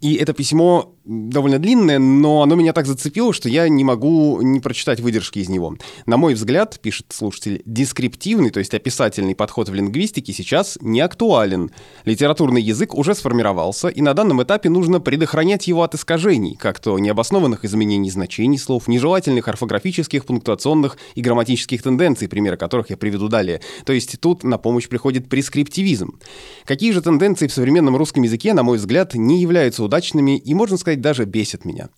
И 0.00 0.14
это 0.14 0.32
письмо 0.32 0.94
довольно 1.04 1.58
длинное, 1.58 1.98
но 1.98 2.42
оно 2.42 2.54
меня 2.54 2.72
так 2.72 2.86
зацепило, 2.86 3.32
что 3.32 3.48
я 3.48 3.68
не 3.68 3.82
могу 3.82 4.40
не 4.42 4.60
прочитать 4.60 5.00
выдержки 5.00 5.40
из 5.40 5.48
него. 5.48 5.74
На 6.06 6.16
мой 6.16 6.34
взгляд, 6.34 6.78
пишет 6.80 7.06
слушатель, 7.08 7.62
дескриптивный, 7.64 8.50
то 8.50 8.60
есть 8.60 8.72
описательный 8.72 9.34
подход 9.34 9.68
в 9.68 9.74
лингвистике 9.74 10.32
сейчас 10.32 10.78
не 10.80 11.00
актуален. 11.00 11.72
Литературный 12.04 12.62
язык 12.62 12.94
уже 12.94 13.16
сформировался, 13.16 13.88
и 13.88 14.00
на 14.00 14.14
данном 14.14 14.42
этапе 14.44 14.68
нужно 14.68 15.00
предохранять 15.00 15.66
его 15.66 15.82
от 15.82 15.94
искажений, 15.94 16.54
как 16.54 16.78
то 16.78 16.96
необоснованных 16.98 17.64
изменений 17.64 18.10
значений 18.10 18.58
слов, 18.58 18.86
нежелательных 18.86 19.48
орфографических, 19.48 20.24
пунктуационных 20.24 20.98
и 21.16 21.20
грамматических 21.20 21.82
тенденций, 21.82 22.28
примеры 22.28 22.56
которых 22.56 22.90
я 22.90 22.96
приведу 23.08 23.28
далее. 23.28 23.60
То 23.84 23.92
есть 23.92 24.20
тут 24.20 24.44
на 24.44 24.58
помощь 24.58 24.88
приходит 24.88 25.28
прескриптивизм. 25.28 26.18
Какие 26.64 26.92
же 26.92 27.00
тенденции 27.00 27.46
в 27.46 27.52
современном 27.52 27.96
русском 27.96 28.22
языке, 28.22 28.52
на 28.54 28.62
мой 28.62 28.78
взгляд, 28.78 29.14
не 29.14 29.40
являются 29.40 29.82
удачными 29.82 30.36
и, 30.36 30.54
можно 30.54 30.76
сказать, 30.76 31.00
даже 31.00 31.24
бесят 31.24 31.64
меня? 31.64 31.88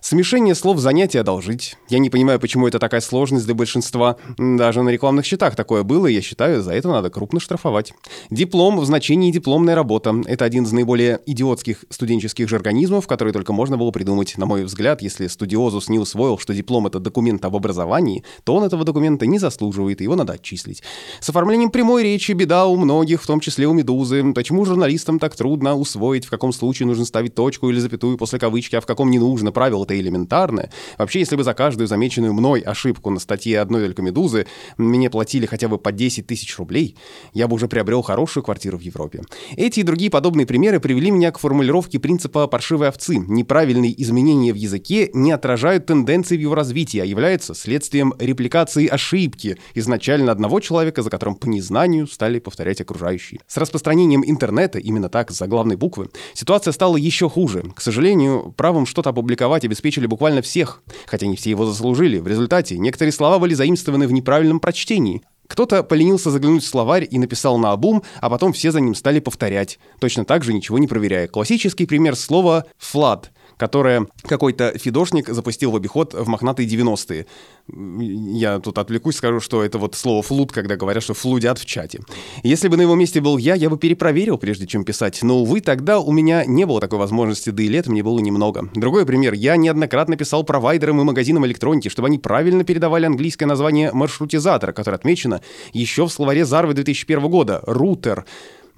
Смешение 0.00 0.54
слов 0.54 0.78
«занять» 0.78 1.14
и 1.14 1.18
«одолжить». 1.18 1.76
Я 1.88 1.98
не 1.98 2.08
понимаю, 2.08 2.38
почему 2.38 2.68
это 2.68 2.78
такая 2.78 3.00
сложность 3.00 3.46
для 3.46 3.54
большинства. 3.54 4.16
Даже 4.38 4.82
на 4.82 4.90
рекламных 4.90 5.26
счетах 5.26 5.56
такое 5.56 5.82
было, 5.82 6.06
и 6.06 6.14
я 6.14 6.22
считаю, 6.22 6.62
за 6.62 6.72
это 6.72 6.88
надо 6.88 7.10
крупно 7.10 7.40
штрафовать. 7.40 7.92
Диплом 8.30 8.78
в 8.78 8.84
значении 8.84 9.32
«дипломная 9.32 9.74
работа». 9.74 10.14
Это 10.26 10.44
один 10.44 10.64
из 10.64 10.72
наиболее 10.72 11.20
идиотских 11.26 11.84
студенческих 11.90 12.48
жаргонизмов, 12.48 13.06
который 13.08 13.32
только 13.32 13.52
можно 13.52 13.76
было 13.76 13.90
придумать. 13.90 14.38
На 14.38 14.46
мой 14.46 14.64
взгляд, 14.64 15.02
если 15.02 15.26
студиозус 15.26 15.88
не 15.88 15.98
усвоил, 15.98 16.38
что 16.38 16.54
диплом— 16.54 16.86
это 16.88 17.00
документ 17.00 17.44
об 17.44 17.56
образовании, 17.56 18.24
то 18.44 18.54
он 18.54 18.64
этого 18.64 18.84
документа 18.84 19.26
не 19.26 19.38
заслуживает, 19.38 20.00
и 20.00 20.04
его 20.04 20.14
надо 20.14 20.34
отчислить. 20.34 20.82
С 21.20 21.28
оформлением 21.28 21.70
прямой 21.70 22.04
речи 22.04 22.32
беда 22.32 22.66
у 22.66 22.76
многих, 22.76 23.20
в 23.20 23.26
том 23.26 23.40
числе 23.40 23.66
у 23.66 23.72
«Медузы». 23.72 24.32
Почему 24.32 24.64
журналистам 24.64 25.18
так 25.18 25.34
трудно 25.34 25.76
усвоить, 25.76 26.24
в 26.24 26.30
каком 26.30 26.52
случае 26.52 26.86
нужно 26.86 27.04
ставить 27.04 27.34
точку 27.34 27.68
или 27.68 27.80
запятую 27.80 28.16
после 28.16 28.38
кавычки, 28.38 28.76
а 28.76 28.80
в 28.80 28.86
каком 28.86 29.10
не 29.10 29.18
нужно? 29.18 29.50
Правило 29.50 29.87
это 29.88 29.98
элементарное. 29.98 30.70
Вообще, 30.98 31.20
если 31.20 31.36
бы 31.36 31.44
за 31.44 31.54
каждую 31.54 31.88
замеченную 31.88 32.34
мной 32.34 32.60
ошибку 32.60 33.10
на 33.10 33.18
статье 33.18 33.60
одной 33.60 33.86
только 33.86 34.02
«Медузы» 34.02 34.46
мне 34.76 35.08
платили 35.08 35.46
хотя 35.46 35.68
бы 35.68 35.78
по 35.78 35.92
10 35.92 36.26
тысяч 36.26 36.58
рублей, 36.58 36.96
я 37.32 37.48
бы 37.48 37.54
уже 37.54 37.68
приобрел 37.68 38.02
хорошую 38.02 38.44
квартиру 38.44 38.78
в 38.78 38.82
Европе. 38.82 39.22
Эти 39.56 39.80
и 39.80 39.82
другие 39.82 40.10
подобные 40.10 40.46
примеры 40.46 40.80
привели 40.80 41.10
меня 41.10 41.32
к 41.32 41.38
формулировке 41.38 41.98
принципа 41.98 42.46
паршивой 42.46 42.88
овцы. 42.88 43.16
Неправильные 43.16 44.00
изменения 44.02 44.52
в 44.52 44.56
языке 44.56 45.10
не 45.14 45.32
отражают 45.32 45.86
тенденции 45.86 46.36
в 46.36 46.40
его 46.40 46.54
развитии, 46.54 47.00
а 47.00 47.04
являются 47.04 47.54
следствием 47.54 48.14
репликации 48.18 48.86
ошибки 48.86 49.58
изначально 49.74 50.32
одного 50.32 50.60
человека, 50.60 51.02
за 51.02 51.10
которым 51.10 51.36
по 51.36 51.46
незнанию 51.46 52.06
стали 52.06 52.38
повторять 52.38 52.80
окружающие. 52.80 53.40
С 53.46 53.56
распространением 53.56 54.22
интернета, 54.24 54.78
именно 54.78 55.08
так, 55.08 55.30
с 55.30 55.38
заглавной 55.38 55.76
буквы, 55.76 56.10
ситуация 56.34 56.72
стала 56.72 56.96
еще 56.96 57.28
хуже. 57.28 57.64
К 57.74 57.80
сожалению, 57.80 58.52
правом 58.56 58.84
что-то 58.84 59.10
опубликовать 59.10 59.64
обеспечить 59.64 59.77
обеспечили 59.78 60.06
буквально 60.06 60.42
всех, 60.42 60.82
хотя 61.06 61.26
не 61.26 61.36
все 61.36 61.50
его 61.50 61.64
заслужили. 61.64 62.18
В 62.18 62.26
результате 62.26 62.76
некоторые 62.78 63.12
слова 63.12 63.38
были 63.38 63.54
заимствованы 63.54 64.08
в 64.08 64.12
неправильном 64.12 64.58
прочтении. 64.58 65.22
Кто-то 65.46 65.84
поленился 65.84 66.30
заглянуть 66.30 66.64
в 66.64 66.68
словарь 66.68 67.06
и 67.08 67.18
написал 67.18 67.58
на 67.58 67.70
обум, 67.70 68.02
а 68.20 68.28
потом 68.28 68.52
все 68.52 68.72
за 68.72 68.80
ним 68.80 68.96
стали 68.96 69.20
повторять, 69.20 69.78
точно 70.00 70.24
так 70.24 70.42
же 70.42 70.52
ничего 70.52 70.78
не 70.78 70.88
проверяя. 70.88 71.28
Классический 71.28 71.86
пример 71.86 72.16
слова 72.16 72.66
«flood», 72.80 73.26
которое 73.58 74.06
какой-то 74.22 74.78
фидошник 74.78 75.28
запустил 75.28 75.72
в 75.72 75.76
обиход 75.76 76.14
в 76.14 76.26
мохнатые 76.28 76.66
90-е. 76.66 77.26
Я 77.68 78.60
тут 78.60 78.78
отвлекусь, 78.78 79.16
скажу, 79.16 79.40
что 79.40 79.62
это 79.62 79.76
вот 79.76 79.94
слово 79.94 80.22
«флут», 80.22 80.52
когда 80.52 80.76
говорят, 80.76 81.02
что 81.02 81.12
флудят 81.12 81.58
в 81.58 81.66
чате. 81.66 82.00
Если 82.42 82.68
бы 82.68 82.78
на 82.78 82.82
его 82.82 82.94
месте 82.94 83.20
был 83.20 83.36
я, 83.36 83.54
я 83.54 83.68
бы 83.68 83.76
перепроверил, 83.76 84.38
прежде 84.38 84.66
чем 84.66 84.84
писать. 84.84 85.22
Но, 85.22 85.40
увы, 85.40 85.60
тогда 85.60 86.00
у 86.00 86.12
меня 86.12 86.44
не 86.46 86.64
было 86.64 86.80
такой 86.80 86.98
возможности, 86.98 87.50
да 87.50 87.62
и 87.62 87.68
лет 87.68 87.88
мне 87.88 88.02
было 88.02 88.20
немного. 88.20 88.70
Другой 88.74 89.04
пример. 89.04 89.34
Я 89.34 89.56
неоднократно 89.56 90.16
писал 90.16 90.44
провайдерам 90.44 91.00
и 91.00 91.04
магазинам 91.04 91.44
электроники, 91.44 91.88
чтобы 91.88 92.08
они 92.08 92.18
правильно 92.18 92.64
передавали 92.64 93.04
английское 93.04 93.46
название 93.46 93.92
маршрутизатора, 93.92 94.72
которое 94.72 94.96
отмечено 94.96 95.42
еще 95.72 96.06
в 96.06 96.12
словаре 96.12 96.44
Зарвы 96.44 96.74
2001 96.74 97.28
года— 97.28 97.62
«рутер». 97.66 98.24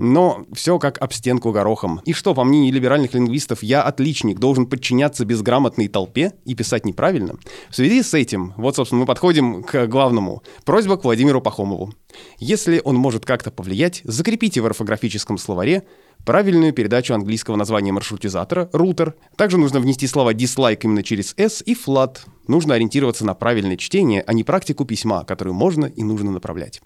Но 0.01 0.47
все 0.55 0.79
как 0.79 1.01
об 1.03 1.13
стенку 1.13 1.53
горохом. 1.53 2.01
И 2.07 2.15
что, 2.15 2.35
по 2.35 2.43
мнению 2.43 2.73
либеральных 2.73 3.13
лингвистов, 3.13 3.63
я 3.63 3.83
отличник, 3.83 4.39
должен 4.39 4.65
подчиняться 4.65 5.27
безграмотной 5.27 5.89
толпе 5.89 6.33
и 6.47 6.55
писать 6.55 6.87
неправильно? 6.87 7.35
В 7.69 7.77
связи 7.77 8.03
с 8.03 8.15
этим, 8.15 8.55
вот, 8.57 8.77
собственно, 8.77 9.01
мы 9.01 9.07
подходим 9.07 9.63
к 9.63 9.87
главному. 9.87 10.43
Просьба 10.65 10.97
к 10.97 11.05
Владимиру 11.05 11.43
Пахомову. 11.43 11.93
Если 12.39 12.81
он 12.83 12.97
может 12.97 13.27
как-то 13.27 13.51
повлиять, 13.51 14.01
закрепите 14.05 14.63
в 14.63 14.67
орфографическом 14.67 15.37
словаре 15.37 15.83
правильную 16.25 16.73
передачу 16.73 17.13
английского 17.13 17.57
названия 17.57 17.93
маршрутизатора, 17.93 18.71
рутер. 18.73 19.15
Также 19.37 19.59
нужно 19.59 19.81
внести 19.81 20.07
слова 20.07 20.33
dislike 20.33 20.81
именно 20.83 21.03
через 21.03 21.35
s 21.37 21.63
и 21.65 21.75
flat. 21.75 22.21
Нужно 22.47 22.75
ориентироваться 22.75 23.27
на 23.27 23.35
правильное 23.35 23.77
чтение, 23.77 24.25
а 24.27 24.33
не 24.33 24.45
практику 24.45 24.87
письма, 24.87 25.25
которую 25.25 25.55
можно 25.55 25.85
и 25.85 26.03
нужно 26.03 26.31
направлять. 26.31 26.81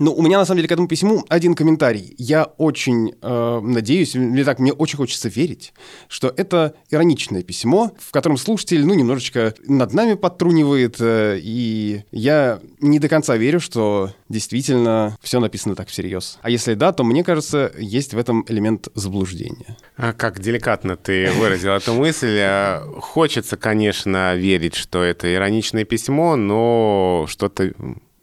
Ну, 0.00 0.14
у 0.14 0.22
меня 0.22 0.38
на 0.38 0.46
самом 0.46 0.56
деле 0.56 0.68
к 0.68 0.72
этому 0.72 0.88
письму 0.88 1.26
один 1.28 1.54
комментарий. 1.54 2.14
Я 2.16 2.44
очень 2.56 3.12
э, 3.20 3.60
надеюсь, 3.62 4.14
мне 4.14 4.44
так, 4.44 4.58
мне 4.58 4.72
очень 4.72 4.96
хочется 4.96 5.28
верить, 5.28 5.74
что 6.08 6.32
это 6.34 6.72
ироничное 6.88 7.42
письмо, 7.42 7.92
в 7.98 8.10
котором 8.10 8.38
слушатель, 8.38 8.86
ну, 8.86 8.94
немножечко 8.94 9.52
над 9.66 9.92
нами 9.92 10.14
подтрунивает, 10.14 10.96
э, 11.00 11.38
и 11.42 12.04
я 12.12 12.60
не 12.80 12.98
до 12.98 13.10
конца 13.10 13.36
верю, 13.36 13.60
что 13.60 14.14
действительно 14.30 15.18
все 15.20 15.38
написано 15.38 15.74
так 15.74 15.88
всерьез. 15.88 16.38
А 16.40 16.48
если 16.48 16.72
да, 16.72 16.92
то 16.92 17.04
мне 17.04 17.22
кажется, 17.22 17.70
есть 17.78 18.14
в 18.14 18.18
этом 18.18 18.46
элемент 18.48 18.88
заблуждения. 18.94 19.76
А 19.98 20.14
как 20.14 20.40
деликатно 20.40 20.96
ты 20.96 21.30
выразил 21.32 21.72
эту 21.72 21.92
мысль. 21.92 22.38
Э, 22.40 22.80
хочется, 23.00 23.58
конечно, 23.58 24.34
верить, 24.34 24.76
что 24.76 25.02
это 25.02 25.30
ироничное 25.30 25.84
письмо, 25.84 26.36
но 26.36 27.26
что-то 27.28 27.74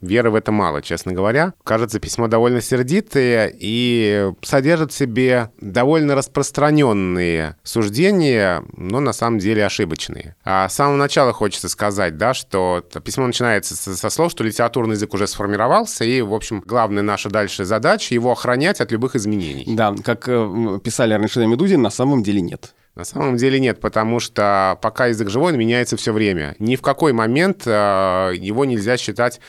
Веры 0.02 0.30
в 0.30 0.36
это 0.36 0.52
мало, 0.52 0.82
честно 0.82 1.14
говоря. 1.14 1.54
Кажется, 1.64 2.00
письмо 2.00 2.28
довольно 2.28 2.62
сердитое 2.62 3.52
и 3.54 4.32
содержит 4.44 4.92
в 4.92 4.96
себе 4.96 5.50
довольно 5.60 6.14
распространенные 6.16 7.56
суждения, 7.64 8.64
но 8.76 9.00
на 9.00 9.14
самом 9.14 9.40
деле 9.40 9.66
ошибочные. 9.66 10.36
А 10.44 10.70
с 10.70 10.76
самого 10.76 10.98
начала 10.98 11.34
хочется 11.34 11.68
сказать, 11.68 12.18
да, 12.18 12.34
что 12.34 12.84
письмо 13.04 13.26
начинается 13.26 13.76
со 13.76 14.10
слов, 14.10 14.32
что 14.32 14.44
литературный 14.44 14.94
язык 14.94 15.14
уже 15.14 15.26
сформировался, 15.26 16.06
и, 16.06 16.22
в 16.22 16.34
общем, 16.34 16.62
главная 16.66 17.04
наша 17.04 17.30
дальше 17.30 17.66
задача 17.66 18.14
его 18.14 18.32
охранять 18.32 18.82
от 18.82 18.92
любых 18.92 19.16
изменений. 19.16 19.66
Да, 19.68 19.96
как 20.04 20.28
э, 20.28 20.80
писали 20.84 21.14
раньше 21.14 21.40
на 21.40 21.46
«Медузе», 21.46 21.78
на 21.78 21.90
самом 21.90 22.22
деле 22.22 22.42
нет. 22.42 22.74
На 22.98 23.04
самом 23.04 23.38
деле 23.38 23.60
нет, 23.60 23.80
потому 23.80 24.20
что 24.20 24.80
пока 24.82 25.06
язык 25.06 25.30
живой, 25.30 25.54
он 25.54 25.60
меняется 25.60 25.98
все 25.98 26.12
время. 26.12 26.56
Ни 26.58 26.76
в 26.76 26.82
какой 26.82 27.14
момент 27.14 27.62
э, 27.68 28.32
его 28.36 28.66
нельзя 28.66 28.98
считать 28.98 29.40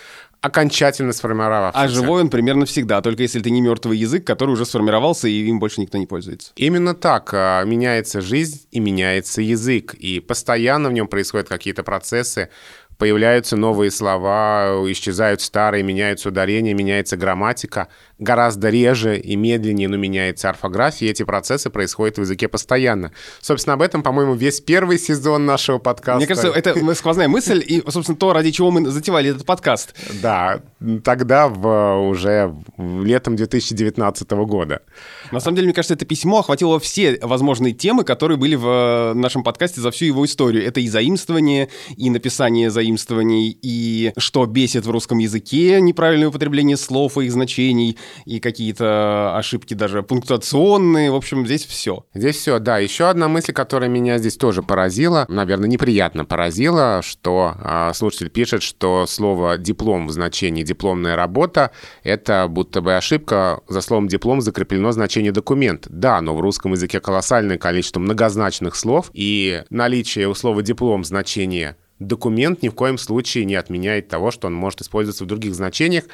окончательно 0.41 1.13
сформировавшийся. 1.13 1.85
А 1.85 1.89
живой 1.89 2.23
он 2.23 2.31
примерно 2.31 2.65
всегда, 2.65 3.01
только 3.01 3.23
если 3.23 3.41
это 3.41 3.51
не 3.51 3.61
мертвый 3.61 3.99
язык, 3.99 4.25
который 4.25 4.51
уже 4.51 4.65
сформировался, 4.65 5.29
и 5.29 5.47
им 5.47 5.59
больше 5.59 5.81
никто 5.81 5.99
не 5.99 6.07
пользуется. 6.07 6.53
Именно 6.57 6.95
так. 6.95 7.31
А, 7.33 7.65
меняется 7.65 8.21
жизнь 8.21 8.67
и 8.71 8.81
меняется 8.81 9.43
язык, 9.43 9.95
и 9.95 10.21
постоянно 10.21 10.89
в 10.89 10.93
нем 10.93 11.09
происходят 11.09 11.49
какие-то 11.49 11.83
процессы, 11.83 12.51
появляются 12.99 13.57
новые 13.57 13.91
слова, 13.91 14.83
исчезают 14.91 15.41
старые, 15.41 15.83
меняются 15.83 16.29
ударения, 16.29 16.75
меняется 16.75 17.17
грамматика— 17.17 17.89
гораздо 18.19 18.69
реже 18.69 19.19
и 19.19 19.37
медленнее, 19.37 19.89
но 19.89 19.97
меняется 19.97 20.49
орфография, 20.51 21.09
и 21.09 21.11
эти 21.11 21.23
процессы 21.23 21.71
происходят 21.71 22.19
в 22.19 22.21
языке 22.21 22.49
постоянно. 22.49 23.13
Собственно, 23.41 23.75
об 23.75 23.83
этом, 23.83 24.03
по-моему, 24.03 24.35
весь 24.35 24.61
первый 24.61 24.99
сезон 24.99 25.47
нашего 25.47 25.79
подкаста. 25.79 26.19
Мне 26.19 26.27
кажется, 26.27 26.49
это 26.49 26.95
сквозная 26.95 27.29
мысль, 27.29 27.63
и, 27.65 27.83
собственно, 27.89 28.19
то, 28.19 28.33
ради 28.33 28.51
чего 28.51 28.71
мы 28.71 28.89
затевали 28.91 29.31
этот 29.31 29.47
подкаст. 29.47 29.95
Да, 30.21 30.61
тогда 31.05 31.49
в, 31.49 32.09
уже 32.09 32.55
летом 32.77 33.37
2019 33.37 34.31
года. 34.31 34.83
На 35.31 35.41
самом 35.41 35.57
деле, 35.57 35.67
мне 35.67 35.75
кажется, 35.75 35.95
это 35.95 36.05
письмо 36.05 36.41
охватило 36.41 36.81
все 36.81 37.19
возможные 37.23 37.73
темы, 37.73 38.03
которые 38.03 38.37
были 38.37 38.57
в 38.57 39.13
нашем 39.15 39.45
подкасте 39.45 39.81
за 39.81 39.91
всю 39.91 40.07
его 40.07 40.25
историю. 40.25 40.65
Это 40.65 40.81
и 40.81 40.89
заимствование, 40.89 41.69
и 41.97 42.11
написание 42.11 42.71
заимствований, 42.89 43.57
и 43.61 44.13
что 44.17 44.47
бесит 44.47 44.87
в 44.87 44.91
русском 44.91 45.19
языке, 45.19 45.81
неправильное 45.81 46.29
употребление 46.29 46.77
слов 46.77 47.19
и 47.19 47.27
их 47.27 47.33
значений, 47.33 47.99
и 48.25 48.41
какие-то 48.41 49.37
ошибки 49.37 49.75
даже 49.75 50.03
пунктуационные. 50.03 51.11
В 51.11 51.15
общем, 51.15 51.47
здесь 51.47 51.67
все. 51.67 52.05
Здесь 52.15 52.37
все, 52.37 52.59
да. 52.59 52.79
Еще 52.79 53.09
одна 53.09 53.29
мысль, 53.29 53.53
которая 53.53 53.91
меня 53.91 54.19
здесь 54.19 54.37
тоже 54.37 54.63
поразила, 54.63 55.27
наверное, 55.29 55.69
неприятно 55.69 56.25
поразила, 56.25 57.01
что 57.03 57.55
э, 57.63 57.93
слушатель 57.95 58.31
пишет, 58.31 58.63
что 58.63 59.07
слово 59.07 59.59
«диплом» 59.59 60.07
в 60.07 60.13
значении 60.13 60.63
«дипломная 60.63 61.17
работа»— 61.17 61.71
это 62.03 62.47
будто 62.49 62.81
бы 62.81 62.97
ошибка. 62.97 63.61
За 63.69 63.81
словом 63.81 64.09
«диплом» 64.09 64.41
закреплено 64.41 64.93
значение 64.93 65.33
«документ». 65.33 65.87
Да, 65.91 66.21
но 66.21 66.35
в 66.35 66.41
русском 66.41 66.73
языке 66.73 67.01
колоссальное 67.01 67.59
количество 67.59 68.01
многозначных 68.01 68.77
слов, 68.77 69.11
и 69.13 69.63
наличие 69.71 70.29
у 70.29 70.35
слова 70.35 70.63
«диплом» 70.63 71.05
значения 71.05 71.77
документ 71.99 72.63
ни 72.63 72.69
в 72.69 72.75
коем 72.75 72.99
случае 72.99 73.45
не 73.45 73.55
отменяет 73.55 74.09
того, 74.09 74.31
что 74.31 74.47
он 74.47 74.55
может 74.55 74.81
использоваться 74.81 75.25
в 75.25 75.27
других 75.27 75.55
значениях. 75.55 76.05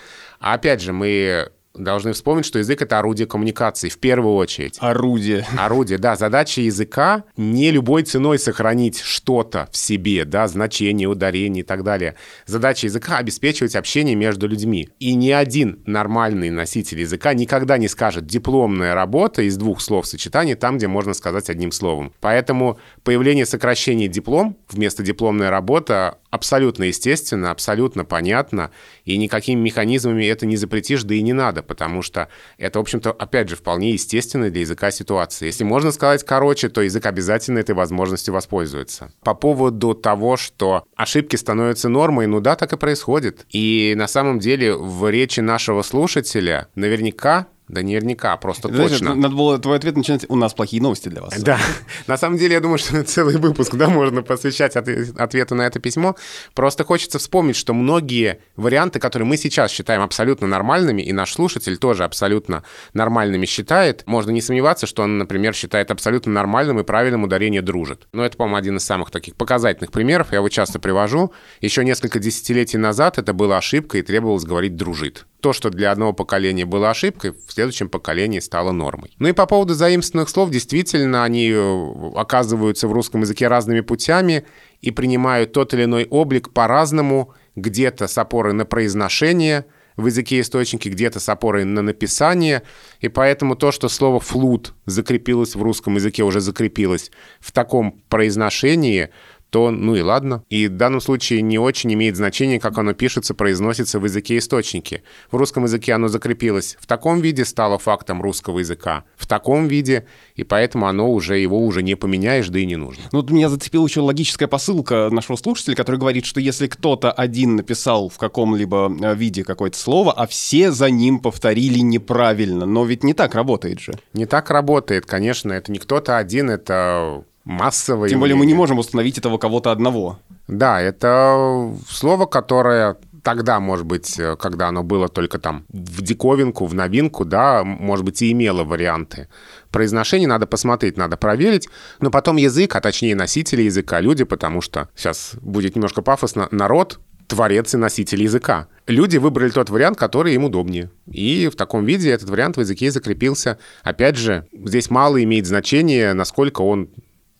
А 0.40 0.54
опять 0.54 0.80
же, 0.80 0.92
мы 0.92 1.50
должны 1.74 2.12
вспомнить, 2.12 2.46
что 2.46 2.58
язык— 2.58 2.82
это 2.82 2.98
орудие 2.98 3.26
коммуникации 3.26 3.88
в 3.88 3.98
первую 3.98 4.34
очередь. 4.34 4.76
Орудие. 4.80 5.46
Орудие, 5.58 5.98
да. 5.98 6.16
Задача 6.16 6.60
языка— 6.60 7.24
не 7.36 7.70
любой 7.70 8.04
ценой 8.04 8.38
сохранить 8.38 9.00
что-то 9.00 9.68
в 9.72 9.76
себе, 9.76 10.24
да, 10.24 10.46
значение, 10.46 11.08
ударение 11.08 11.62
и 11.62 11.66
так 11.66 11.82
далее. 11.82 12.14
Задача 12.46 12.86
языка— 12.86 13.16
обеспечивать 13.18 13.74
общение 13.74 14.14
между 14.14 14.46
людьми. 14.46 14.88
И 15.00 15.14
ни 15.14 15.30
один 15.30 15.82
нормальный 15.86 16.50
носитель 16.50 17.00
языка 17.00 17.34
никогда 17.34 17.78
не 17.78 17.88
скажет 17.88 18.26
«дипломная 18.26 18.94
работа» 18.94 19.42
из 19.42 19.56
двух 19.56 19.80
слов 19.80 20.06
сочетания 20.06 20.56
там, 20.56 20.78
где 20.78 20.86
можно 20.86 21.14
сказать 21.14 21.50
одним 21.50 21.72
словом. 21.72 22.12
Поэтому 22.20 22.78
появление 23.02 23.46
сокращения 23.46 24.08
«диплом» 24.08 24.56
вместо 24.70 25.02
«дипломная 25.02 25.50
работа» 25.50 26.18
абсолютно 26.34 26.84
естественно, 26.84 27.52
абсолютно 27.52 28.04
понятно, 28.04 28.72
и 29.04 29.16
никакими 29.16 29.60
механизмами 29.60 30.26
это 30.26 30.46
не 30.46 30.56
запретишь, 30.56 31.04
да 31.04 31.14
и 31.14 31.22
не 31.22 31.32
надо, 31.32 31.62
потому 31.62 32.02
что 32.02 32.28
это, 32.58 32.80
в 32.80 32.82
общем-то, 32.82 33.12
опять 33.12 33.48
же, 33.48 33.54
вполне 33.54 33.92
естественно 33.92 34.50
для 34.50 34.62
языка 34.62 34.90
ситуация. 34.90 35.46
Если 35.46 35.62
можно 35.62 35.92
сказать 35.92 36.24
короче, 36.24 36.68
то 36.68 36.80
язык 36.80 37.06
обязательно 37.06 37.60
этой 37.60 37.76
возможностью 37.76 38.34
воспользуется. 38.34 39.12
По 39.22 39.34
поводу 39.34 39.94
того, 39.94 40.36
что 40.36 40.84
ошибки 40.96 41.36
становятся 41.36 41.88
нормой, 41.88 42.26
ну 42.26 42.40
да, 42.40 42.56
так 42.56 42.72
и 42.72 42.76
происходит. 42.76 43.46
И 43.50 43.94
на 43.96 44.08
самом 44.08 44.40
деле 44.40 44.74
в 44.74 45.08
речи 45.08 45.38
нашего 45.38 45.82
слушателя 45.82 46.66
наверняка 46.74 47.46
да 47.68 47.80
наверняка, 47.80 48.36
просто 48.36 48.68
Знаешь, 48.68 48.90
точно. 48.90 49.14
Надо 49.14 49.34
было 49.34 49.58
твой 49.58 49.78
ответ 49.78 49.96
начинать, 49.96 50.26
у 50.28 50.36
нас 50.36 50.52
плохие 50.52 50.82
новости 50.82 51.08
для 51.08 51.22
вас. 51.22 51.40
Да, 51.42 51.58
на 52.06 52.18
самом 52.18 52.36
деле 52.36 52.54
я 52.54 52.60
думаю, 52.60 52.76
что 52.78 53.02
целый 53.04 53.38
выпуск 53.38 53.74
да, 53.74 53.88
можно 53.88 54.22
посвящать 54.22 54.76
от, 54.76 54.86
ответу 54.88 55.54
на 55.54 55.62
это 55.62 55.80
письмо. 55.80 56.14
Просто 56.54 56.84
хочется 56.84 57.18
вспомнить, 57.18 57.56
что 57.56 57.72
многие 57.72 58.40
варианты, 58.56 59.00
которые 59.00 59.26
мы 59.26 59.38
сейчас 59.38 59.70
считаем 59.70 60.02
абсолютно 60.02 60.46
нормальными, 60.46 61.00
и 61.00 61.12
наш 61.12 61.32
слушатель 61.32 61.78
тоже 61.78 62.04
абсолютно 62.04 62.64
нормальными 62.92 63.46
считает, 63.46 64.02
можно 64.06 64.30
не 64.30 64.42
сомневаться, 64.42 64.86
что 64.86 65.02
он, 65.02 65.16
например, 65.16 65.54
считает 65.54 65.90
абсолютно 65.90 66.32
нормальным 66.32 66.80
и 66.80 66.84
правильным 66.84 67.24
ударение 67.24 67.62
«дружит». 67.62 68.08
Но 68.12 68.26
это, 68.26 68.36
по-моему, 68.36 68.56
один 68.56 68.76
из 68.76 68.84
самых 68.84 69.10
таких 69.10 69.36
показательных 69.36 69.90
примеров, 69.90 70.32
я 70.32 70.38
его 70.38 70.50
часто 70.50 70.78
привожу. 70.78 71.32
Еще 71.62 71.82
несколько 71.82 72.18
десятилетий 72.18 72.76
назад 72.76 73.16
это 73.16 73.32
была 73.32 73.56
ошибка 73.56 73.96
и 73.96 74.02
требовалось 74.02 74.44
говорить 74.44 74.76
«дружит» 74.76 75.26
то, 75.44 75.52
что 75.52 75.68
для 75.68 75.92
одного 75.92 76.14
поколения 76.14 76.64
было 76.64 76.88
ошибкой, 76.88 77.32
в 77.32 77.52
следующем 77.52 77.90
поколении 77.90 78.38
стало 78.38 78.72
нормой. 78.72 79.14
Ну 79.18 79.28
и 79.28 79.32
по 79.32 79.44
поводу 79.44 79.74
заимствованных 79.74 80.30
слов, 80.30 80.48
действительно, 80.48 81.22
они 81.22 81.50
э, 81.50 82.12
оказываются 82.16 82.88
в 82.88 82.92
русском 82.92 83.20
языке 83.20 83.46
разными 83.46 83.82
путями 83.82 84.46
и 84.80 84.90
принимают 84.90 85.52
тот 85.52 85.74
или 85.74 85.84
иной 85.84 86.06
облик 86.08 86.54
по-разному, 86.54 87.34
где-то 87.56 88.06
с 88.08 88.16
опорой 88.16 88.54
на 88.54 88.64
произношение 88.64 89.66
в 89.98 90.06
языке 90.06 90.40
источники, 90.40 90.88
где-то 90.88 91.20
с 91.20 91.28
опорой 91.28 91.64
на 91.64 91.82
написание, 91.82 92.62
и 93.00 93.08
поэтому 93.08 93.54
то, 93.54 93.70
что 93.70 93.90
слово 93.90 94.20
«флут» 94.20 94.72
закрепилось 94.86 95.54
в 95.54 95.62
русском 95.62 95.96
языке, 95.96 96.24
уже 96.24 96.40
закрепилось 96.40 97.10
в 97.38 97.52
таком 97.52 98.00
произношении– 98.08 99.10
то 99.54 99.70
ну 99.70 99.94
и 99.94 100.00
ладно. 100.00 100.42
И 100.50 100.66
в 100.66 100.76
данном 100.76 101.00
случае 101.00 101.40
не 101.40 101.60
очень 101.60 101.94
имеет 101.94 102.16
значения, 102.16 102.58
как 102.58 102.76
оно 102.76 102.92
пишется, 102.92 103.34
произносится 103.34 104.00
в 104.00 104.04
языке 104.04 104.38
источники. 104.38 105.04
В 105.30 105.36
русском 105.36 105.62
языке 105.62 105.92
оно 105.92 106.08
закрепилось 106.08 106.76
в 106.80 106.88
таком 106.88 107.20
виде, 107.20 107.44
стало 107.44 107.78
фактом 107.78 108.20
русского 108.20 108.58
языка. 108.58 109.04
В 109.16 109.28
таком 109.28 109.68
виде, 109.68 110.06
и 110.34 110.42
поэтому 110.42 110.88
оно 110.88 111.08
уже, 111.08 111.38
его 111.38 111.64
уже 111.64 111.84
не 111.84 111.94
поменяешь, 111.94 112.48
да 112.48 112.58
и 112.58 112.66
не 112.66 112.74
нужно. 112.74 113.04
Ну, 113.12 113.20
вот 113.20 113.30
меня 113.30 113.48
зацепила 113.48 113.86
еще 113.86 114.00
логическая 114.00 114.48
посылка 114.48 115.08
нашего 115.12 115.36
слушателя, 115.36 115.76
который 115.76 116.00
говорит, 116.00 116.24
что 116.26 116.40
если 116.40 116.66
кто-то 116.66 117.12
один 117.12 117.54
написал 117.54 118.08
в 118.08 118.18
каком-либо 118.18 118.92
э, 119.00 119.14
виде 119.14 119.44
какое-то 119.44 119.78
слово, 119.78 120.12
а 120.12 120.26
все 120.26 120.72
за 120.72 120.90
ним 120.90 121.20
повторили 121.20 121.78
неправильно, 121.78 122.66
но 122.66 122.84
ведь 122.84 123.04
не 123.04 123.14
так 123.14 123.36
работает 123.36 123.78
же. 123.78 123.92
Не 124.14 124.26
так 124.26 124.50
работает, 124.50 125.06
конечно, 125.06 125.52
это 125.52 125.70
не 125.70 125.78
кто-то 125.78 126.18
один, 126.18 126.50
это 126.50 127.22
массовое. 127.44 128.08
Тем 128.08 128.20
более 128.20 128.36
мы 128.36 128.46
не 128.46 128.54
можем 128.54 128.78
установить 128.78 129.18
этого 129.18 129.38
кого-то 129.38 129.70
одного. 129.70 130.18
Да, 130.48 130.80
это 130.80 131.72
слово, 131.88 132.26
которое 132.26 132.96
тогда, 133.24 133.58
может 133.58 133.86
быть, 133.86 134.18
э, 134.18 134.36
когда 134.36 134.68
оно 134.68 134.84
было 134.84 135.08
только 135.08 135.38
там 135.38 135.64
в 135.70 136.02
диковинку, 136.02 136.66
в 136.66 136.74
новинку, 136.74 137.24
да, 137.24 137.64
может 137.64 138.04
быть, 138.04 138.20
и 138.22 138.30
имело 138.30 138.64
варианты. 138.64 139.28
Произношение 139.70 140.28
надо 140.28 140.46
посмотреть, 140.46 140.96
надо 140.96 141.16
проверить, 141.16 141.68
но 142.00 142.10
потом 142.10 142.36
язык, 142.36 142.76
а 142.76 142.80
точнее 142.80 143.16
носители 143.16 143.62
языка, 143.62 144.00
люди, 144.00 144.24
потому 144.24 144.60
что 144.60 144.90
сейчас 144.94 145.32
будет 145.40 145.74
немножко 145.74 146.02
пафосно, 146.02 146.48
народ 146.50 147.00
творец 147.26 147.74
и 147.74 147.78
носитель 147.78 148.22
языка. 148.22 148.68
Люди 148.86 149.16
выбрали 149.16 149.50
тот 149.50 149.70
вариант, 149.70 149.98
который 149.98 150.34
им 150.34 150.44
удобнее. 150.44 150.90
И 151.10 151.48
в 151.48 151.56
таком 151.56 151.86
виде 151.86 152.10
этот 152.10 152.28
вариант 152.28 152.58
в 152.58 152.60
языке 152.60 152.90
закрепился. 152.90 153.58
Опять 153.82 154.16
же, 154.16 154.46
здесь 154.52 154.90
мало 154.90 155.22
имеет 155.22 155.46
значения, 155.46 156.12
насколько 156.12 156.60
он 156.60 156.90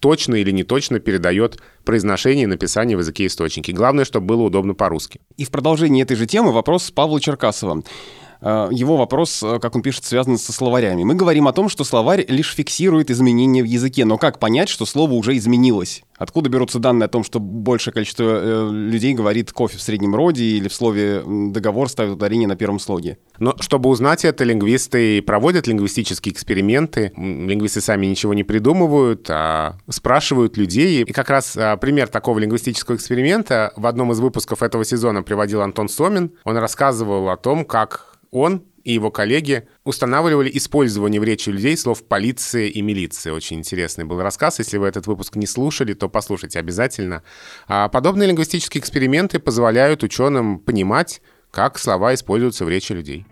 точно 0.05 0.35
или 0.35 0.51
не 0.51 0.65
точно 0.65 1.01
передает 1.01 1.57
произношение 1.83 2.43
и 2.43 2.47
написание 2.47 2.95
в 2.95 3.01
языке 3.01 3.25
источники. 3.25 3.71
Главное, 3.71 4.05
чтобы 4.05 4.27
было 4.27 4.43
удобно 4.43 4.75
по-русски. 4.75 5.23
И 5.39 5.47
в 5.47 5.51
продолжении 5.51 6.03
этой 6.03 6.15
же 6.15 6.27
темы 6.27 6.53
вопрос 6.53 6.91
Павла 6.91 7.23
Черкасова. 7.23 7.83
Э, 8.45 8.68
его 8.70 8.97
вопрос, 8.97 9.42
э, 9.42 9.59
как 9.59 9.74
он 9.74 9.82
пишет, 9.82 10.05
связан 10.05 10.36
со 10.36 10.53
словарями. 10.53 11.03
Мы 11.03 11.14
говорим 11.14 11.49
о 11.49 11.53
том, 11.53 11.68
что 11.70 11.82
словарь 11.82 12.24
лишь 12.28 12.55
фиксирует 12.55 13.11
изменения 13.11 13.62
в 13.62 13.66
языке, 13.66 14.05
но 14.05 14.18
как 14.18 14.38
понять, 14.38 14.68
что 14.68 14.84
слово 14.84 15.12
уже 15.12 15.36
изменилось? 15.36 16.03
Откуда 16.16 16.49
берутся 16.49 16.78
данные 16.78 17.07
о 17.07 17.09
том, 17.09 17.24
что 17.24 17.40
большее 17.40 17.92
количество 17.92 18.24
э, 18.24 18.70
людей 18.70 19.14
говорит 19.14 19.51
кофе 19.51 19.78
в 19.78 19.82
среднем 19.82 20.14
роде 20.14 20.45
или 20.45 20.68
в 20.68 20.74
слове 20.74 21.22
договор 21.24 21.88
ставит 21.88 22.12
ударение 22.12 22.47
на 22.47 22.55
первом 22.55 22.78
слоге? 22.78 23.18
Но 23.38 23.57
чтобы 23.61 23.88
узнать 23.88 24.24
это, 24.24 24.45
лингвисты 24.45 25.22
проводят 25.22 25.66
лингвистические 25.66 26.34
эксперименты. 26.34 27.12
Лингвисты 27.16 27.80
сами 27.80 28.07
ничего 28.07 28.34
не 28.34 28.45
придумывают, 28.45 29.26
а 29.30 29.78
спрашивают 29.88 30.57
людей. 30.57 31.03
И 31.03 31.12
как 31.12 31.30
раз 31.30 31.57
а, 31.57 31.76
пример 31.76 32.09
такого 32.09 32.38
лингвистического 32.38 32.95
эксперимента 32.95 33.72
в 33.76 33.86
одном 33.86 34.12
из 34.12 34.20
выпусков 34.20 34.62
этого 34.62 34.84
сезона 34.84 35.22
приводил 35.22 35.62
Антон 35.62 35.88
Сомин. 35.88 36.32
Он 36.45 36.57
рассказывал 36.59 37.30
о 37.30 37.36
том, 37.36 37.64
как 37.64 38.14
он 38.35 38.64
и 38.82 38.93
его 38.93 39.11
коллеги 39.11 39.68
устанавливали 39.85 40.51
использование 40.53 41.20
в 41.20 41.24
речи 41.24 41.49
людей 41.49 41.76
слов 41.76 42.05
«полиция» 42.05 42.66
и 42.66 42.82
«милиция». 42.82 43.32
Очень 43.32 43.61
интересный 43.61 44.05
был 44.05 44.20
рассказ. 44.20 44.59
Если 44.59 44.76
вы 44.76 44.89
этот 44.89 45.07
выпуск 45.07 45.37
не 45.37 45.47
слушали, 45.47 45.95
то 45.95 46.09
послушайте 46.09 46.59
обязательно. 46.59 47.22
А 47.68 47.89
подобные 47.89 48.28
лингвистические 48.28 48.80
эксперименты 48.80 49.39
позволяют 49.39 50.03
ученым 50.03 50.59
понимать, 50.59 51.22
как 51.53 51.78
слова 51.78 52.12
используются 52.12 52.64
в 52.64 52.68
речи 52.68 52.93
людей. 52.93 53.24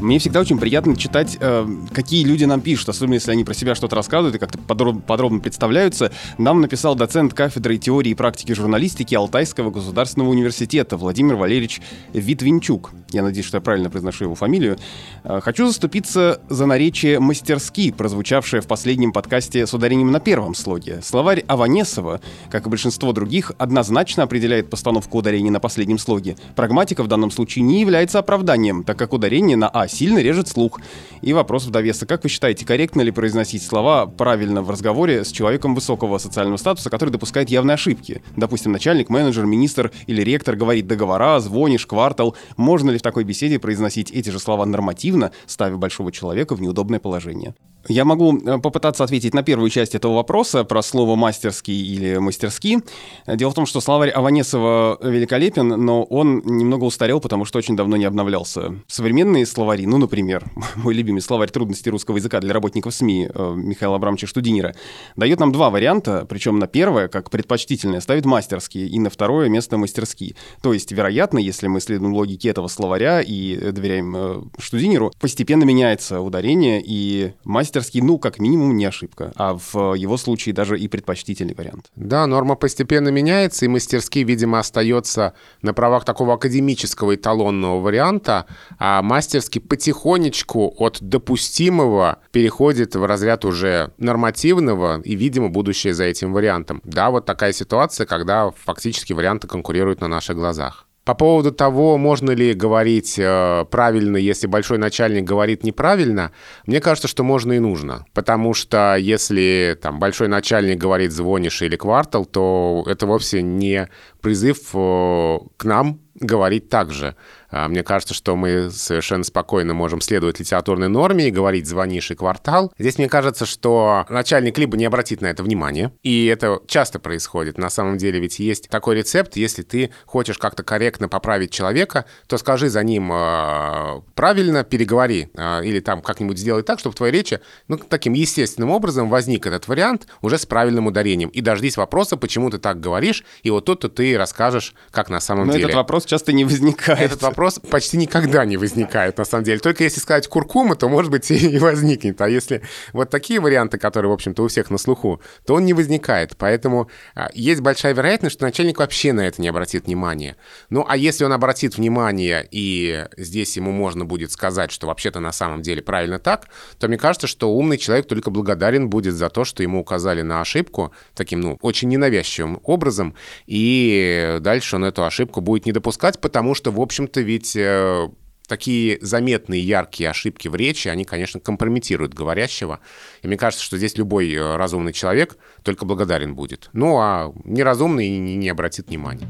Мне 0.00 0.20
всегда 0.20 0.40
очень 0.40 0.58
приятно 0.58 0.96
читать, 0.96 1.36
э, 1.40 1.66
какие 1.92 2.24
люди 2.24 2.44
нам 2.44 2.60
пишут, 2.60 2.88
особенно 2.90 3.14
если 3.14 3.32
они 3.32 3.42
про 3.42 3.52
себя 3.52 3.74
что-то 3.74 3.96
рассказывают 3.96 4.36
и 4.36 4.38
как-то 4.38 4.58
подробно, 4.58 5.40
представляются. 5.40 6.12
Нам 6.38 6.60
написал 6.60 6.94
доцент 6.94 7.34
кафедры 7.34 7.78
теории 7.78 8.10
и 8.10 8.14
практики 8.14 8.52
журналистики 8.52 9.16
Алтайского 9.16 9.70
государственного 9.70 10.30
университета 10.30 10.96
Владимир 10.96 11.34
Валерьевич 11.34 11.80
Витвинчук. 12.12 12.92
Я 13.10 13.22
надеюсь, 13.22 13.46
что 13.46 13.56
я 13.56 13.60
правильно 13.60 13.90
произношу 13.90 14.24
его 14.24 14.36
фамилию. 14.36 14.78
Э, 15.24 15.40
хочу 15.42 15.66
заступиться 15.66 16.40
за 16.48 16.66
наречие 16.66 17.18
«мастерски», 17.18 17.90
прозвучавшее 17.90 18.60
в 18.60 18.68
последнем 18.68 19.12
подкасте 19.12 19.66
с 19.66 19.74
ударением 19.74 20.12
на 20.12 20.20
первом 20.20 20.54
слоге. 20.54 21.00
Словарь 21.02 21.40
Аванесова, 21.48 22.20
как 22.50 22.66
и 22.66 22.70
большинство 22.70 23.12
других, 23.12 23.50
однозначно 23.58 24.22
определяет 24.22 24.70
постановку 24.70 25.18
ударения 25.18 25.50
на 25.50 25.60
последнем 25.60 25.98
слоге. 25.98 26.36
Прагматика 26.54 27.02
в 27.02 27.08
данном 27.08 27.32
случае 27.32 27.64
не 27.64 27.80
является 27.80 28.20
оправданием, 28.20 28.84
так 28.84 28.96
как 28.96 29.12
ударение 29.12 29.56
на 29.56 29.68
«а» 29.68 29.87
сильно 29.88 30.18
режет 30.18 30.48
слух. 30.48 30.80
И 31.20 31.32
вопрос 31.32 31.64
в 31.64 31.70
довесок. 31.70 32.08
Как 32.08 32.22
вы 32.22 32.28
считаете, 32.28 32.64
корректно 32.64 33.02
ли 33.02 33.10
произносить 33.10 33.62
слова 33.62 34.06
правильно 34.06 34.62
в 34.62 34.70
разговоре 34.70 35.24
с 35.24 35.32
человеком 35.32 35.74
высокого 35.74 36.18
социального 36.18 36.56
статуса, 36.56 36.90
который 36.90 37.10
допускает 37.10 37.50
явные 37.50 37.74
ошибки? 37.74 38.22
Допустим, 38.36 38.72
начальник, 38.72 39.08
менеджер, 39.08 39.46
министр 39.46 39.90
или 40.06 40.22
ректор 40.22 40.54
говорит 40.56 40.86
договора, 40.86 41.40
звонишь, 41.40 41.86
квартал. 41.86 42.36
Можно 42.56 42.90
ли 42.90 42.98
в 42.98 43.02
такой 43.02 43.24
беседе 43.24 43.58
произносить 43.58 44.10
эти 44.10 44.30
же 44.30 44.38
слова 44.38 44.64
нормативно, 44.64 45.32
ставя 45.46 45.76
большого 45.76 46.12
человека 46.12 46.54
в 46.54 46.60
неудобное 46.60 47.00
положение? 47.00 47.54
Я 47.88 48.04
могу 48.04 48.36
э, 48.36 48.58
попытаться 48.58 49.04
ответить 49.04 49.34
на 49.34 49.42
первую 49.42 49.70
часть 49.70 49.94
этого 49.94 50.14
вопроса 50.14 50.64
про 50.64 50.82
слово 50.82 51.16
«мастерский» 51.16 51.80
или 51.80 52.18
«мастерски». 52.18 52.78
Дело 53.26 53.50
в 53.50 53.54
том, 53.54 53.66
что 53.66 53.80
словарь 53.80 54.10
Аванесова 54.10 54.98
великолепен, 55.00 55.68
но 55.68 56.02
он 56.02 56.42
немного 56.44 56.84
устарел, 56.84 57.20
потому 57.20 57.44
что 57.44 57.58
очень 57.58 57.76
давно 57.76 57.96
не 57.96 58.04
обновлялся. 58.04 58.74
Современные 58.88 59.46
словари, 59.46 59.77
ну, 59.86 59.98
например, 59.98 60.44
мой 60.76 60.94
любимый 60.94 61.20
словарь 61.20 61.50
трудностей 61.50 61.90
русского 61.90 62.16
языка 62.16 62.40
для 62.40 62.52
работников 62.52 62.94
СМИ 62.94 63.30
э, 63.32 63.54
Михаила 63.56 63.96
Абрамовича 63.96 64.26
Штудинера, 64.26 64.74
дает 65.16 65.40
нам 65.40 65.52
два 65.52 65.70
варианта, 65.70 66.26
причем 66.28 66.58
на 66.58 66.66
первое, 66.66 67.08
как 67.08 67.30
предпочтительное, 67.30 68.00
ставит 68.00 68.24
«мастерские», 68.24 68.86
и 68.86 68.98
на 68.98 69.08
второе 69.08 69.48
место 69.48 69.78
«мастерски». 69.78 70.36
То 70.62 70.72
есть, 70.72 70.92
вероятно, 70.92 71.38
если 71.38 71.68
мы 71.68 71.80
следуем 71.80 72.12
логике 72.12 72.50
этого 72.50 72.68
словаря 72.68 73.22
и 73.22 73.72
доверяем 73.72 74.16
э, 74.16 74.42
Штудинеру, 74.58 75.12
постепенно 75.20 75.64
меняется 75.64 76.20
ударение, 76.20 76.82
и 76.84 77.32
«мастер» 77.44 77.78
мастерский, 77.78 78.00
ну, 78.00 78.18
как 78.18 78.38
минимум, 78.40 78.76
не 78.76 78.84
ошибка, 78.84 79.32
а 79.36 79.54
в 79.56 79.94
его 79.94 80.16
случае 80.16 80.54
даже 80.54 80.78
и 80.78 80.88
предпочтительный 80.88 81.54
вариант. 81.54 81.90
Да, 81.96 82.26
норма 82.26 82.56
постепенно 82.56 83.08
меняется, 83.08 83.64
и 83.64 83.68
мастерский, 83.68 84.24
видимо, 84.24 84.58
остается 84.58 85.34
на 85.62 85.72
правах 85.72 86.04
такого 86.04 86.34
академического 86.34 87.14
эталонного 87.14 87.80
варианта, 87.80 88.46
а 88.78 89.02
мастерский 89.02 89.60
потихонечку 89.68 90.74
от 90.78 90.98
допустимого 91.00 92.18
переходит 92.32 92.96
в 92.96 93.04
разряд 93.04 93.44
уже 93.44 93.92
нормативного, 93.98 95.00
и, 95.02 95.14
видимо, 95.14 95.48
будущее 95.48 95.94
за 95.94 96.04
этим 96.04 96.32
вариантом. 96.32 96.80
Да, 96.84 97.10
вот 97.10 97.26
такая 97.26 97.52
ситуация, 97.52 98.06
когда 98.06 98.50
фактически 98.50 99.12
варианты 99.12 99.46
конкурируют 99.46 100.00
на 100.00 100.08
наших 100.08 100.36
глазах. 100.36 100.88
По 101.08 101.14
поводу 101.14 101.52
того, 101.52 101.96
можно 101.96 102.32
ли 102.32 102.52
говорить 102.52 103.18
э, 103.18 103.64
правильно, 103.70 104.18
если 104.18 104.46
большой 104.46 104.76
начальник 104.76 105.24
говорит 105.24 105.64
неправильно, 105.64 106.32
мне 106.66 106.82
кажется, 106.82 107.08
что 107.08 107.24
можно 107.24 107.54
и 107.54 107.60
нужно. 107.60 108.04
Потому 108.12 108.52
что 108.52 108.94
если 108.94 109.78
там 109.80 110.00
большой 110.00 110.28
начальник 110.28 110.76
говорит 110.76 111.12
«звонишь» 111.12 111.62
или 111.62 111.76
«квартал», 111.76 112.26
то 112.26 112.84
это 112.86 113.06
вовсе 113.06 113.40
не 113.40 113.88
призыв 114.20 114.58
э, 114.74 115.38
к 115.56 115.64
нам 115.64 116.00
говорить 116.20 116.68
так 116.68 116.90
же. 116.90 117.16
А, 117.50 117.68
мне 117.68 117.82
кажется, 117.82 118.14
что 118.14 118.36
мы 118.36 118.70
совершенно 118.70 119.24
спокойно 119.24 119.74
можем 119.74 120.00
следовать 120.00 120.38
литературной 120.40 120.88
норме 120.88 121.28
и 121.28 121.30
говорить 121.30 121.66
«звонишь» 121.66 122.10
и 122.10 122.14
«квартал». 122.14 122.72
Здесь 122.78 122.98
мне 122.98 123.08
кажется, 123.08 123.46
что 123.46 124.04
начальник 124.08 124.58
либо 124.58 124.76
не 124.76 124.84
обратит 124.84 125.20
на 125.20 125.26
это 125.26 125.42
внимание, 125.42 125.92
и 126.02 126.26
это 126.26 126.60
часто 126.66 126.98
происходит. 126.98 127.58
На 127.58 127.70
самом 127.70 127.96
деле 127.96 128.20
ведь 128.20 128.38
есть 128.38 128.68
такой 128.68 128.96
рецепт, 128.96 129.36
если 129.36 129.62
ты 129.62 129.90
хочешь 130.04 130.38
как-то 130.38 130.62
корректно 130.62 131.08
поправить 131.08 131.50
человека, 131.50 132.04
то 132.26 132.36
скажи 132.36 132.68
за 132.68 132.82
ним 132.82 133.10
э, 133.12 134.02
правильно, 134.14 134.64
переговори, 134.64 135.30
э, 135.34 135.64
или 135.64 135.80
там 135.80 136.02
как-нибудь 136.02 136.38
сделай 136.38 136.62
так, 136.62 136.78
чтобы 136.78 136.94
в 136.94 136.96
твоей 136.96 137.12
речи 137.12 137.40
ну, 137.68 137.78
таким 137.78 138.12
естественным 138.12 138.70
образом 138.70 139.08
возник 139.08 139.46
этот 139.46 139.68
вариант 139.68 140.06
уже 140.20 140.38
с 140.38 140.44
правильным 140.44 140.86
ударением. 140.86 141.30
И 141.30 141.40
дождись 141.40 141.76
вопроса, 141.76 142.16
почему 142.16 142.50
ты 142.50 142.58
так 142.58 142.80
говоришь, 142.80 143.24
и 143.42 143.50
вот 143.50 143.64
тут-то 143.64 143.88
ты 143.88 144.18
расскажешь, 144.18 144.74
как 144.90 145.08
на 145.08 145.20
самом 145.20 145.46
Но 145.46 145.52
деле. 145.52 145.64
этот 145.64 145.76
вопрос 145.76 146.04
часто 146.08 146.32
не 146.32 146.44
возникает. 146.44 147.00
Этот 147.00 147.22
вопрос 147.22 147.60
почти 147.70 147.96
никогда 147.96 148.44
не 148.44 148.56
возникает, 148.56 149.18
на 149.18 149.24
самом 149.24 149.44
деле. 149.44 149.60
Только 149.60 149.84
если 149.84 150.00
сказать 150.00 150.26
куркума, 150.26 150.74
то, 150.74 150.88
может 150.88 151.10
быть, 151.10 151.30
и 151.30 151.58
возникнет. 151.58 152.20
А 152.20 152.28
если 152.28 152.62
вот 152.92 153.10
такие 153.10 153.40
варианты, 153.40 153.78
которые, 153.78 154.10
в 154.10 154.14
общем-то, 154.14 154.42
у 154.42 154.48
всех 154.48 154.70
на 154.70 154.78
слуху, 154.78 155.20
то 155.46 155.54
он 155.54 155.64
не 155.64 155.74
возникает. 155.74 156.36
Поэтому 156.36 156.90
а, 157.14 157.30
есть 157.34 157.60
большая 157.60 157.94
вероятность, 157.94 158.34
что 158.34 158.44
начальник 158.44 158.78
вообще 158.78 159.12
на 159.12 159.20
это 159.20 159.40
не 159.40 159.48
обратит 159.48 159.86
внимания. 159.86 160.36
Ну, 160.70 160.84
а 160.88 160.96
если 160.96 161.24
он 161.24 161.32
обратит 161.32 161.76
внимание, 161.76 162.48
и 162.50 163.06
здесь 163.16 163.56
ему 163.56 163.70
можно 163.70 164.04
будет 164.04 164.32
сказать, 164.32 164.72
что 164.72 164.86
вообще-то 164.86 165.20
на 165.20 165.32
самом 165.32 165.62
деле 165.62 165.82
правильно 165.82 166.18
так, 166.18 166.48
то 166.78 166.88
мне 166.88 166.96
кажется, 166.96 167.26
что 167.26 167.52
умный 167.52 167.76
человек 167.76 168.08
только 168.08 168.30
благодарен 168.30 168.88
будет 168.88 169.14
за 169.14 169.28
то, 169.28 169.44
что 169.44 169.62
ему 169.62 169.80
указали 169.80 170.22
на 170.22 170.40
ошибку 170.40 170.92
таким, 171.14 171.40
ну, 171.40 171.58
очень 171.60 171.88
ненавязчивым 171.88 172.60
образом, 172.64 173.14
и 173.46 174.38
дальше 174.40 174.76
он 174.76 174.84
эту 174.84 175.04
ошибку 175.04 175.40
будет 175.40 175.66
не 175.66 175.72
допускать, 175.72 175.97
потому 176.20 176.54
что, 176.54 176.70
в 176.70 176.80
общем-то, 176.80 177.20
ведь 177.20 177.54
э, 177.56 178.08
такие 178.48 178.98
заметные, 179.00 179.60
яркие 179.60 180.10
ошибки 180.10 180.48
в 180.48 180.54
речи, 180.54 180.88
они, 180.88 181.04
конечно, 181.04 181.38
компрометируют 181.38 182.14
говорящего. 182.14 182.80
И 183.22 183.28
мне 183.28 183.36
кажется, 183.36 183.64
что 183.64 183.76
здесь 183.76 183.96
любой 183.96 184.32
э, 184.32 184.56
разумный 184.56 184.92
человек 184.92 185.36
только 185.62 185.84
благодарен 185.84 186.34
будет. 186.34 186.70
Ну, 186.72 186.98
а 186.98 187.32
неразумный 187.44 188.08
не 188.18 188.48
обратит 188.48 188.88
внимания. 188.88 189.28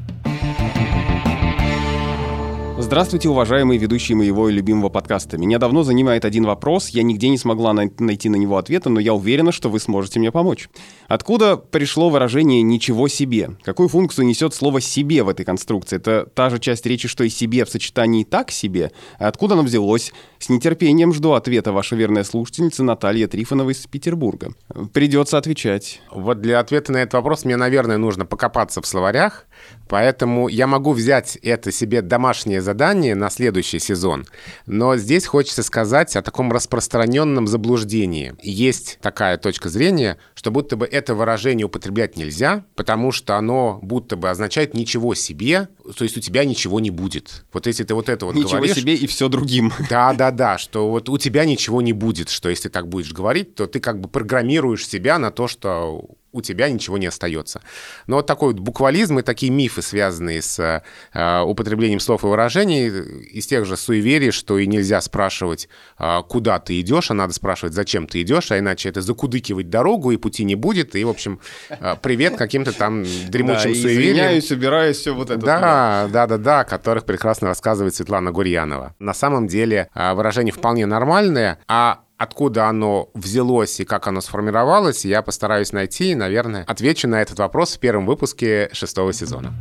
Здравствуйте, 2.89 3.28
уважаемые 3.28 3.76
ведущие 3.76 4.16
моего 4.16 4.49
любимого 4.49 4.89
подкаста. 4.89 5.36
Меня 5.36 5.59
давно 5.59 5.82
занимает 5.82 6.24
один 6.24 6.47
вопрос, 6.47 6.89
я 6.89 7.03
нигде 7.03 7.28
не 7.28 7.36
смогла 7.36 7.74
найти 7.74 8.30
на 8.30 8.36
него 8.36 8.57
ответа, 8.57 8.89
но 8.89 8.99
я 8.99 9.12
уверена, 9.12 9.53
что 9.53 9.68
вы 9.68 9.78
сможете 9.78 10.18
мне 10.18 10.32
помочь. 10.32 10.70
Откуда 11.07 11.59
пришло 11.59 12.09
выражение 12.09 12.62
«ничего 12.62 13.07
себе»? 13.09 13.51
Какую 13.62 13.91
функцию 13.91 14.24
несет 14.24 14.55
слово 14.55 14.80
«себе» 14.80 15.22
в 15.22 15.28
этой 15.28 15.45
конструкции? 15.45 15.97
Это 15.97 16.24
та 16.32 16.49
же 16.49 16.59
часть 16.59 16.86
речи, 16.86 17.09
что 17.09 17.24
и 17.24 17.28
«себе» 17.28 17.66
в 17.66 17.68
сочетании 17.68 18.24
«так 18.24 18.51
себе»? 18.51 18.91
Откуда 19.18 19.53
оно 19.53 19.64
взялось? 19.64 20.14
С 20.39 20.49
нетерпением 20.49 21.12
жду 21.12 21.32
ответа 21.32 21.72
ваша 21.72 21.95
верная 21.95 22.24
слушательница 22.24 22.84
Наталья 22.84 23.28
Трифонова 23.28 23.68
из 23.68 23.86
Петербурга. 23.86 24.55
Придется 24.95 25.36
отвечать. 25.36 26.01
Вот 26.11 26.41
для 26.41 26.59
ответа 26.59 26.93
на 26.93 27.03
этот 27.03 27.12
вопрос 27.12 27.45
мне, 27.45 27.57
наверное, 27.57 27.99
нужно 27.99 28.24
покопаться 28.24 28.80
в 28.80 28.86
словарях, 28.86 29.45
Поэтому 29.89 30.49
я 30.49 30.66
могу 30.66 30.93
взять 30.93 31.36
это 31.36 31.72
себе 31.72 32.03
домашнее 32.03 32.61
задание 32.61 32.78
на 32.79 33.31
следующий 33.31 33.79
сезон. 33.79 34.26
Но 34.66 34.97
здесь 34.97 35.26
хочется 35.26 35.62
сказать 35.62 36.16
о 36.16 36.22
таком 36.22 36.53
распространенном 36.53 37.47
заблуждении. 37.47 38.35
Есть 38.43 38.99
такая 39.03 39.37
точка 39.37 39.68
зрения, 39.68 40.18
что 40.35 40.51
будто 40.51 40.76
бы 40.76 40.87
это 40.87 41.14
выражение 41.14 41.66
употреблять 41.66 42.16
нельзя, 42.16 42.64
потому 42.74 43.12
что 43.12 43.37
оно 43.37 43.79
будто 43.83 44.16
бы 44.16 44.31
означает 44.31 44.74
ничего 44.74 45.14
себе, 45.14 45.68
то 45.97 46.05
есть 46.05 46.16
у 46.16 46.20
тебя 46.20 46.45
ничего 46.45 46.81
не 46.81 46.91
будет. 46.91 47.45
Вот 47.53 47.66
если 47.66 47.85
ты 47.85 47.95
вот 47.95 48.09
это 48.09 48.26
вот 48.26 48.35
ничего 48.35 48.57
говоришь... 48.57 48.76
себе 48.76 48.95
и 48.95 49.07
все 49.07 49.29
другим. 49.29 49.72
Да-да-да, 49.91 50.59
что 50.59 50.91
вот 50.91 51.09
у 51.09 51.18
тебя 51.18 51.45
ничего 51.45 51.83
не 51.83 51.93
будет, 51.93 52.29
что 52.29 52.49
если 52.49 52.68
так 52.68 52.89
будешь 52.89 53.12
говорить, 53.12 53.55
то 53.55 53.66
ты 53.66 53.81
как 53.81 54.01
бы 54.01 54.09
программируешь 54.09 54.87
себя 54.87 55.18
на 55.18 55.31
то, 55.31 55.49
что 55.49 56.05
у 56.39 56.41
тебя 56.41 56.68
ничего 56.70 56.99
не 56.99 57.07
остается. 57.07 57.61
Но 58.07 58.16
вот 58.16 58.26
такой 58.26 58.53
вот 58.53 58.61
буквализм 58.61 59.18
и 59.18 59.22
такие 59.22 59.53
мифы, 59.53 59.82
связанные 59.82 60.41
с 60.43 60.82
э, 61.12 61.41
употреблением 61.43 62.01
слов 62.01 62.24
и 62.24 62.26
выражений, 62.26 62.89
из 62.89 63.47
тех 63.47 63.66
же 63.66 63.76
суеверий, 63.76 64.30
что 64.30 64.59
и 64.59 64.66
нельзя 64.66 65.01
спрашивать, 65.01 65.68
э, 65.99 66.22
куда 66.28 66.59
ты 66.59 66.80
идешь, 66.80 67.11
а 67.11 67.14
надо 67.14 67.32
спрашивать, 67.32 67.74
зачем 67.74 68.07
ты 68.07 68.22
идешь, 68.22 68.51
а 68.51 68.59
иначе 68.59 68.89
это 68.89 69.01
закудыкивать 69.03 69.68
дорогу, 69.68 70.12
и 70.12 70.16
пути 70.16 70.45
не 70.45 70.55
будет, 70.55 70.95
и, 70.97 71.05
в 71.05 71.09
общем, 71.09 71.41
э, 71.68 71.97
привет 72.01 72.36
каким-то 72.36 72.72
там 72.72 73.05
дремучим 73.28 73.72
да, 73.72 73.78
суевериям. 73.78 74.12
извиняюсь, 74.12 74.51
убираюсь, 74.51 74.97
все 74.97 75.14
вот 75.14 75.30
это. 75.30 75.45
Да, 75.45 76.09
да, 76.11 76.26
да, 76.26 76.39
да, 76.39 76.61
о 76.61 76.64
которых 76.64 77.05
прекрасно 77.05 77.49
рассказывает 77.49 77.95
Светлана 77.95 78.32
Гурьянова. 78.32 78.95
На 78.99 79.14
самом 79.14 79.47
деле 79.49 79.89
э, 79.95 80.14
выражение 80.14 80.53
вполне 80.53 80.86
нормальное, 80.86 81.59
а 81.68 82.01
Откуда 82.19 82.66
оно 82.66 83.11
взялось 83.14 83.79
и 83.79 83.85
как 83.85 84.09
оно 84.09 84.21
сформировалось, 84.21 85.05
я 85.05 85.23
постараюсь 85.23 85.73
найти 85.73 86.11
и, 86.11 86.14
наверное, 86.16 86.64
отвечу 86.66 87.07
на 87.07 87.23
этот 87.23 87.39
вопрос 87.39 87.77
в 87.77 87.79
первом 87.79 88.07
выпуске 88.07 88.69
шестого 88.73 89.12
сезона. 89.12 89.55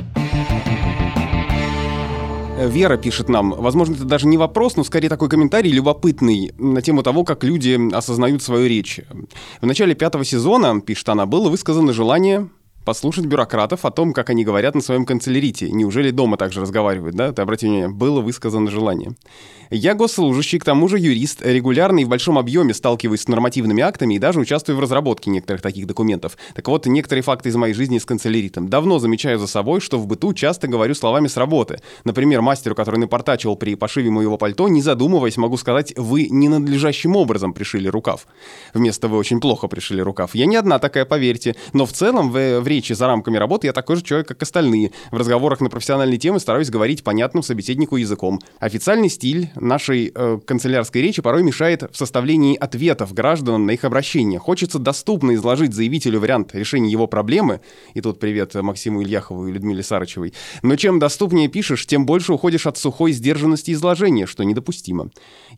Вера 2.60 2.98
пишет 2.98 3.30
нам, 3.30 3.52
возможно, 3.52 3.94
это 3.94 4.06
даже 4.06 4.26
не 4.26 4.40
вопрос, 4.40 4.76
но 4.76 4.84
скорее 4.84 5.10
такой 5.10 5.30
комментарий 5.30 5.72
любопытный 5.72 6.52
на 6.58 6.82
тему 6.82 7.04
того, 7.04 7.24
как 7.24 7.44
люди 7.44 7.78
осознают 7.94 8.42
свою 8.42 8.68
речь. 8.68 9.02
В 9.62 9.66
начале 9.68 9.94
пятого 9.94 10.26
сезона, 10.26 10.82
пишет 10.82 11.08
она, 11.10 11.28
было 11.28 11.52
высказано 11.52 11.94
желание 11.94 12.50
послушать 12.88 13.26
бюрократов 13.26 13.84
о 13.84 13.92
том, 13.92 14.14
как 14.14 14.30
они 14.30 14.46
говорят 14.46 14.74
на 14.74 14.80
своем 14.80 15.06
канцелярите. 15.06 15.70
Неужели 15.70 16.10
дома 16.10 16.38
также 16.38 16.62
разговаривают, 16.62 17.18
да? 17.18 17.34
Ты 17.34 17.42
обрати 17.42 17.66
внимание, 17.66 17.90
было 17.90 18.22
высказано 18.22 18.72
желание. 18.72 19.14
Я 19.70 19.94
госслужащий, 19.96 20.60
к 20.60 20.64
тому 20.64 20.88
же 20.88 20.98
юрист, 20.98 21.42
регулярно 21.42 22.00
и 22.00 22.06
в 22.06 22.08
большом 22.08 22.38
объеме 22.38 22.74
сталкиваюсь 22.74 23.24
с 23.24 23.28
нормативными 23.28 23.84
актами 23.84 24.14
и 24.14 24.20
даже 24.20 24.40
участвую 24.40 24.78
в 24.78 24.80
разработке 24.80 25.30
некоторых 25.30 25.62
таких 25.62 25.86
документов. 25.86 26.38
Так 26.56 26.66
вот, 26.70 26.86
некоторые 26.86 27.24
факты 27.24 27.50
из 27.50 27.58
моей 27.58 27.74
жизни 27.74 27.98
с 27.98 28.06
канцеляритом. 28.06 28.70
Давно 28.70 29.00
замечаю 29.00 29.38
за 29.40 29.48
собой, 29.48 29.82
что 29.82 30.00
в 30.00 30.08
быту 30.08 30.34
часто 30.34 30.70
говорю 30.70 30.96
словами 30.96 31.28
с 31.28 31.36
работы. 31.36 31.82
Например, 32.06 32.42
мастеру, 32.42 32.76
который 32.76 33.02
напортачивал 33.02 33.58
при 33.58 33.76
пошиве 33.76 34.10
моего 34.10 34.38
пальто, 34.38 34.70
не 34.70 34.82
задумываясь, 34.82 35.36
могу 35.36 35.58
сказать, 35.58 35.94
вы 35.98 36.28
ненадлежащим 36.30 37.18
образом 37.18 37.52
пришили 37.52 37.90
рукав. 37.90 38.28
Вместо 38.74 39.10
вы 39.10 39.18
очень 39.18 39.42
плохо 39.42 39.68
пришили 39.68 40.00
рукав. 40.00 40.34
Я 40.34 40.46
не 40.46 40.56
одна 40.56 40.80
такая, 40.80 41.04
поверьте. 41.04 41.58
Но 41.74 41.86
в 41.86 41.92
целом 41.92 42.32
в, 42.32 42.62
в 42.62 42.68
речи 42.78 42.94
за 42.94 43.08
рамками 43.08 43.38
работы 43.38 43.68
я 43.68 43.74
такой 43.74 43.96
же 43.96 44.04
человек, 44.04 44.28
как 44.28 44.42
остальные. 44.44 44.92
В 45.12 45.18
разговорах 45.18 45.62
на 45.62 45.70
профессиональные 45.70 46.20
темы 46.20 46.40
стараюсь 46.40 46.70
говорить 46.70 47.04
понятным 47.04 47.42
собеседнику 47.42 47.98
языком. 47.98 48.40
Официальный 48.60 49.10
стиль 49.10 49.50
нашей 49.56 50.12
э, 50.14 50.40
канцелярской 50.46 51.02
речи 51.02 51.22
порой 51.22 51.42
мешает 51.44 51.84
в 51.92 51.98
составлении 51.98 52.56
ответов 52.56 53.14
гражданам 53.14 53.66
на 53.66 53.72
их 53.72 53.84
обращения. 53.84 54.38
Хочется 54.38 54.78
доступно 54.78 55.34
изложить 55.34 55.74
заявителю 55.74 56.20
вариант 56.20 56.54
решения 56.54 56.92
его 56.92 57.08
проблемы. 57.08 57.62
И 57.96 58.02
тут 58.02 58.20
привет 58.20 58.54
Максиму 58.54 59.02
Ильяхову 59.02 59.48
и 59.48 59.52
Людмиле 59.52 59.82
Сарычевой. 59.82 60.34
Но 60.62 60.76
чем 60.76 61.00
доступнее 61.00 61.48
пишешь, 61.48 61.88
тем 61.88 62.06
больше 62.06 62.34
уходишь 62.34 62.68
от 62.68 62.78
сухой 62.78 63.12
сдержанности 63.12 63.72
изложения, 63.72 64.28
что 64.28 64.44
недопустимо. 64.44 65.10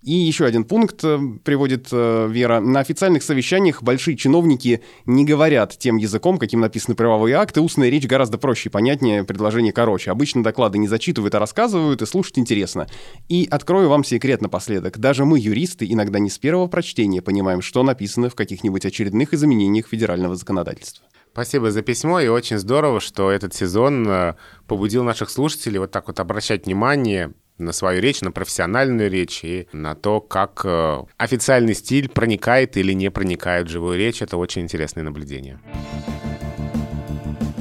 И 0.02 0.14
еще 0.14 0.46
один 0.46 0.64
пункт 0.64 1.04
э, 1.04 1.20
приводит 1.44 1.90
э, 1.92 2.28
Вера. 2.30 2.62
На 2.62 2.80
официальных 2.80 3.24
совещаниях 3.24 3.84
большие 3.84 4.16
чиновники 4.16 4.82
не 5.06 5.26
говорят 5.26 5.78
тем 5.78 5.98
языком, 5.98 6.38
каким 6.38 6.62
написаны 6.62 6.96
правовые 7.10 7.38
акты. 7.38 7.60
Устная 7.60 7.90
речь 7.90 8.06
гораздо 8.06 8.38
проще 8.38 8.70
и 8.70 8.72
понятнее, 8.72 9.24
предложение 9.24 9.74
короче. 9.74 10.12
Обычно 10.12 10.44
доклады 10.44 10.78
не 10.78 10.88
зачитывают, 10.88 11.34
а 11.34 11.40
рассказывают, 11.40 12.04
и 12.04 12.06
слушать 12.06 12.38
интересно. 12.38 12.86
И 13.30 13.48
открою 13.50 13.90
вам 13.90 14.04
секрет 14.04 14.44
напоследок. 14.44 15.00
Даже 15.00 15.26
мы, 15.26 15.40
юристы, 15.40 15.88
иногда 15.90 16.20
не 16.20 16.30
с 16.30 16.38
первого 16.38 16.68
прочтения 16.68 17.24
понимаем, 17.24 17.64
что 17.64 17.82
написано 17.82 18.30
в 18.30 18.36
каких-нибудь 18.36 18.86
очередных 18.86 19.34
изменениях 19.34 19.88
федерального 19.88 20.36
законодательства. 20.36 21.04
Спасибо 21.32 21.72
за 21.72 21.82
письмо, 21.82 22.20
и 22.20 22.28
очень 22.28 22.60
здорово, 22.60 23.00
что 23.00 23.32
этот 23.32 23.56
сезон 23.56 24.08
э, 24.08 24.36
побудил 24.68 25.04
наших 25.04 25.32
слушателей 25.32 25.80
вот 25.80 25.90
так 25.90 26.08
вот 26.08 26.20
обращать 26.20 26.68
внимание 26.68 27.34
на 27.58 27.72
свою 27.72 28.02
речь, 28.02 28.22
на 28.22 28.32
профессиональную 28.32 29.10
речь 29.10 29.44
и 29.44 29.68
на 29.74 29.96
то, 29.96 30.22
как 30.22 30.62
э, 30.64 31.04
официальный 31.18 31.74
стиль 31.74 32.08
проникает 32.08 32.78
или 32.78 32.94
не 32.94 33.10
проникает 33.10 33.68
в 33.68 33.72
живую 33.72 33.98
речь. 33.98 34.22
Это 34.22 34.38
очень 34.38 34.62
интересное 34.62 35.04
наблюдение 35.04 35.60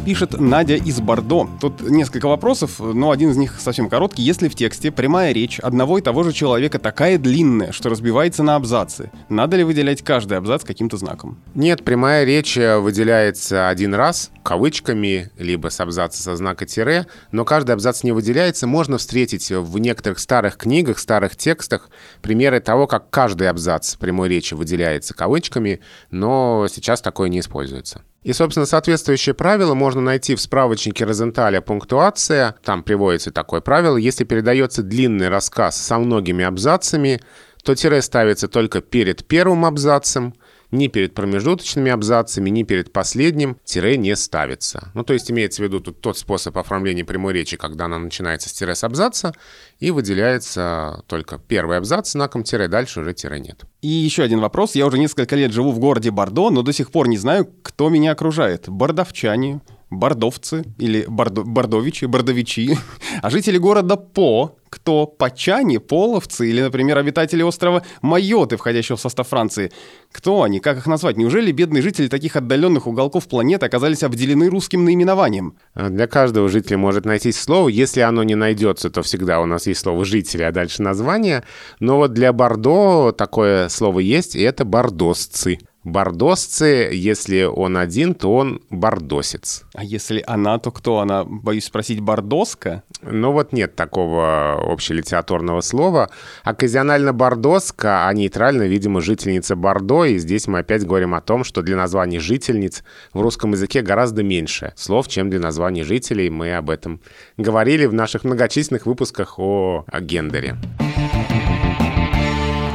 пишет 0.09 0.40
Надя 0.40 0.76
из 0.76 1.02
Бордо. 1.02 1.46
Тут 1.61 1.82
несколько 1.82 2.28
вопросов, 2.28 2.80
но 2.80 3.11
один 3.11 3.28
из 3.28 3.36
них 3.36 3.61
совсем 3.61 3.90
короткий. 3.90 4.22
Если 4.22 4.48
в 4.48 4.54
тексте 4.54 4.90
прямая 4.90 5.32
речь 5.32 5.61
одного 5.61 5.98
и 5.98 6.00
того 6.00 6.22
же 6.22 6.32
человека 6.32 6.78
такая 6.78 7.18
длинная, 7.18 7.72
что 7.72 7.90
разбивается 7.90 8.42
на 8.42 8.56
абзацы, 8.56 9.11
надо 9.28 9.59
ли 9.59 9.64
выделять 9.64 10.00
каждый 10.00 10.38
абзац 10.38 10.64
каким-то 10.64 10.96
знаком? 10.96 11.36
Нет, 11.54 11.84
прямая 11.84 12.24
речь 12.24 12.56
э, 12.56 12.78
выделяется 12.78 13.68
один 13.68 13.92
раз, 13.92 14.30
кавычками, 14.42 15.30
либо 15.36 15.68
с 15.68 15.78
абзаца 15.78 16.22
со 16.22 16.36
знака 16.36 16.64
тире, 16.64 17.06
но 17.30 17.44
каждый 17.44 17.72
абзац 17.72 18.02
не 18.02 18.12
выделяется. 18.12 18.66
Можно 18.66 18.96
встретить 18.96 19.50
в 19.50 19.78
некоторых 19.78 20.20
старых 20.20 20.56
книгах, 20.56 21.00
старых 21.00 21.36
текстах 21.36 21.90
примеры 22.22 22.61
того, 22.61 22.86
как 22.86 23.11
каждый 23.11 23.50
абзац 23.50 23.96
прямой 23.96 24.30
речи 24.30 24.54
выделяется 24.54 25.12
кавычками, 25.12 25.80
но 26.11 26.66
сейчас 26.70 27.02
такое 27.02 27.28
не 27.28 27.40
используется. 27.40 28.00
И, 28.29 28.35
собственно, 28.35 28.66
соответствующее 28.66 29.35
правило 29.35 29.72
можно 29.72 30.03
найти 30.03 30.35
в 30.35 30.41
справочнике 30.43 31.07
Розенталя 31.07 31.62
«Пунктуация». 31.62 32.57
Там 32.62 32.83
приводится 32.83 33.31
такое 33.31 33.62
правило. 33.62 33.97
Если 33.97 34.24
передается 34.24 34.83
длинный 34.83 35.31
рассказ 35.31 35.79
со 35.79 35.99
многими 35.99 36.45
абзацами, 36.45 37.22
то 37.64 37.74
тире 37.74 38.03
ставится 38.03 38.47
только 38.47 38.83
перед 38.83 39.26
первым 39.26 39.64
абзацем– 39.64 40.35
ни 40.70 40.88
перед 40.88 41.14
промежуточными 41.14 41.90
абзацами, 41.90 42.50
ни 42.50 42.62
перед 42.62 42.92
последним 42.92 43.56
тире 43.64 43.96
не 43.96 44.14
ставится. 44.16 44.90
Ну, 44.94 45.02
то 45.02 45.12
есть 45.12 45.30
имеется 45.30 45.62
в 45.62 45.64
виду 45.64 45.80
тут 45.80 46.00
тот 46.00 46.18
способ 46.18 46.56
оформления 46.58 47.04
прямой 47.04 47.32
речи, 47.32 47.56
когда 47.56 47.86
она 47.86 47.98
начинается 47.98 48.48
с 48.48 48.52
тире 48.52 48.74
с 48.74 48.84
абзаца, 48.84 49.32
и 49.78 49.90
выделяется 49.90 51.02
только 51.06 51.38
первый 51.38 51.78
абзац 51.78 52.12
знаком 52.12 52.42
тире, 52.42 52.68
дальше 52.68 53.00
уже 53.00 53.14
тире 53.14 53.40
нет. 53.40 53.64
И 53.80 53.88
еще 53.88 54.22
один 54.22 54.40
вопрос. 54.40 54.74
Я 54.74 54.86
уже 54.86 54.98
несколько 54.98 55.36
лет 55.36 55.52
живу 55.52 55.72
в 55.72 55.78
городе 55.78 56.10
Бордо, 56.10 56.50
но 56.50 56.62
до 56.62 56.72
сих 56.72 56.90
пор 56.90 57.08
не 57.08 57.16
знаю, 57.16 57.48
кто 57.62 57.88
меня 57.88 58.12
окружает. 58.12 58.68
Бордовчане, 58.68 59.60
бордовцы 59.90 60.64
или 60.78 61.04
бордо, 61.08 61.44
бордовичи, 61.44 62.04
бордовичи, 62.04 62.76
а 63.22 63.30
жители 63.30 63.58
города 63.58 63.96
По, 63.96 64.56
кто 64.70 65.06
почане, 65.06 65.80
половцы 65.80 66.48
или, 66.48 66.60
например, 66.60 66.98
обитатели 66.98 67.42
острова 67.42 67.82
Майоты, 68.02 68.56
входящего 68.56 68.96
в 68.96 69.00
состав 69.00 69.28
Франции. 69.28 69.72
Кто 70.12 70.42
они, 70.42 70.60
как 70.60 70.78
их 70.78 70.86
назвать? 70.86 71.16
Неужели 71.16 71.52
бедные 71.52 71.82
жители 71.82 72.08
таких 72.08 72.36
отдаленных 72.36 72.86
уголков 72.86 73.28
планеты 73.28 73.66
оказались 73.66 74.02
обделены 74.02 74.48
русским 74.48 74.84
наименованием? 74.84 75.56
Для 75.74 76.06
каждого 76.06 76.48
жителя 76.48 76.78
может 76.78 77.04
найтись 77.04 77.40
слово. 77.40 77.68
Если 77.68 78.00
оно 78.00 78.22
не 78.22 78.34
найдется, 78.34 78.90
то 78.90 79.02
всегда 79.02 79.40
у 79.40 79.46
нас 79.46 79.66
есть 79.66 79.80
слово 79.80 80.04
«жители», 80.04 80.42
а 80.42 80.52
дальше 80.52 80.82
название. 80.82 81.44
Но 81.80 81.96
вот 81.96 82.12
для 82.12 82.32
Бордо 82.32 83.12
такое 83.12 83.68
слово 83.68 84.00
есть, 84.00 84.34
и 84.36 84.40
это 84.40 84.64
бордосцы. 84.64 85.58
Бордосцы, 85.89 86.91
если 86.93 87.45
он 87.45 87.76
один, 87.76 88.14
то 88.14 88.34
он 88.34 88.61
бордосец. 88.70 89.64
А 89.74 89.82
если 89.82 90.22
она, 90.26 90.59
то 90.59 90.70
кто 90.70 90.99
она? 90.99 91.24
Боюсь 91.24 91.64
спросить, 91.64 92.01
бордоска? 92.01 92.82
Ну 93.03 93.32
вот 93.32 93.53
нет 93.53 93.74
такого 93.74 94.72
общелитературного 94.72 95.61
слова. 95.61 96.11
Оказионально-бордоска, 96.45 98.07
а 98.07 98.12
нейтрально, 98.12 98.64
видимо, 98.64 99.01
жительница 99.01 99.57
Бордо. 99.57 100.05
И 100.05 100.18
здесь 100.18 100.47
мы 100.47 100.61
опять 100.61 100.84
говорим 100.84 101.14
о 101.14 101.20
том, 101.20 101.45
что 101.45 101.62
для 101.62 101.76
названий 101.76 102.18
жительниц 102.18 102.84
в 103.12 103.20
русском 103.20 103.53
языке 103.53 103.82
гораздо 103.82 104.22
меньше 104.22 104.72
слов, 104.76 105.09
чем 105.09 105.30
для 105.30 105.41
названий 105.41 105.84
жителей. 105.84 106.28
Мы 106.28 106.55
об 106.55 106.70
этом 106.70 107.01
говорили 107.36 107.86
в 107.86 107.95
наших 107.95 108.24
многочисленных 108.24 108.86
выпусках 108.86 109.39
о, 109.39 109.84
о 109.86 110.01
гендере. 110.01 110.57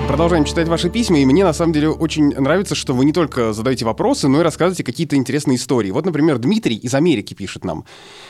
Продолжаем 0.08 0.46
читать 0.46 0.68
ваши 0.68 0.90
письма, 0.90 1.20
и 1.20 1.26
мне 1.26 1.44
на 1.44 1.54
самом 1.54 1.74
деле 1.74 1.90
очень 1.90 2.36
нравится, 2.36 2.76
что 2.76 2.94
вы 2.94 3.04
не 3.06 3.14
только 3.14 3.52
задаете 3.52 3.86
вопросы, 3.86 4.28
но 4.28 4.42
и 4.42 4.44
рассказываете 4.44 4.84
какие-то 4.84 5.16
интересные 5.16 5.56
истории. 5.56 5.90
Вот, 5.90 6.06
например, 6.06 6.38
Дмитрий 6.38 6.76
из 6.76 6.94
Америки 6.94 7.34
пишет 7.34 7.66
нам. 7.66 7.86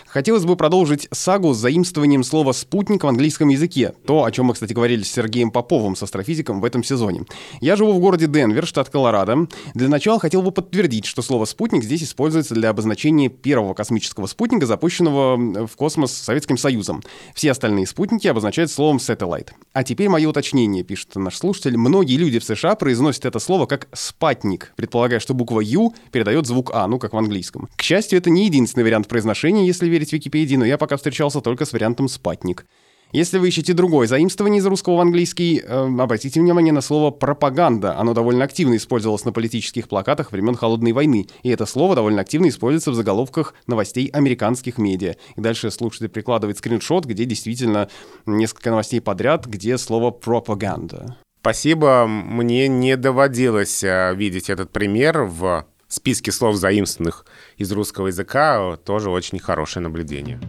Хотелось 0.08 0.46
бы 0.46 0.56
продолжить 0.56 1.08
сагу 1.12 1.54
с 1.54 1.58
заимствованием 1.58 2.24
слова 2.24 2.52
«спутник» 2.52 3.04
в 3.04 3.08
английском 3.08 3.50
языке. 3.50 3.94
То, 4.06 4.24
о 4.24 4.32
чем 4.32 4.46
мы, 4.46 4.54
кстати, 4.54 4.72
говорили 4.72 5.02
с 5.02 5.12
Сергеем 5.12 5.50
Поповым, 5.50 5.96
с 5.96 6.04
астрофизиком, 6.04 6.62
в 6.62 6.66
этом 6.66 6.84
сезоне. 6.84 7.24
Я 7.60 7.76
живу 7.76 7.94
в 7.94 8.00
городе 8.00 8.28
Денвер, 8.28 8.68
штат 8.68 8.90
Колорадо. 8.90 9.48
Для 9.74 9.90
начала 9.90 10.20
хотел 10.20 10.44
бы 10.44 10.52
подтвердить, 10.52 11.06
что 11.06 11.24
слово 11.24 11.46
«спутник» 11.46 11.84
здесь 11.84 12.04
используется 12.04 12.54
для 12.54 12.70
обозначения 12.70 13.28
первого 13.28 13.74
космического 13.74 14.28
спутника, 14.28 14.68
запущенного 14.68 15.66
в 15.66 15.76
космос 15.76 16.14
Советским 16.14 16.58
Союзом. 16.58 17.02
Все 17.34 17.50
остальные 17.50 17.88
спутники 17.88 18.28
обозначают 18.28 18.70
словом 18.70 18.98
«satellite». 18.98 19.50
А 19.74 19.84
теперь 19.84 20.10
мое 20.10 20.30
уточнение, 20.30 20.84
пишет 20.84 21.16
наш 21.16 21.38
слушатель. 21.38 21.63
Многие 21.72 22.18
люди 22.18 22.40
в 22.40 22.44
США 22.44 22.76
произносят 22.76 23.26
это 23.26 23.40
слово 23.40 23.66
как 23.66 23.88
«спатник», 23.94 24.74
предполагая, 24.76 25.20
что 25.20 25.34
буква 25.34 25.62
«ю» 25.62 25.94
передает 26.12 26.46
звук 26.48 26.72
«а», 26.74 26.88
ну, 26.88 27.00
как 27.00 27.14
в 27.14 27.18
английском. 27.18 27.70
К 27.76 27.82
счастью, 27.82 28.20
это 28.20 28.30
не 28.30 28.46
единственный 28.46 28.84
вариант 28.84 29.08
произношения, 29.08 29.66
если 29.66 29.88
верить 29.88 30.14
Википедии, 30.14 30.56
но 30.56 30.66
я 30.66 30.78
пока 30.78 30.98
встречался 30.98 31.42
только 31.42 31.66
с 31.66 31.74
вариантом 31.74 32.08
«спатник». 32.08 32.66
Если 33.14 33.38
вы 33.38 33.50
ищете 33.50 33.74
другое 33.74 34.08
заимствование 34.08 34.60
из 34.60 34.66
русского 34.66 34.96
в 34.96 35.02
английский, 35.02 35.62
э, 35.64 35.86
обратите 36.00 36.40
внимание 36.40 36.74
на 36.74 36.82
слово 36.82 37.12
«пропаганда». 37.12 37.96
Оно 37.96 38.16
довольно 38.16 38.44
активно 38.44 38.76
использовалось 38.76 39.24
на 39.24 39.32
политических 39.32 39.88
плакатах 39.88 40.32
времен 40.32 40.56
Холодной 40.56 40.94
войны, 40.94 41.28
и 41.44 41.50
это 41.50 41.68
слово 41.68 41.94
довольно 41.94 42.22
активно 42.22 42.48
используется 42.48 42.90
в 42.90 42.96
заголовках 42.96 43.54
новостей 43.68 44.08
американских 44.08 44.80
медиа. 44.80 45.14
И 45.36 45.42
дальше 45.42 45.70
слушатель 45.70 46.10
прикладывает 46.10 46.58
скриншот, 46.58 47.06
где 47.06 47.26
действительно 47.26 47.88
несколько 48.26 48.72
новостей 48.72 49.00
подряд, 49.00 49.46
где 49.46 49.78
слово 49.78 50.10
«пропаганда». 50.10 51.16
Спасибо, 51.44 52.06
мне 52.08 52.70
не 52.70 52.96
доводилось 52.96 53.84
э, 53.84 54.14
видеть 54.16 54.50
этот 54.50 54.72
пример 54.72 55.24
в 55.24 55.66
списке 55.90 56.32
слов 56.32 56.56
заимствованных 56.56 57.26
из 57.58 57.70
русского 57.74 58.08
языка. 58.08 58.78
Тоже 58.78 59.10
очень 59.10 59.40
хорошее 59.40 59.84
наблюдение. 59.84 60.40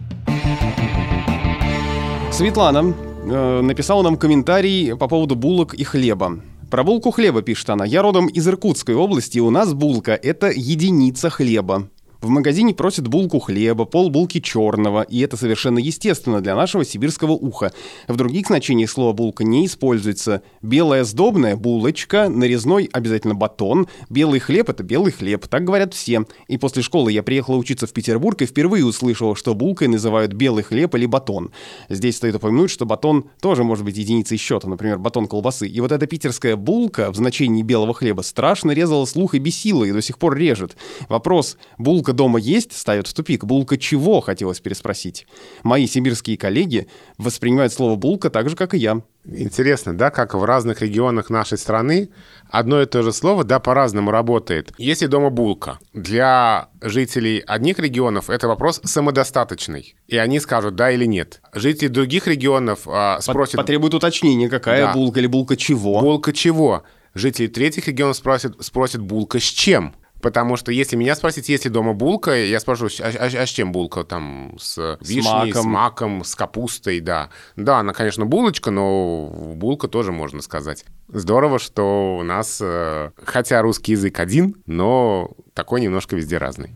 Светлана 2.31 2.95
э, 3.25 3.61
написала 3.61 4.03
нам 4.03 4.15
комментарий 4.15 4.95
по 4.95 5.09
поводу 5.09 5.35
булок 5.35 5.73
и 5.73 5.83
хлеба. 5.83 6.39
Про 6.71 6.85
булку 6.85 7.11
хлеба 7.11 7.41
пишет 7.41 7.69
она. 7.71 7.83
Я 7.83 8.01
родом 8.01 8.27
из 8.27 8.47
Иркутской 8.47 8.95
области, 8.95 9.39
и 9.39 9.41
у 9.41 9.49
нас 9.49 9.73
булка— 9.73 10.13
это 10.23 10.49
единица 10.49 11.29
хлеба. 11.29 11.89
В 12.25 12.29
магазине 12.29 12.73
просят 12.73 13.07
булку 13.07 13.37
хлеба, 13.37 13.85
пол 13.85 14.09
булки 14.09 14.39
черного, 14.39 15.03
и 15.03 15.19
это 15.19 15.37
совершенно 15.37 15.77
естественно 15.77 16.41
для 16.41 16.55
нашего 16.55 16.83
сибирского 16.83 17.33
уха. 17.33 17.71
В 18.07 18.15
других 18.15 18.47
значениях 18.47 18.89
слова 18.89 19.13
«булка» 19.13 19.43
не 19.43 19.67
используется. 19.67 20.41
Белая 20.63 21.03
сдобная– 21.03 21.55
булочка, 21.55 22.27
нарезной– 22.27 22.89
обязательно 22.93 23.35
батон, 23.35 23.87
белый 24.09 24.39
хлеб– 24.39 24.69
это 24.71 24.81
белый 24.81 25.11
хлеб, 25.11 25.45
так 25.47 25.65
говорят 25.65 25.93
все. 25.93 26.25
И 26.47 26.57
после 26.57 26.81
школы 26.81 27.11
я 27.11 27.21
приехала 27.21 27.57
учиться 27.57 27.85
в 27.85 27.93
Петербург 27.93 28.41
и 28.41 28.47
впервые 28.47 28.83
услышала, 28.87 29.35
что 29.35 29.53
булкой 29.53 29.87
называют 29.87 30.33
белый 30.33 30.63
хлеб 30.63 30.95
или 30.95 31.05
батон. 31.05 31.51
Здесь 31.89 32.17
стоит 32.17 32.33
упомянуть, 32.33 32.71
что 32.71 32.87
батон 32.87 33.25
тоже 33.39 33.63
может 33.63 33.85
быть 33.85 33.97
единицей 33.97 34.39
счета, 34.39 34.67
например, 34.67 34.97
батон 34.97 35.27
колбасы. 35.27 35.67
И 35.67 35.79
вот 35.79 35.91
эта 35.91 36.07
питерская 36.07 36.55
булка 36.55 37.11
в 37.11 37.15
значении 37.15 37.61
белого 37.61 37.93
хлеба 37.93 38.23
страшно 38.23 38.71
резала 38.71 39.05
слух 39.05 39.35
и 39.35 39.37
бесила, 39.37 39.83
и 39.83 39.91
до 39.91 40.01
сих 40.01 40.17
пор 40.17 40.35
режет. 40.35 40.75
Вопрос 41.07 41.59
«булка 41.77 42.14
дома 42.15 42.39
есть?» 42.39 42.73
ставят 42.73 43.07
в 43.07 43.13
тупик. 43.13 43.45
«Булка 43.45 43.77
чего?» 43.77 44.21
хотелось 44.21 44.59
переспросить. 44.59 45.27
Мои 45.63 45.87
сибирские 45.87 46.37
коллеги 46.37 46.87
воспринимают 47.17 47.73
слово 47.73 47.95
«булка» 47.95 48.29
так 48.29 48.49
же, 48.49 48.55
как 48.55 48.73
и 48.73 48.77
я. 48.77 49.01
Интересно, 49.27 49.97
да, 49.97 50.11
как 50.11 50.35
в 50.35 50.43
разных 50.43 50.81
регионах 50.81 51.29
нашей 51.29 51.57
страны 51.57 52.09
одно 52.49 52.81
и 52.81 52.85
то 52.85 53.01
же 53.01 53.11
слово, 53.11 53.43
да, 53.43 53.59
по-разному 53.59 54.11
работает. 54.11 54.71
Если 54.77 55.07
дома 55.07 55.31
булка, 55.31 55.79
для 55.93 56.69
жителей 56.81 57.39
одних 57.39 57.79
регионов 57.79 58.29
это 58.29 58.47
вопрос 58.47 58.81
самодостаточный, 58.83 59.95
и 60.07 60.17
они 60.17 60.39
скажут 60.39 60.75
да 60.75 60.91
или 60.91 61.05
нет. 61.05 61.41
Жители 61.53 61.87
других 61.87 62.27
регионов 62.27 62.81
а, 62.87 63.19
спросят... 63.19 63.57
Потребуют 63.57 63.95
уточнения, 63.95 64.47
какая 64.47 64.87
да. 64.87 64.93
булка 64.93 65.19
или 65.19 65.27
булка 65.27 65.55
чего. 65.55 66.01
Булка 66.01 66.31
чего? 66.31 66.83
Жители 67.15 67.47
третьих 67.47 67.87
регионов 67.87 68.17
спросят, 68.17 68.55
спросят 68.59 69.01
булка 69.01 69.39
с 69.39 69.43
чем? 69.43 69.95
Потому 70.25 70.57
что 70.57 70.71
если 70.71 70.95
меня 70.95 71.15
спросить, 71.15 71.49
есть 71.49 71.65
ли 71.65 71.69
дома 71.69 71.93
булка, 71.93 72.35
я 72.35 72.59
спрошу, 72.59 72.87
а, 72.99 73.11
а, 73.15 73.25
а 73.27 73.45
с 73.45 73.49
чем 73.49 73.71
булка? 73.71 74.03
Там 74.03 74.55
с 74.59 74.97
вишней, 74.99 75.21
с 75.21 75.25
маком. 75.27 75.61
с 75.61 75.65
маком, 75.65 76.23
с 76.23 76.35
капустой, 76.35 76.99
да. 76.99 77.29
Да, 77.55 77.77
она, 77.77 77.93
конечно, 77.93 78.25
булочка, 78.25 78.71
но 78.71 79.27
булка 79.55 79.87
тоже 79.87 80.11
можно 80.11 80.41
сказать. 80.41 80.83
Здорово, 81.09 81.59
что 81.59 82.17
у 82.17 82.23
нас, 82.23 82.57
э, 82.59 83.11
хотя 83.23 83.61
русский 83.61 83.91
язык 83.91 84.19
один, 84.19 84.55
но 84.65 85.29
такой 85.53 85.79
немножко 85.79 86.15
везде 86.15 86.39
разный. 86.39 86.71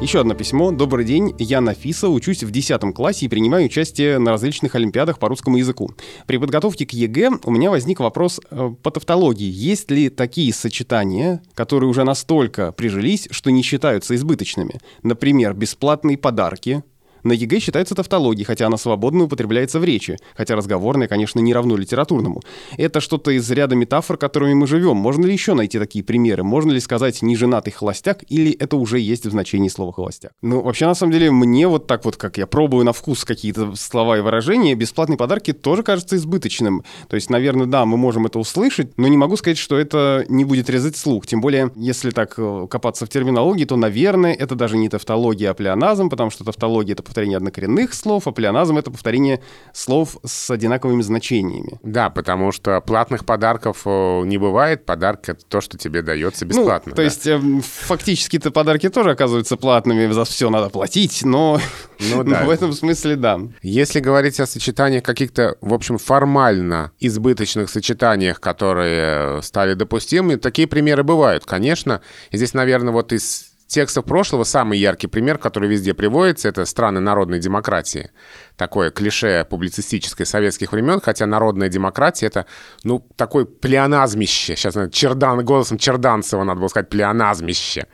Еще 0.00 0.20
одно 0.20 0.34
письмо. 0.34 0.72
Добрый 0.72 1.06
день, 1.06 1.34
я 1.38 1.62
Нафиса, 1.62 2.08
учусь 2.10 2.42
в 2.42 2.50
10 2.50 2.94
классе 2.94 3.24
и 3.24 3.28
принимаю 3.28 3.64
участие 3.64 4.18
на 4.18 4.30
различных 4.30 4.74
олимпиадах 4.74 5.18
по 5.18 5.26
русскому 5.28 5.56
языку. 5.56 5.90
При 6.26 6.36
подготовке 6.36 6.84
к 6.84 6.92
ЕГЭ 6.92 7.30
у 7.44 7.50
меня 7.50 7.70
возник 7.70 8.00
вопрос 8.00 8.38
э, 8.50 8.70
по 8.82 8.90
тавтологии. 8.90 9.50
Есть 9.50 9.90
ли 9.90 10.10
такие 10.10 10.52
сочетания, 10.52 11.42
которые 11.54 11.88
уже 11.88 12.04
настолько 12.04 12.72
прижились, 12.72 13.26
что 13.30 13.50
не 13.50 13.62
считаются 13.62 14.14
избыточными? 14.14 14.80
Например, 15.02 15.54
бесплатные 15.54 16.18
подарки, 16.18 16.84
на 17.26 17.32
ЕГЭ 17.32 17.60
считается 17.60 17.94
тавтологией, 17.94 18.44
хотя 18.44 18.66
она 18.66 18.76
свободно 18.76 19.24
употребляется 19.24 19.80
в 19.80 19.84
речи, 19.84 20.16
хотя 20.34 20.56
разговорная, 20.56 21.08
конечно, 21.08 21.40
не 21.40 21.52
равно 21.52 21.76
литературному. 21.76 22.42
Это 22.76 23.00
что-то 23.00 23.30
из 23.30 23.50
ряда 23.50 23.74
метафор, 23.74 24.16
которыми 24.16 24.54
мы 24.54 24.66
живем. 24.66 24.96
Можно 24.96 25.26
ли 25.26 25.32
еще 25.32 25.54
найти 25.54 25.78
такие 25.78 26.04
примеры? 26.04 26.42
Можно 26.42 26.72
ли 26.72 26.80
сказать 26.80 27.22
«неженатый 27.22 27.72
холостяк» 27.72 28.24
или 28.28 28.52
это 28.52 28.76
уже 28.76 28.98
есть 29.00 29.26
в 29.26 29.30
значении 29.30 29.68
слова 29.68 29.92
«холостяк»? 29.92 30.32
Ну, 30.42 30.62
вообще, 30.62 30.86
на 30.86 30.94
самом 30.94 31.12
деле, 31.12 31.30
мне 31.30 31.68
вот 31.68 31.86
так 31.86 32.04
вот, 32.04 32.16
как 32.16 32.38
я 32.38 32.46
пробую 32.46 32.84
на 32.84 32.92
вкус 32.92 33.24
какие-то 33.24 33.74
слова 33.74 34.18
и 34.18 34.20
выражения, 34.20 34.74
бесплатные 34.74 35.16
подарки 35.16 35.52
тоже 35.52 35.82
кажется 35.82 36.16
избыточным. 36.16 36.84
То 37.08 37.16
есть, 37.16 37.30
наверное, 37.30 37.66
да, 37.66 37.84
мы 37.84 37.96
можем 37.96 38.26
это 38.26 38.38
услышать, 38.38 38.96
но 38.96 39.08
не 39.08 39.16
могу 39.16 39.36
сказать, 39.36 39.58
что 39.58 39.76
это 39.78 40.24
не 40.28 40.44
будет 40.44 40.70
резать 40.70 40.96
слух. 40.96 41.26
Тем 41.26 41.40
более, 41.40 41.72
если 41.76 42.10
так 42.10 42.34
э, 42.38 42.66
копаться 42.70 43.06
в 43.06 43.08
терминологии, 43.08 43.64
то, 43.64 43.76
наверное, 43.76 44.32
это 44.32 44.54
даже 44.54 44.76
не 44.76 44.88
тавтология, 44.88 45.50
а 45.50 45.54
плеоназм, 45.54 46.08
потому 46.08 46.30
что 46.30 46.44
тавтология— 46.44 46.92
это 46.94 47.02
повторение 47.16 47.38
однокоренных 47.38 47.94
слов, 47.94 48.26
а 48.26 48.32
плеоназм— 48.32 48.76
это 48.78 48.90
повторение 48.90 49.40
слов 49.72 50.18
с 50.22 50.50
одинаковыми 50.50 51.00
значениями. 51.00 51.80
Да, 51.82 52.10
потому 52.10 52.52
что 52.52 52.78
платных 52.82 53.24
подарков 53.24 53.82
э, 53.86 54.22
не 54.26 54.36
бывает. 54.36 54.84
Подарок— 54.84 55.20
это 55.30 55.42
то, 55.46 55.62
что 55.62 55.78
тебе 55.78 56.02
дается 56.02 56.44
ну, 56.44 56.50
бесплатно. 56.50 56.90
Ну, 56.90 56.96
то 56.96 56.96
да. 56.96 57.04
есть 57.04 57.26
э, 57.26 57.40
фактически-то 57.62 58.50
подарки 58.50 58.90
тоже 58.90 59.12
оказываются 59.12 59.56
платными, 59.56 60.12
за 60.12 60.26
все 60.26 60.50
надо 60.50 60.68
платить, 60.68 61.24
но, 61.24 61.58
ну, 62.00 62.22
да. 62.24 62.40
но 62.40 62.46
в 62.46 62.50
этом 62.50 62.74
смысле 62.74 63.16
да. 63.16 63.40
Если 63.62 64.00
говорить 64.00 64.38
о 64.38 64.46
сочетаниях 64.46 65.02
каких-то, 65.02 65.56
в 65.62 65.72
общем, 65.72 65.96
формально 65.96 66.92
избыточных 67.00 67.70
сочетаниях, 67.70 68.40
которые 68.40 69.40
стали 69.40 69.72
допустимыми, 69.72 70.36
такие 70.36 70.68
примеры 70.68 71.02
бывают, 71.02 71.46
конечно. 71.46 72.02
И 72.30 72.36
здесь, 72.36 72.52
наверное, 72.52 72.92
вот 72.92 73.14
из 73.14 73.45
текстов 73.66 74.04
прошлого 74.04 74.44
самый 74.44 74.78
яркий 74.78 75.06
пример, 75.06 75.38
который 75.38 75.68
везде 75.68 75.94
приводится, 75.94 76.48
это 76.48 76.64
страны 76.64 77.00
народной 77.00 77.38
демократии 77.38 78.10
такое 78.56 78.90
клише 78.90 79.46
публицистическое 79.48 80.26
советских 80.26 80.72
времен, 80.72 81.00
хотя 81.00 81.26
народная 81.26 81.68
демократия— 81.68 82.26
это, 82.28 82.46
ну, 82.84 83.06
такое 83.16 83.44
плеоназмище. 83.44 84.56
Сейчас 84.56 84.76
чердан, 84.92 85.44
голосом 85.44 85.78
Черданцева 85.78 86.44
надо 86.44 86.60
было 86.60 86.68
сказать 86.68 86.88
плеоназмище, 86.88 87.86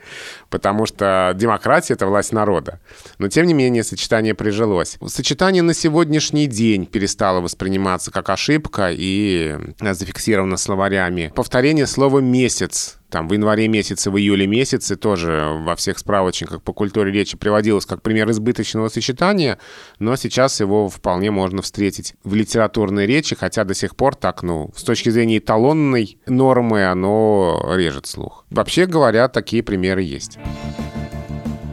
потому 0.50 0.86
что 0.86 1.32
демократия— 1.36 1.94
это 1.94 2.06
власть 2.06 2.32
народа. 2.32 2.80
Но, 3.18 3.28
тем 3.28 3.46
не 3.46 3.54
менее, 3.54 3.84
сочетание 3.84 4.34
прижилось. 4.34 4.98
Сочетание 5.06 5.62
на 5.62 5.74
сегодняшний 5.74 6.46
день 6.46 6.86
перестало 6.86 7.40
восприниматься 7.40 8.10
как 8.10 8.30
ошибка 8.30 8.90
и 8.90 9.56
зафиксировано 9.80 10.56
словарями. 10.56 11.32
Повторение 11.34 11.86
слова 11.86 12.20
«месяц» 12.20 12.98
там 13.12 13.28
в 13.28 13.32
январе 13.34 13.68
месяце, 13.68 14.10
в 14.10 14.16
июле 14.16 14.46
месяце 14.46 14.96
тоже 14.96 15.58
во 15.60 15.76
всех 15.76 15.98
справочниках 15.98 16.62
по 16.62 16.72
культуре 16.72 17.12
речи 17.12 17.36
приводилось 17.36 17.84
как 17.84 18.00
пример 18.00 18.30
избыточного 18.30 18.88
сочетания, 18.88 19.58
но 19.98 20.16
сейчас 20.16 20.51
сейчас 20.53 20.61
его 20.61 20.88
вполне 20.88 21.30
можно 21.30 21.62
встретить 21.62 22.14
в 22.24 22.34
литературной 22.34 23.07
речи, 23.07 23.34
хотя 23.34 23.64
до 23.64 23.74
сих 23.74 23.96
пор 23.96 24.14
так, 24.14 24.42
ну, 24.42 24.70
с 24.76 24.82
точки 24.82 25.09
зрения 25.09 25.38
эталонной 25.38 26.18
нормы, 26.26 26.84
оно 26.84 27.72
режет 27.74 28.07
слух. 28.07 28.44
Вообще 28.50 28.86
говоря, 28.86 29.28
такие 29.28 29.62
примеры 29.62 30.03
есть. 30.03 30.38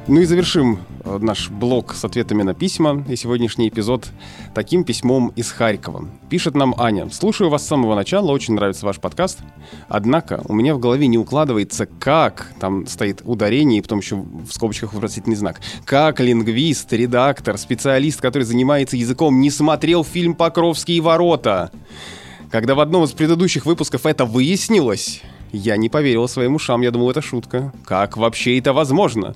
Ну 0.09 0.21
и 0.21 0.25
завершим 0.25 0.79
э, 1.03 1.19
наш 1.21 1.51
блог 1.51 1.93
с 1.93 2.03
ответами 2.03 2.41
на 2.41 2.55
письма 2.55 3.05
и 3.07 3.15
сегодняшний 3.15 3.69
эпизод 3.69 4.07
таким 4.55 4.83
письмом 4.83 5.31
из 5.35 5.51
Харькова. 5.51 6.09
Пишет 6.31 6.55
нам 6.55 6.73
Аня. 6.79 7.11
Слушаю 7.11 7.51
вас 7.51 7.63
с 7.63 7.67
самого 7.67 7.93
начала, 7.93 8.31
очень 8.31 8.55
нравится 8.55 8.87
ваш 8.87 8.99
подкаст. 8.99 9.37
Однако 9.87 10.41
у 10.45 10.55
меня 10.55 10.73
в 10.73 10.79
голове 10.79 11.05
не 11.05 11.19
укладывается, 11.19 11.85
как, 11.85 12.51
там 12.59 12.87
стоит 12.87 13.21
ударение 13.23 13.77
и 13.77 13.81
потом 13.83 13.99
еще 13.99 14.15
в 14.15 14.51
скобочках 14.51 14.93
вопросительный 14.93 15.35
знак, 15.35 15.61
как 15.85 16.19
лингвист, 16.19 16.91
редактор, 16.91 17.59
специалист, 17.59 18.19
который 18.19 18.43
занимается 18.43 18.97
языком, 18.97 19.39
не 19.39 19.51
смотрел 19.51 20.03
фильм 20.03 20.33
«Покровские 20.33 21.01
ворота». 21.01 21.69
Когда 22.49 22.73
в 22.73 22.79
одном 22.79 23.03
из 23.03 23.11
предыдущих 23.11 23.67
выпусков 23.67 24.07
это 24.07 24.25
выяснилось, 24.25 25.21
я 25.51 25.77
не 25.77 25.89
поверил 25.89 26.27
своим 26.27 26.55
ушам, 26.55 26.81
я 26.81 26.91
думал, 26.91 27.09
это 27.09 27.21
шутка. 27.21 27.73
Как 27.85 28.17
вообще 28.17 28.57
это 28.59 28.71
возможно? 28.71 29.35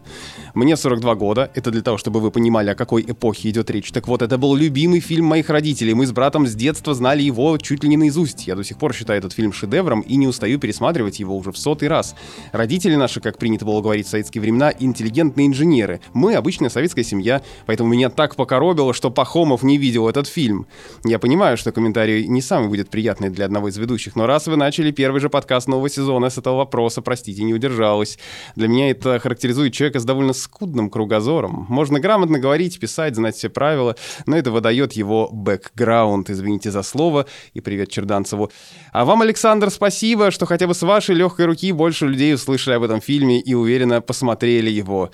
Мне 0.53 0.77
42 0.77 1.15
года, 1.15 1.49
это 1.55 1.71
для 1.71 1.81
того, 1.81 1.97
чтобы 1.97 2.19
вы 2.19 2.29
понимали, 2.29 2.69
о 2.69 2.75
какой 2.75 3.01
эпохе 3.01 3.49
идет 3.49 3.71
речь. 3.71 3.91
Так 3.91 4.07
вот, 4.07 4.21
это 4.21 4.37
был 4.37 4.53
любимый 4.53 4.99
фильм 4.99 5.25
моих 5.25 5.49
родителей. 5.49 5.95
Мы 5.95 6.05
с 6.05 6.11
братом 6.11 6.45
с 6.45 6.53
детства 6.53 6.93
знали 6.93 7.23
его 7.23 7.57
чуть 7.57 7.81
ли 7.81 7.89
не 7.89 7.97
наизусть. 7.97 8.45
Я 8.45 8.55
до 8.55 8.63
сих 8.63 8.77
пор 8.77 8.93
считаю 8.93 9.17
этот 9.17 9.33
фильм 9.33 9.51
шедевром 9.51 10.01
и 10.01 10.15
не 10.15 10.27
устаю 10.27 10.59
пересматривать 10.59 11.19
его 11.19 11.35
уже 11.35 11.51
в 11.51 11.57
сотый 11.57 11.87
раз. 11.87 12.13
Родители 12.51 12.93
наши, 12.93 13.19
как 13.19 13.39
принято 13.39 13.65
было 13.65 13.81
говорить 13.81 14.05
в 14.05 14.11
советские 14.11 14.43
времена, 14.43 14.71
интеллигентные 14.77 15.47
инженеры. 15.47 16.01
Мы 16.13 16.35
обычная 16.35 16.69
советская 16.69 17.03
семья, 17.03 17.41
поэтому 17.65 17.89
меня 17.89 18.11
так 18.11 18.35
покоробило, 18.35 18.93
что 18.93 19.09
Пахомов 19.09 19.63
не 19.63 19.79
видел 19.79 20.07
этот 20.07 20.27
фильм. 20.27 20.67
Я 21.03 21.17
понимаю, 21.17 21.57
что 21.57 21.71
комментарий 21.71 22.27
не 22.27 22.43
самый 22.43 22.69
будет 22.69 22.91
приятный 22.91 23.31
для 23.31 23.45
одного 23.45 23.69
из 23.69 23.77
ведущих, 23.77 24.15
но 24.15 24.27
раз 24.27 24.45
вы 24.45 24.55
начали 24.55 24.91
первый 24.91 25.19
же 25.19 25.29
подкаст 25.29 25.67
нового 25.67 25.89
сезона 25.89 26.29
с 26.29 26.37
этого 26.37 26.57
вопроса, 26.57 27.01
простите, 27.01 27.43
не 27.43 27.55
удержалась. 27.55 28.19
Для 28.55 28.67
меня 28.67 28.91
это 28.91 29.17
характеризует 29.17 29.73
человека 29.73 29.99
с 29.99 30.05
довольно 30.05 30.33
скудным 30.43 30.89
кругозором. 30.89 31.65
Можно 31.69 31.99
грамотно 31.99 32.39
говорить, 32.39 32.79
писать, 32.79 33.15
знать 33.15 33.35
все 33.35 33.49
правила, 33.49 33.95
но 34.25 34.37
это 34.37 34.51
выдает 34.51 34.93
его 34.93 35.29
бэкграунд, 35.31 36.29
извините 36.29 36.71
за 36.71 36.83
слово, 36.83 37.25
и 37.53 37.61
привет 37.61 37.89
Черданцеву. 37.89 38.51
А 38.91 39.05
вам, 39.05 39.21
Александр, 39.21 39.69
спасибо, 39.69 40.31
что 40.31 40.45
хотя 40.45 40.67
бы 40.67 40.73
с 40.73 40.81
вашей 40.81 41.15
легкой 41.15 41.45
руки 41.45 41.71
больше 41.71 42.07
людей 42.07 42.33
услышали 42.33 42.75
об 42.75 42.83
этом 42.83 43.01
фильме 43.01 43.39
и 43.39 43.53
уверенно 43.53 44.01
посмотрели 44.01 44.69
его. 44.69 45.11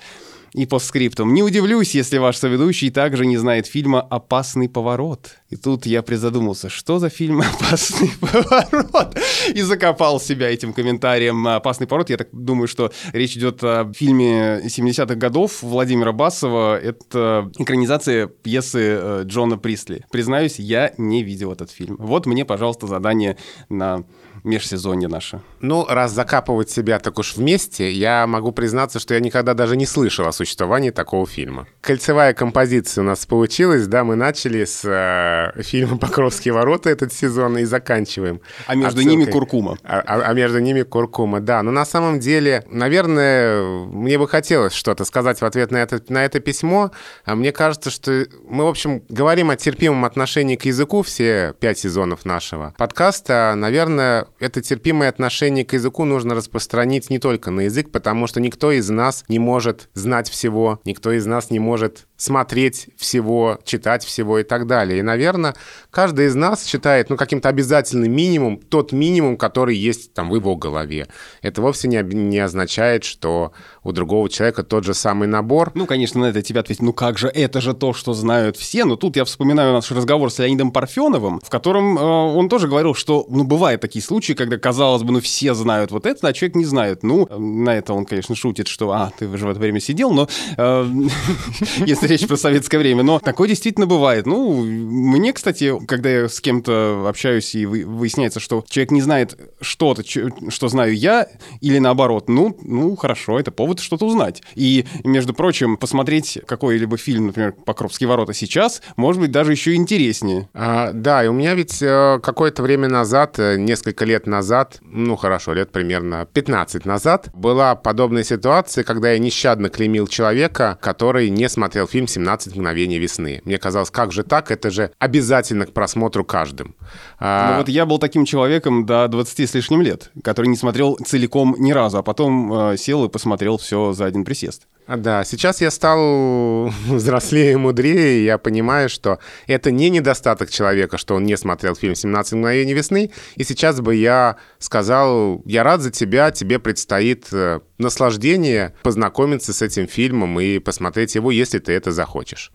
И 0.52 0.66
по 0.66 0.78
скриптам. 0.78 1.32
Не 1.32 1.42
удивлюсь, 1.42 1.94
если 1.94 2.18
ваш 2.18 2.36
соведущий 2.36 2.90
также 2.90 3.26
не 3.26 3.36
знает 3.36 3.66
фильма 3.66 4.00
«Опасный 4.00 4.68
поворот». 4.68 5.36
И 5.48 5.56
тут 5.56 5.86
я 5.86 6.02
призадумался, 6.02 6.68
что 6.68 6.98
за 6.98 7.08
фильм 7.08 7.40
«Опасный 7.54 8.10
поворот?» 8.20 9.16
И 9.54 9.62
закопал 9.62 10.20
себя 10.20 10.50
этим 10.50 10.72
комментарием 10.72 11.46
«Опасный 11.46 11.86
поворот». 11.86 12.10
Я 12.10 12.16
так 12.16 12.28
думаю, 12.32 12.66
что 12.66 12.92
речь 13.12 13.36
идет 13.36 13.62
о 13.62 13.92
фильме 13.94 14.60
70-х 14.64 15.14
годов 15.14 15.62
Владимира 15.62 16.12
Басова. 16.12 16.78
Это 16.78 17.50
экранизация 17.58 18.26
пьесы 18.26 18.80
э, 18.80 19.22
Джона 19.24 19.56
Присли. 19.56 20.04
Признаюсь, 20.10 20.58
я 20.58 20.92
не 20.98 21.22
видел 21.22 21.52
этот 21.52 21.70
фильм. 21.70 21.96
Вот 21.98 22.26
мне, 22.26 22.44
пожалуйста, 22.44 22.86
задание 22.86 23.36
на 23.68 24.04
межсезонье 24.44 25.08
наше. 25.08 25.40
Ну, 25.60 25.84
раз 25.86 26.12
закапывать 26.12 26.70
себя 26.70 26.98
так 26.98 27.18
уж 27.18 27.36
вместе, 27.36 27.92
я 27.92 28.26
могу 28.26 28.52
признаться, 28.52 28.98
что 28.98 29.14
я 29.14 29.20
никогда 29.20 29.54
даже 29.54 29.76
не 29.76 29.86
слышал 29.86 30.26
о 30.26 30.32
существовании 30.40 30.90
такого 30.90 31.26
фильма. 31.26 31.66
Кольцевая 31.80 32.32
композиция 32.32 33.02
у 33.02 33.04
нас 33.04 33.26
получилась, 33.26 33.86
да, 33.86 34.04
мы 34.04 34.16
начали 34.16 34.64
с 34.64 34.82
э, 34.84 35.62
фильма 35.62 35.98
«Покровские 35.98 36.54
ворота» 36.54 36.90
этот 36.90 37.12
сезон 37.12 37.58
и 37.58 37.64
заканчиваем. 37.64 38.40
А 38.66 38.74
между 38.74 39.00
отсылкой. 39.00 39.10
ними 39.10 39.30
«Куркума». 39.30 39.78
А, 39.84 40.00
а, 40.00 40.22
а 40.30 40.32
между 40.32 40.58
ними 40.60 40.82
«Куркума», 40.82 41.40
да. 41.40 41.62
Но 41.62 41.70
на 41.70 41.84
самом 41.84 42.20
деле, 42.20 42.64
наверное, 42.70 43.62
мне 43.86 44.18
бы 44.18 44.26
хотелось 44.26 44.72
что-то 44.72 45.04
сказать 45.04 45.40
в 45.40 45.44
ответ 45.44 45.70
на 45.70 45.78
это, 45.78 46.02
на 46.08 46.24
это 46.24 46.40
письмо. 46.40 46.90
А 47.24 47.34
мне 47.34 47.52
кажется, 47.52 47.90
что 47.90 48.26
мы, 48.48 48.64
в 48.64 48.68
общем, 48.68 49.02
говорим 49.08 49.50
о 49.50 49.56
терпимом 49.56 50.04
отношении 50.04 50.56
к 50.56 50.64
языку 50.64 51.02
все 51.02 51.54
пять 51.60 51.78
сезонов 51.78 52.24
нашего 52.24 52.74
подкаста. 52.78 53.54
Наверное, 53.56 54.26
это 54.38 54.62
терпимое 54.62 55.10
отношение 55.10 55.64
к 55.64 55.74
языку 55.74 56.04
нужно 56.04 56.34
распространить 56.34 57.10
не 57.10 57.18
только 57.18 57.50
на 57.50 57.62
язык, 57.62 57.90
потому 57.90 58.26
что 58.26 58.40
никто 58.40 58.72
из 58.72 58.88
нас 58.88 59.24
не 59.28 59.38
может 59.38 59.88
знать 59.94 60.29
всего, 60.30 60.80
никто 60.84 61.12
из 61.12 61.26
нас 61.26 61.50
не 61.50 61.58
может 61.58 62.06
смотреть 62.20 62.88
всего, 62.98 63.58
читать 63.64 64.04
всего 64.04 64.38
и 64.40 64.42
так 64.42 64.66
далее. 64.66 64.98
И, 64.98 65.02
наверное, 65.02 65.54
каждый 65.90 66.26
из 66.26 66.34
нас 66.34 66.66
считает, 66.66 67.08
ну, 67.08 67.16
каким-то 67.16 67.48
обязательным 67.48 68.12
минимум, 68.12 68.58
тот 68.58 68.92
минимум, 68.92 69.38
который 69.38 69.74
есть 69.74 70.12
там 70.12 70.28
в 70.28 70.34
его 70.34 70.54
голове. 70.54 71.08
Это 71.40 71.62
вовсе 71.62 71.88
не, 71.88 72.02
не 72.02 72.38
означает, 72.38 73.04
что 73.04 73.52
у 73.82 73.92
другого 73.92 74.28
человека 74.28 74.62
тот 74.64 74.84
же 74.84 74.92
самый 74.92 75.28
набор. 75.28 75.72
Ну, 75.74 75.86
конечно, 75.86 76.20
на 76.20 76.26
это 76.26 76.42
тебя 76.42 76.60
ответить, 76.60 76.82
ну 76.82 76.92
как 76.92 77.16
же, 77.16 77.28
это 77.28 77.62
же 77.62 77.72
то, 77.72 77.94
что 77.94 78.12
знают 78.12 78.58
все. 78.58 78.84
Но 78.84 78.96
тут 78.96 79.16
я 79.16 79.24
вспоминаю 79.24 79.72
наш 79.72 79.90
разговор 79.90 80.30
с 80.30 80.38
Леонидом 80.38 80.72
Парфеновым, 80.72 81.40
в 81.40 81.48
котором 81.48 81.96
э, 81.96 82.02
он 82.02 82.50
тоже 82.50 82.68
говорил, 82.68 82.94
что, 82.94 83.24
ну, 83.30 83.44
бывают 83.44 83.80
такие 83.80 84.02
случаи, 84.04 84.34
когда, 84.34 84.58
казалось 84.58 85.04
бы, 85.04 85.12
ну, 85.14 85.20
все 85.20 85.54
знают 85.54 85.90
вот 85.90 86.04
это, 86.04 86.28
а 86.28 86.32
человек 86.34 86.56
не 86.56 86.66
знает. 86.66 87.02
Ну, 87.02 87.26
на 87.30 87.78
это 87.78 87.94
он, 87.94 88.04
конечно, 88.04 88.34
шутит, 88.34 88.68
что, 88.68 88.90
а, 88.92 89.10
ты 89.18 89.24
же 89.38 89.46
в 89.46 89.50
это 89.50 89.58
время 89.58 89.80
сидел, 89.80 90.10
но 90.10 90.28
э, 90.58 90.86
если 91.86 92.09
речь 92.10 92.26
про 92.26 92.36
советское 92.36 92.78
время. 92.78 93.02
Но 93.02 93.18
такое 93.18 93.48
действительно 93.48 93.86
бывает. 93.86 94.26
Ну, 94.26 94.62
мне, 94.62 95.32
кстати, 95.32 95.72
когда 95.86 96.10
я 96.10 96.28
с 96.28 96.40
кем-то 96.40 97.06
общаюсь 97.08 97.54
и 97.54 97.64
выясняется, 97.66 98.40
что 98.40 98.64
человек 98.68 98.90
не 98.90 99.00
знает 99.00 99.38
что-то, 99.60 100.02
что 100.50 100.68
знаю 100.68 100.94
я, 100.94 101.26
или 101.60 101.78
наоборот, 101.78 102.28
ну, 102.28 102.56
ну, 102.62 102.96
хорошо, 102.96 103.38
это 103.38 103.50
повод 103.50 103.80
что-то 103.80 104.06
узнать. 104.06 104.42
И, 104.54 104.84
между 105.04 105.34
прочим, 105.34 105.76
посмотреть 105.76 106.38
какой-либо 106.46 106.96
фильм, 106.96 107.28
например, 107.28 107.52
«Покровские 107.52 108.08
ворота» 108.08 108.34
сейчас, 108.34 108.82
может 108.96 109.20
быть, 109.20 109.30
даже 109.30 109.52
еще 109.52 109.74
интереснее. 109.74 110.48
А, 110.54 110.92
да, 110.92 111.24
и 111.24 111.28
у 111.28 111.32
меня 111.32 111.54
ведь 111.54 111.80
э, 111.80 112.20
какое-то 112.22 112.62
время 112.62 112.88
назад, 112.88 113.38
э, 113.38 113.56
несколько 113.56 114.04
лет 114.04 114.26
назад, 114.26 114.78
ну, 114.82 115.16
хорошо, 115.16 115.52
лет 115.52 115.70
примерно 115.72 116.26
15 116.32 116.84
назад, 116.84 117.28
была 117.34 117.74
подобная 117.76 118.24
ситуация, 118.24 118.84
когда 118.84 119.12
я 119.12 119.18
нещадно 119.18 119.68
клеймил 119.68 120.06
человека, 120.06 120.78
который 120.80 121.30
не 121.30 121.48
смотрел 121.48 121.86
фильм 121.86 121.99
«17 122.04 122.50
мгновений 122.54 122.98
весны». 122.98 123.40
Мне 123.44 123.58
казалось, 123.58 123.90
как 123.90 124.12
же 124.12 124.22
так? 124.22 124.50
Это 124.50 124.70
же 124.70 124.92
обязательно 124.98 125.66
к 125.66 125.72
просмотру 125.72 126.24
каждым. 126.24 126.74
А... 127.18 127.52
Ну 127.52 127.58
вот 127.58 127.68
я 127.68 127.86
был 127.86 127.98
таким 127.98 128.24
человеком 128.24 128.86
до 128.86 129.08
20 129.08 129.50
с 129.50 129.54
лишним 129.54 129.82
лет, 129.82 130.10
который 130.22 130.46
не 130.46 130.56
смотрел 130.56 130.96
целиком 131.04 131.56
ни 131.58 131.72
разу, 131.72 131.98
а 131.98 132.02
потом 132.02 132.52
э, 132.52 132.76
сел 132.76 133.04
и 133.04 133.08
посмотрел 133.08 133.58
все 133.58 133.92
за 133.92 134.06
один 134.06 134.24
присест. 134.24 134.66
Да, 134.96 135.24
сейчас 135.24 135.60
я 135.60 135.70
стал 135.70 136.66
взрослее 136.86 137.52
и 137.52 137.56
мудрее, 137.56 138.20
и 138.20 138.24
я 138.24 138.38
понимаю, 138.38 138.88
что 138.88 139.18
это 139.46 139.70
не 139.70 139.88
недостаток 139.88 140.50
человека, 140.50 140.98
что 140.98 141.14
он 141.14 141.24
не 141.24 141.36
смотрел 141.36 141.76
фильм 141.76 141.92
«17 141.92 142.36
мгновений 142.36 142.74
весны», 142.74 143.10
и 143.36 143.44
сейчас 143.44 143.80
бы 143.80 143.94
я 143.94 144.36
сказал, 144.58 145.42
я 145.44 145.62
рад 145.62 145.80
за 145.80 145.90
тебя, 145.90 146.30
тебе 146.32 146.58
предстоит 146.58 147.28
э, 147.32 147.60
наслаждение 147.78 148.74
познакомиться 148.82 149.52
с 149.52 149.62
этим 149.62 149.86
фильмом 149.86 150.40
и 150.40 150.58
посмотреть 150.58 151.14
его, 151.14 151.30
если 151.30 151.58
ты 151.58 151.72
это 151.72 151.92
захочешь. 151.92 152.50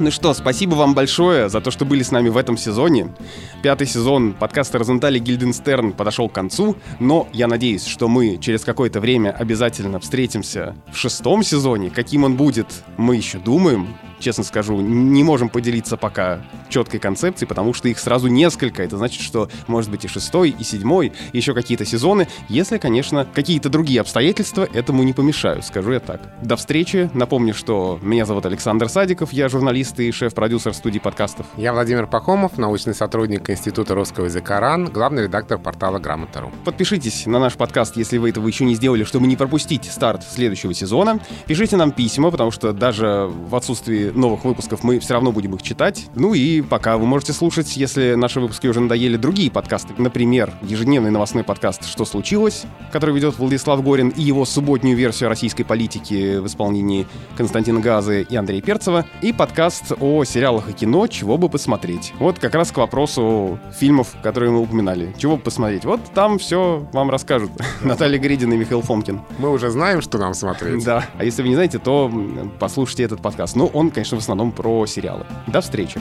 Ну 0.00 0.10
что, 0.10 0.32
спасибо 0.32 0.76
вам 0.76 0.94
большое 0.94 1.50
за 1.50 1.60
то, 1.60 1.70
что 1.70 1.84
были 1.84 2.02
с 2.02 2.10
нами 2.10 2.30
в 2.30 2.38
этом 2.38 2.56
сезоне. 2.56 3.14
Пятый 3.62 3.86
сезон 3.86 4.32
подкаста 4.32 4.78
«Розентали 4.78 5.18
Гильденстерн» 5.18 5.92
подошел 5.92 6.30
к 6.30 6.32
концу, 6.32 6.74
но 7.00 7.28
я 7.34 7.46
надеюсь, 7.46 7.84
что 7.84 8.08
мы 8.08 8.38
через 8.38 8.64
какое-то 8.64 8.98
время 8.98 9.28
обязательно 9.28 10.00
встретимся 10.00 10.74
в 10.90 10.96
шестом 10.96 11.42
сезоне. 11.42 11.90
Каким 11.90 12.24
он 12.24 12.38
будет, 12.38 12.82
мы 12.96 13.16
еще 13.16 13.36
думаем 13.36 13.88
честно 14.20 14.44
скажу, 14.44 14.80
не 14.80 15.24
можем 15.24 15.48
поделиться 15.48 15.96
пока 15.96 16.40
четкой 16.68 17.00
концепцией, 17.00 17.48
потому 17.48 17.74
что 17.74 17.88
их 17.88 17.98
сразу 17.98 18.28
несколько. 18.28 18.82
Это 18.82 18.96
значит, 18.96 19.22
что 19.22 19.48
может 19.66 19.90
быть 19.90 20.04
и 20.04 20.08
шестой, 20.08 20.54
и 20.56 20.62
седьмой, 20.62 21.12
и 21.32 21.36
еще 21.36 21.54
какие-то 21.54 21.84
сезоны, 21.84 22.28
если, 22.48 22.78
конечно, 22.78 23.26
какие-то 23.34 23.68
другие 23.68 24.00
обстоятельства 24.00 24.68
этому 24.72 25.02
не 25.02 25.12
помешают, 25.12 25.64
скажу 25.64 25.92
я 25.92 26.00
так. 26.00 26.20
До 26.42 26.56
встречи. 26.56 27.10
Напомню, 27.14 27.54
что 27.54 27.98
меня 28.02 28.26
зовут 28.26 28.46
Александр 28.46 28.88
Садиков, 28.88 29.32
я 29.32 29.48
журналист 29.48 29.89
и 29.98 30.12
шеф-продюсер 30.12 30.74
студии 30.74 30.98
подкастов. 30.98 31.46
Я 31.56 31.72
Владимир 31.72 32.06
Пахомов, 32.06 32.58
научный 32.58 32.94
сотрудник 32.94 33.50
Института 33.50 33.94
русского 33.94 34.26
языка 34.26 34.60
РАН, 34.60 34.86
главный 34.92 35.24
редактор 35.24 35.58
портала 35.58 35.98
Грамота.ру. 35.98 36.52
Подпишитесь 36.64 37.26
на 37.26 37.38
наш 37.38 37.54
подкаст, 37.54 37.96
если 37.96 38.18
вы 38.18 38.30
этого 38.30 38.46
еще 38.46 38.64
не 38.64 38.74
сделали, 38.74 39.04
чтобы 39.04 39.26
не 39.26 39.36
пропустить 39.36 39.86
старт 39.86 40.22
следующего 40.22 40.74
сезона. 40.74 41.18
Пишите 41.46 41.76
нам 41.76 41.90
письма, 41.90 42.30
потому 42.30 42.50
что 42.50 42.72
даже 42.72 43.28
в 43.28 43.56
отсутствии 43.56 44.10
новых 44.10 44.44
выпусков 44.44 44.84
мы 44.84 45.00
все 45.00 45.14
равно 45.14 45.32
будем 45.32 45.54
их 45.54 45.62
читать. 45.62 46.08
Ну 46.14 46.34
и 46.34 46.60
пока 46.60 46.96
вы 46.98 47.06
можете 47.06 47.32
слушать, 47.32 47.76
если 47.76 48.14
наши 48.14 48.40
выпуски 48.40 48.66
уже 48.66 48.80
надоели, 48.80 49.16
другие 49.16 49.50
подкасты. 49.50 49.94
Например, 49.98 50.52
ежедневный 50.62 51.10
новостной 51.10 51.44
подкаст 51.44 51.86
«Что 51.86 52.04
случилось?», 52.04 52.64
который 52.92 53.14
ведет 53.14 53.38
Владислав 53.38 53.82
Горин, 53.82 54.10
и 54.10 54.22
его 54.22 54.44
субботнюю 54.44 54.96
версию 54.96 55.28
российской 55.30 55.64
политики 55.64 56.38
в 56.38 56.46
исполнении 56.46 57.06
Константина 57.36 57.80
Газы 57.80 58.26
и 58.28 58.36
Андрея 58.36 58.60
Перцева, 58.60 59.06
и 59.22 59.32
подкаст 59.32 59.79
о 59.98 60.24
сериалах 60.24 60.68
и 60.68 60.72
кино 60.72 61.06
«Чего 61.06 61.38
бы 61.38 61.48
посмотреть». 61.48 62.12
Вот 62.18 62.38
как 62.38 62.54
раз 62.54 62.72
к 62.72 62.76
вопросу 62.76 63.58
фильмов, 63.72 64.14
которые 64.22 64.50
мы 64.50 64.60
упоминали. 64.60 65.14
Чего 65.18 65.36
бы 65.36 65.42
посмотреть? 65.42 65.84
Вот 65.84 66.00
там 66.14 66.38
все 66.38 66.86
вам 66.92 67.10
расскажут 67.10 67.50
Наталья 67.82 68.18
Гридина 68.18 68.54
и 68.54 68.56
Михаил 68.56 68.82
Фомкин. 68.82 69.20
Мы 69.38 69.50
уже 69.50 69.70
знаем, 69.70 70.00
что 70.00 70.18
нам 70.18 70.34
смотреть. 70.34 70.84
Да. 70.84 71.04
А 71.18 71.24
если 71.24 71.42
вы 71.42 71.48
не 71.48 71.54
знаете, 71.54 71.78
то 71.78 72.10
послушайте 72.58 73.04
этот 73.04 73.20
подкаст. 73.20 73.56
Ну, 73.56 73.66
он, 73.66 73.90
конечно, 73.90 74.18
в 74.18 74.20
основном 74.20 74.52
про 74.52 74.86
сериалы. 74.86 75.26
До 75.46 75.60
встречи. 75.60 76.00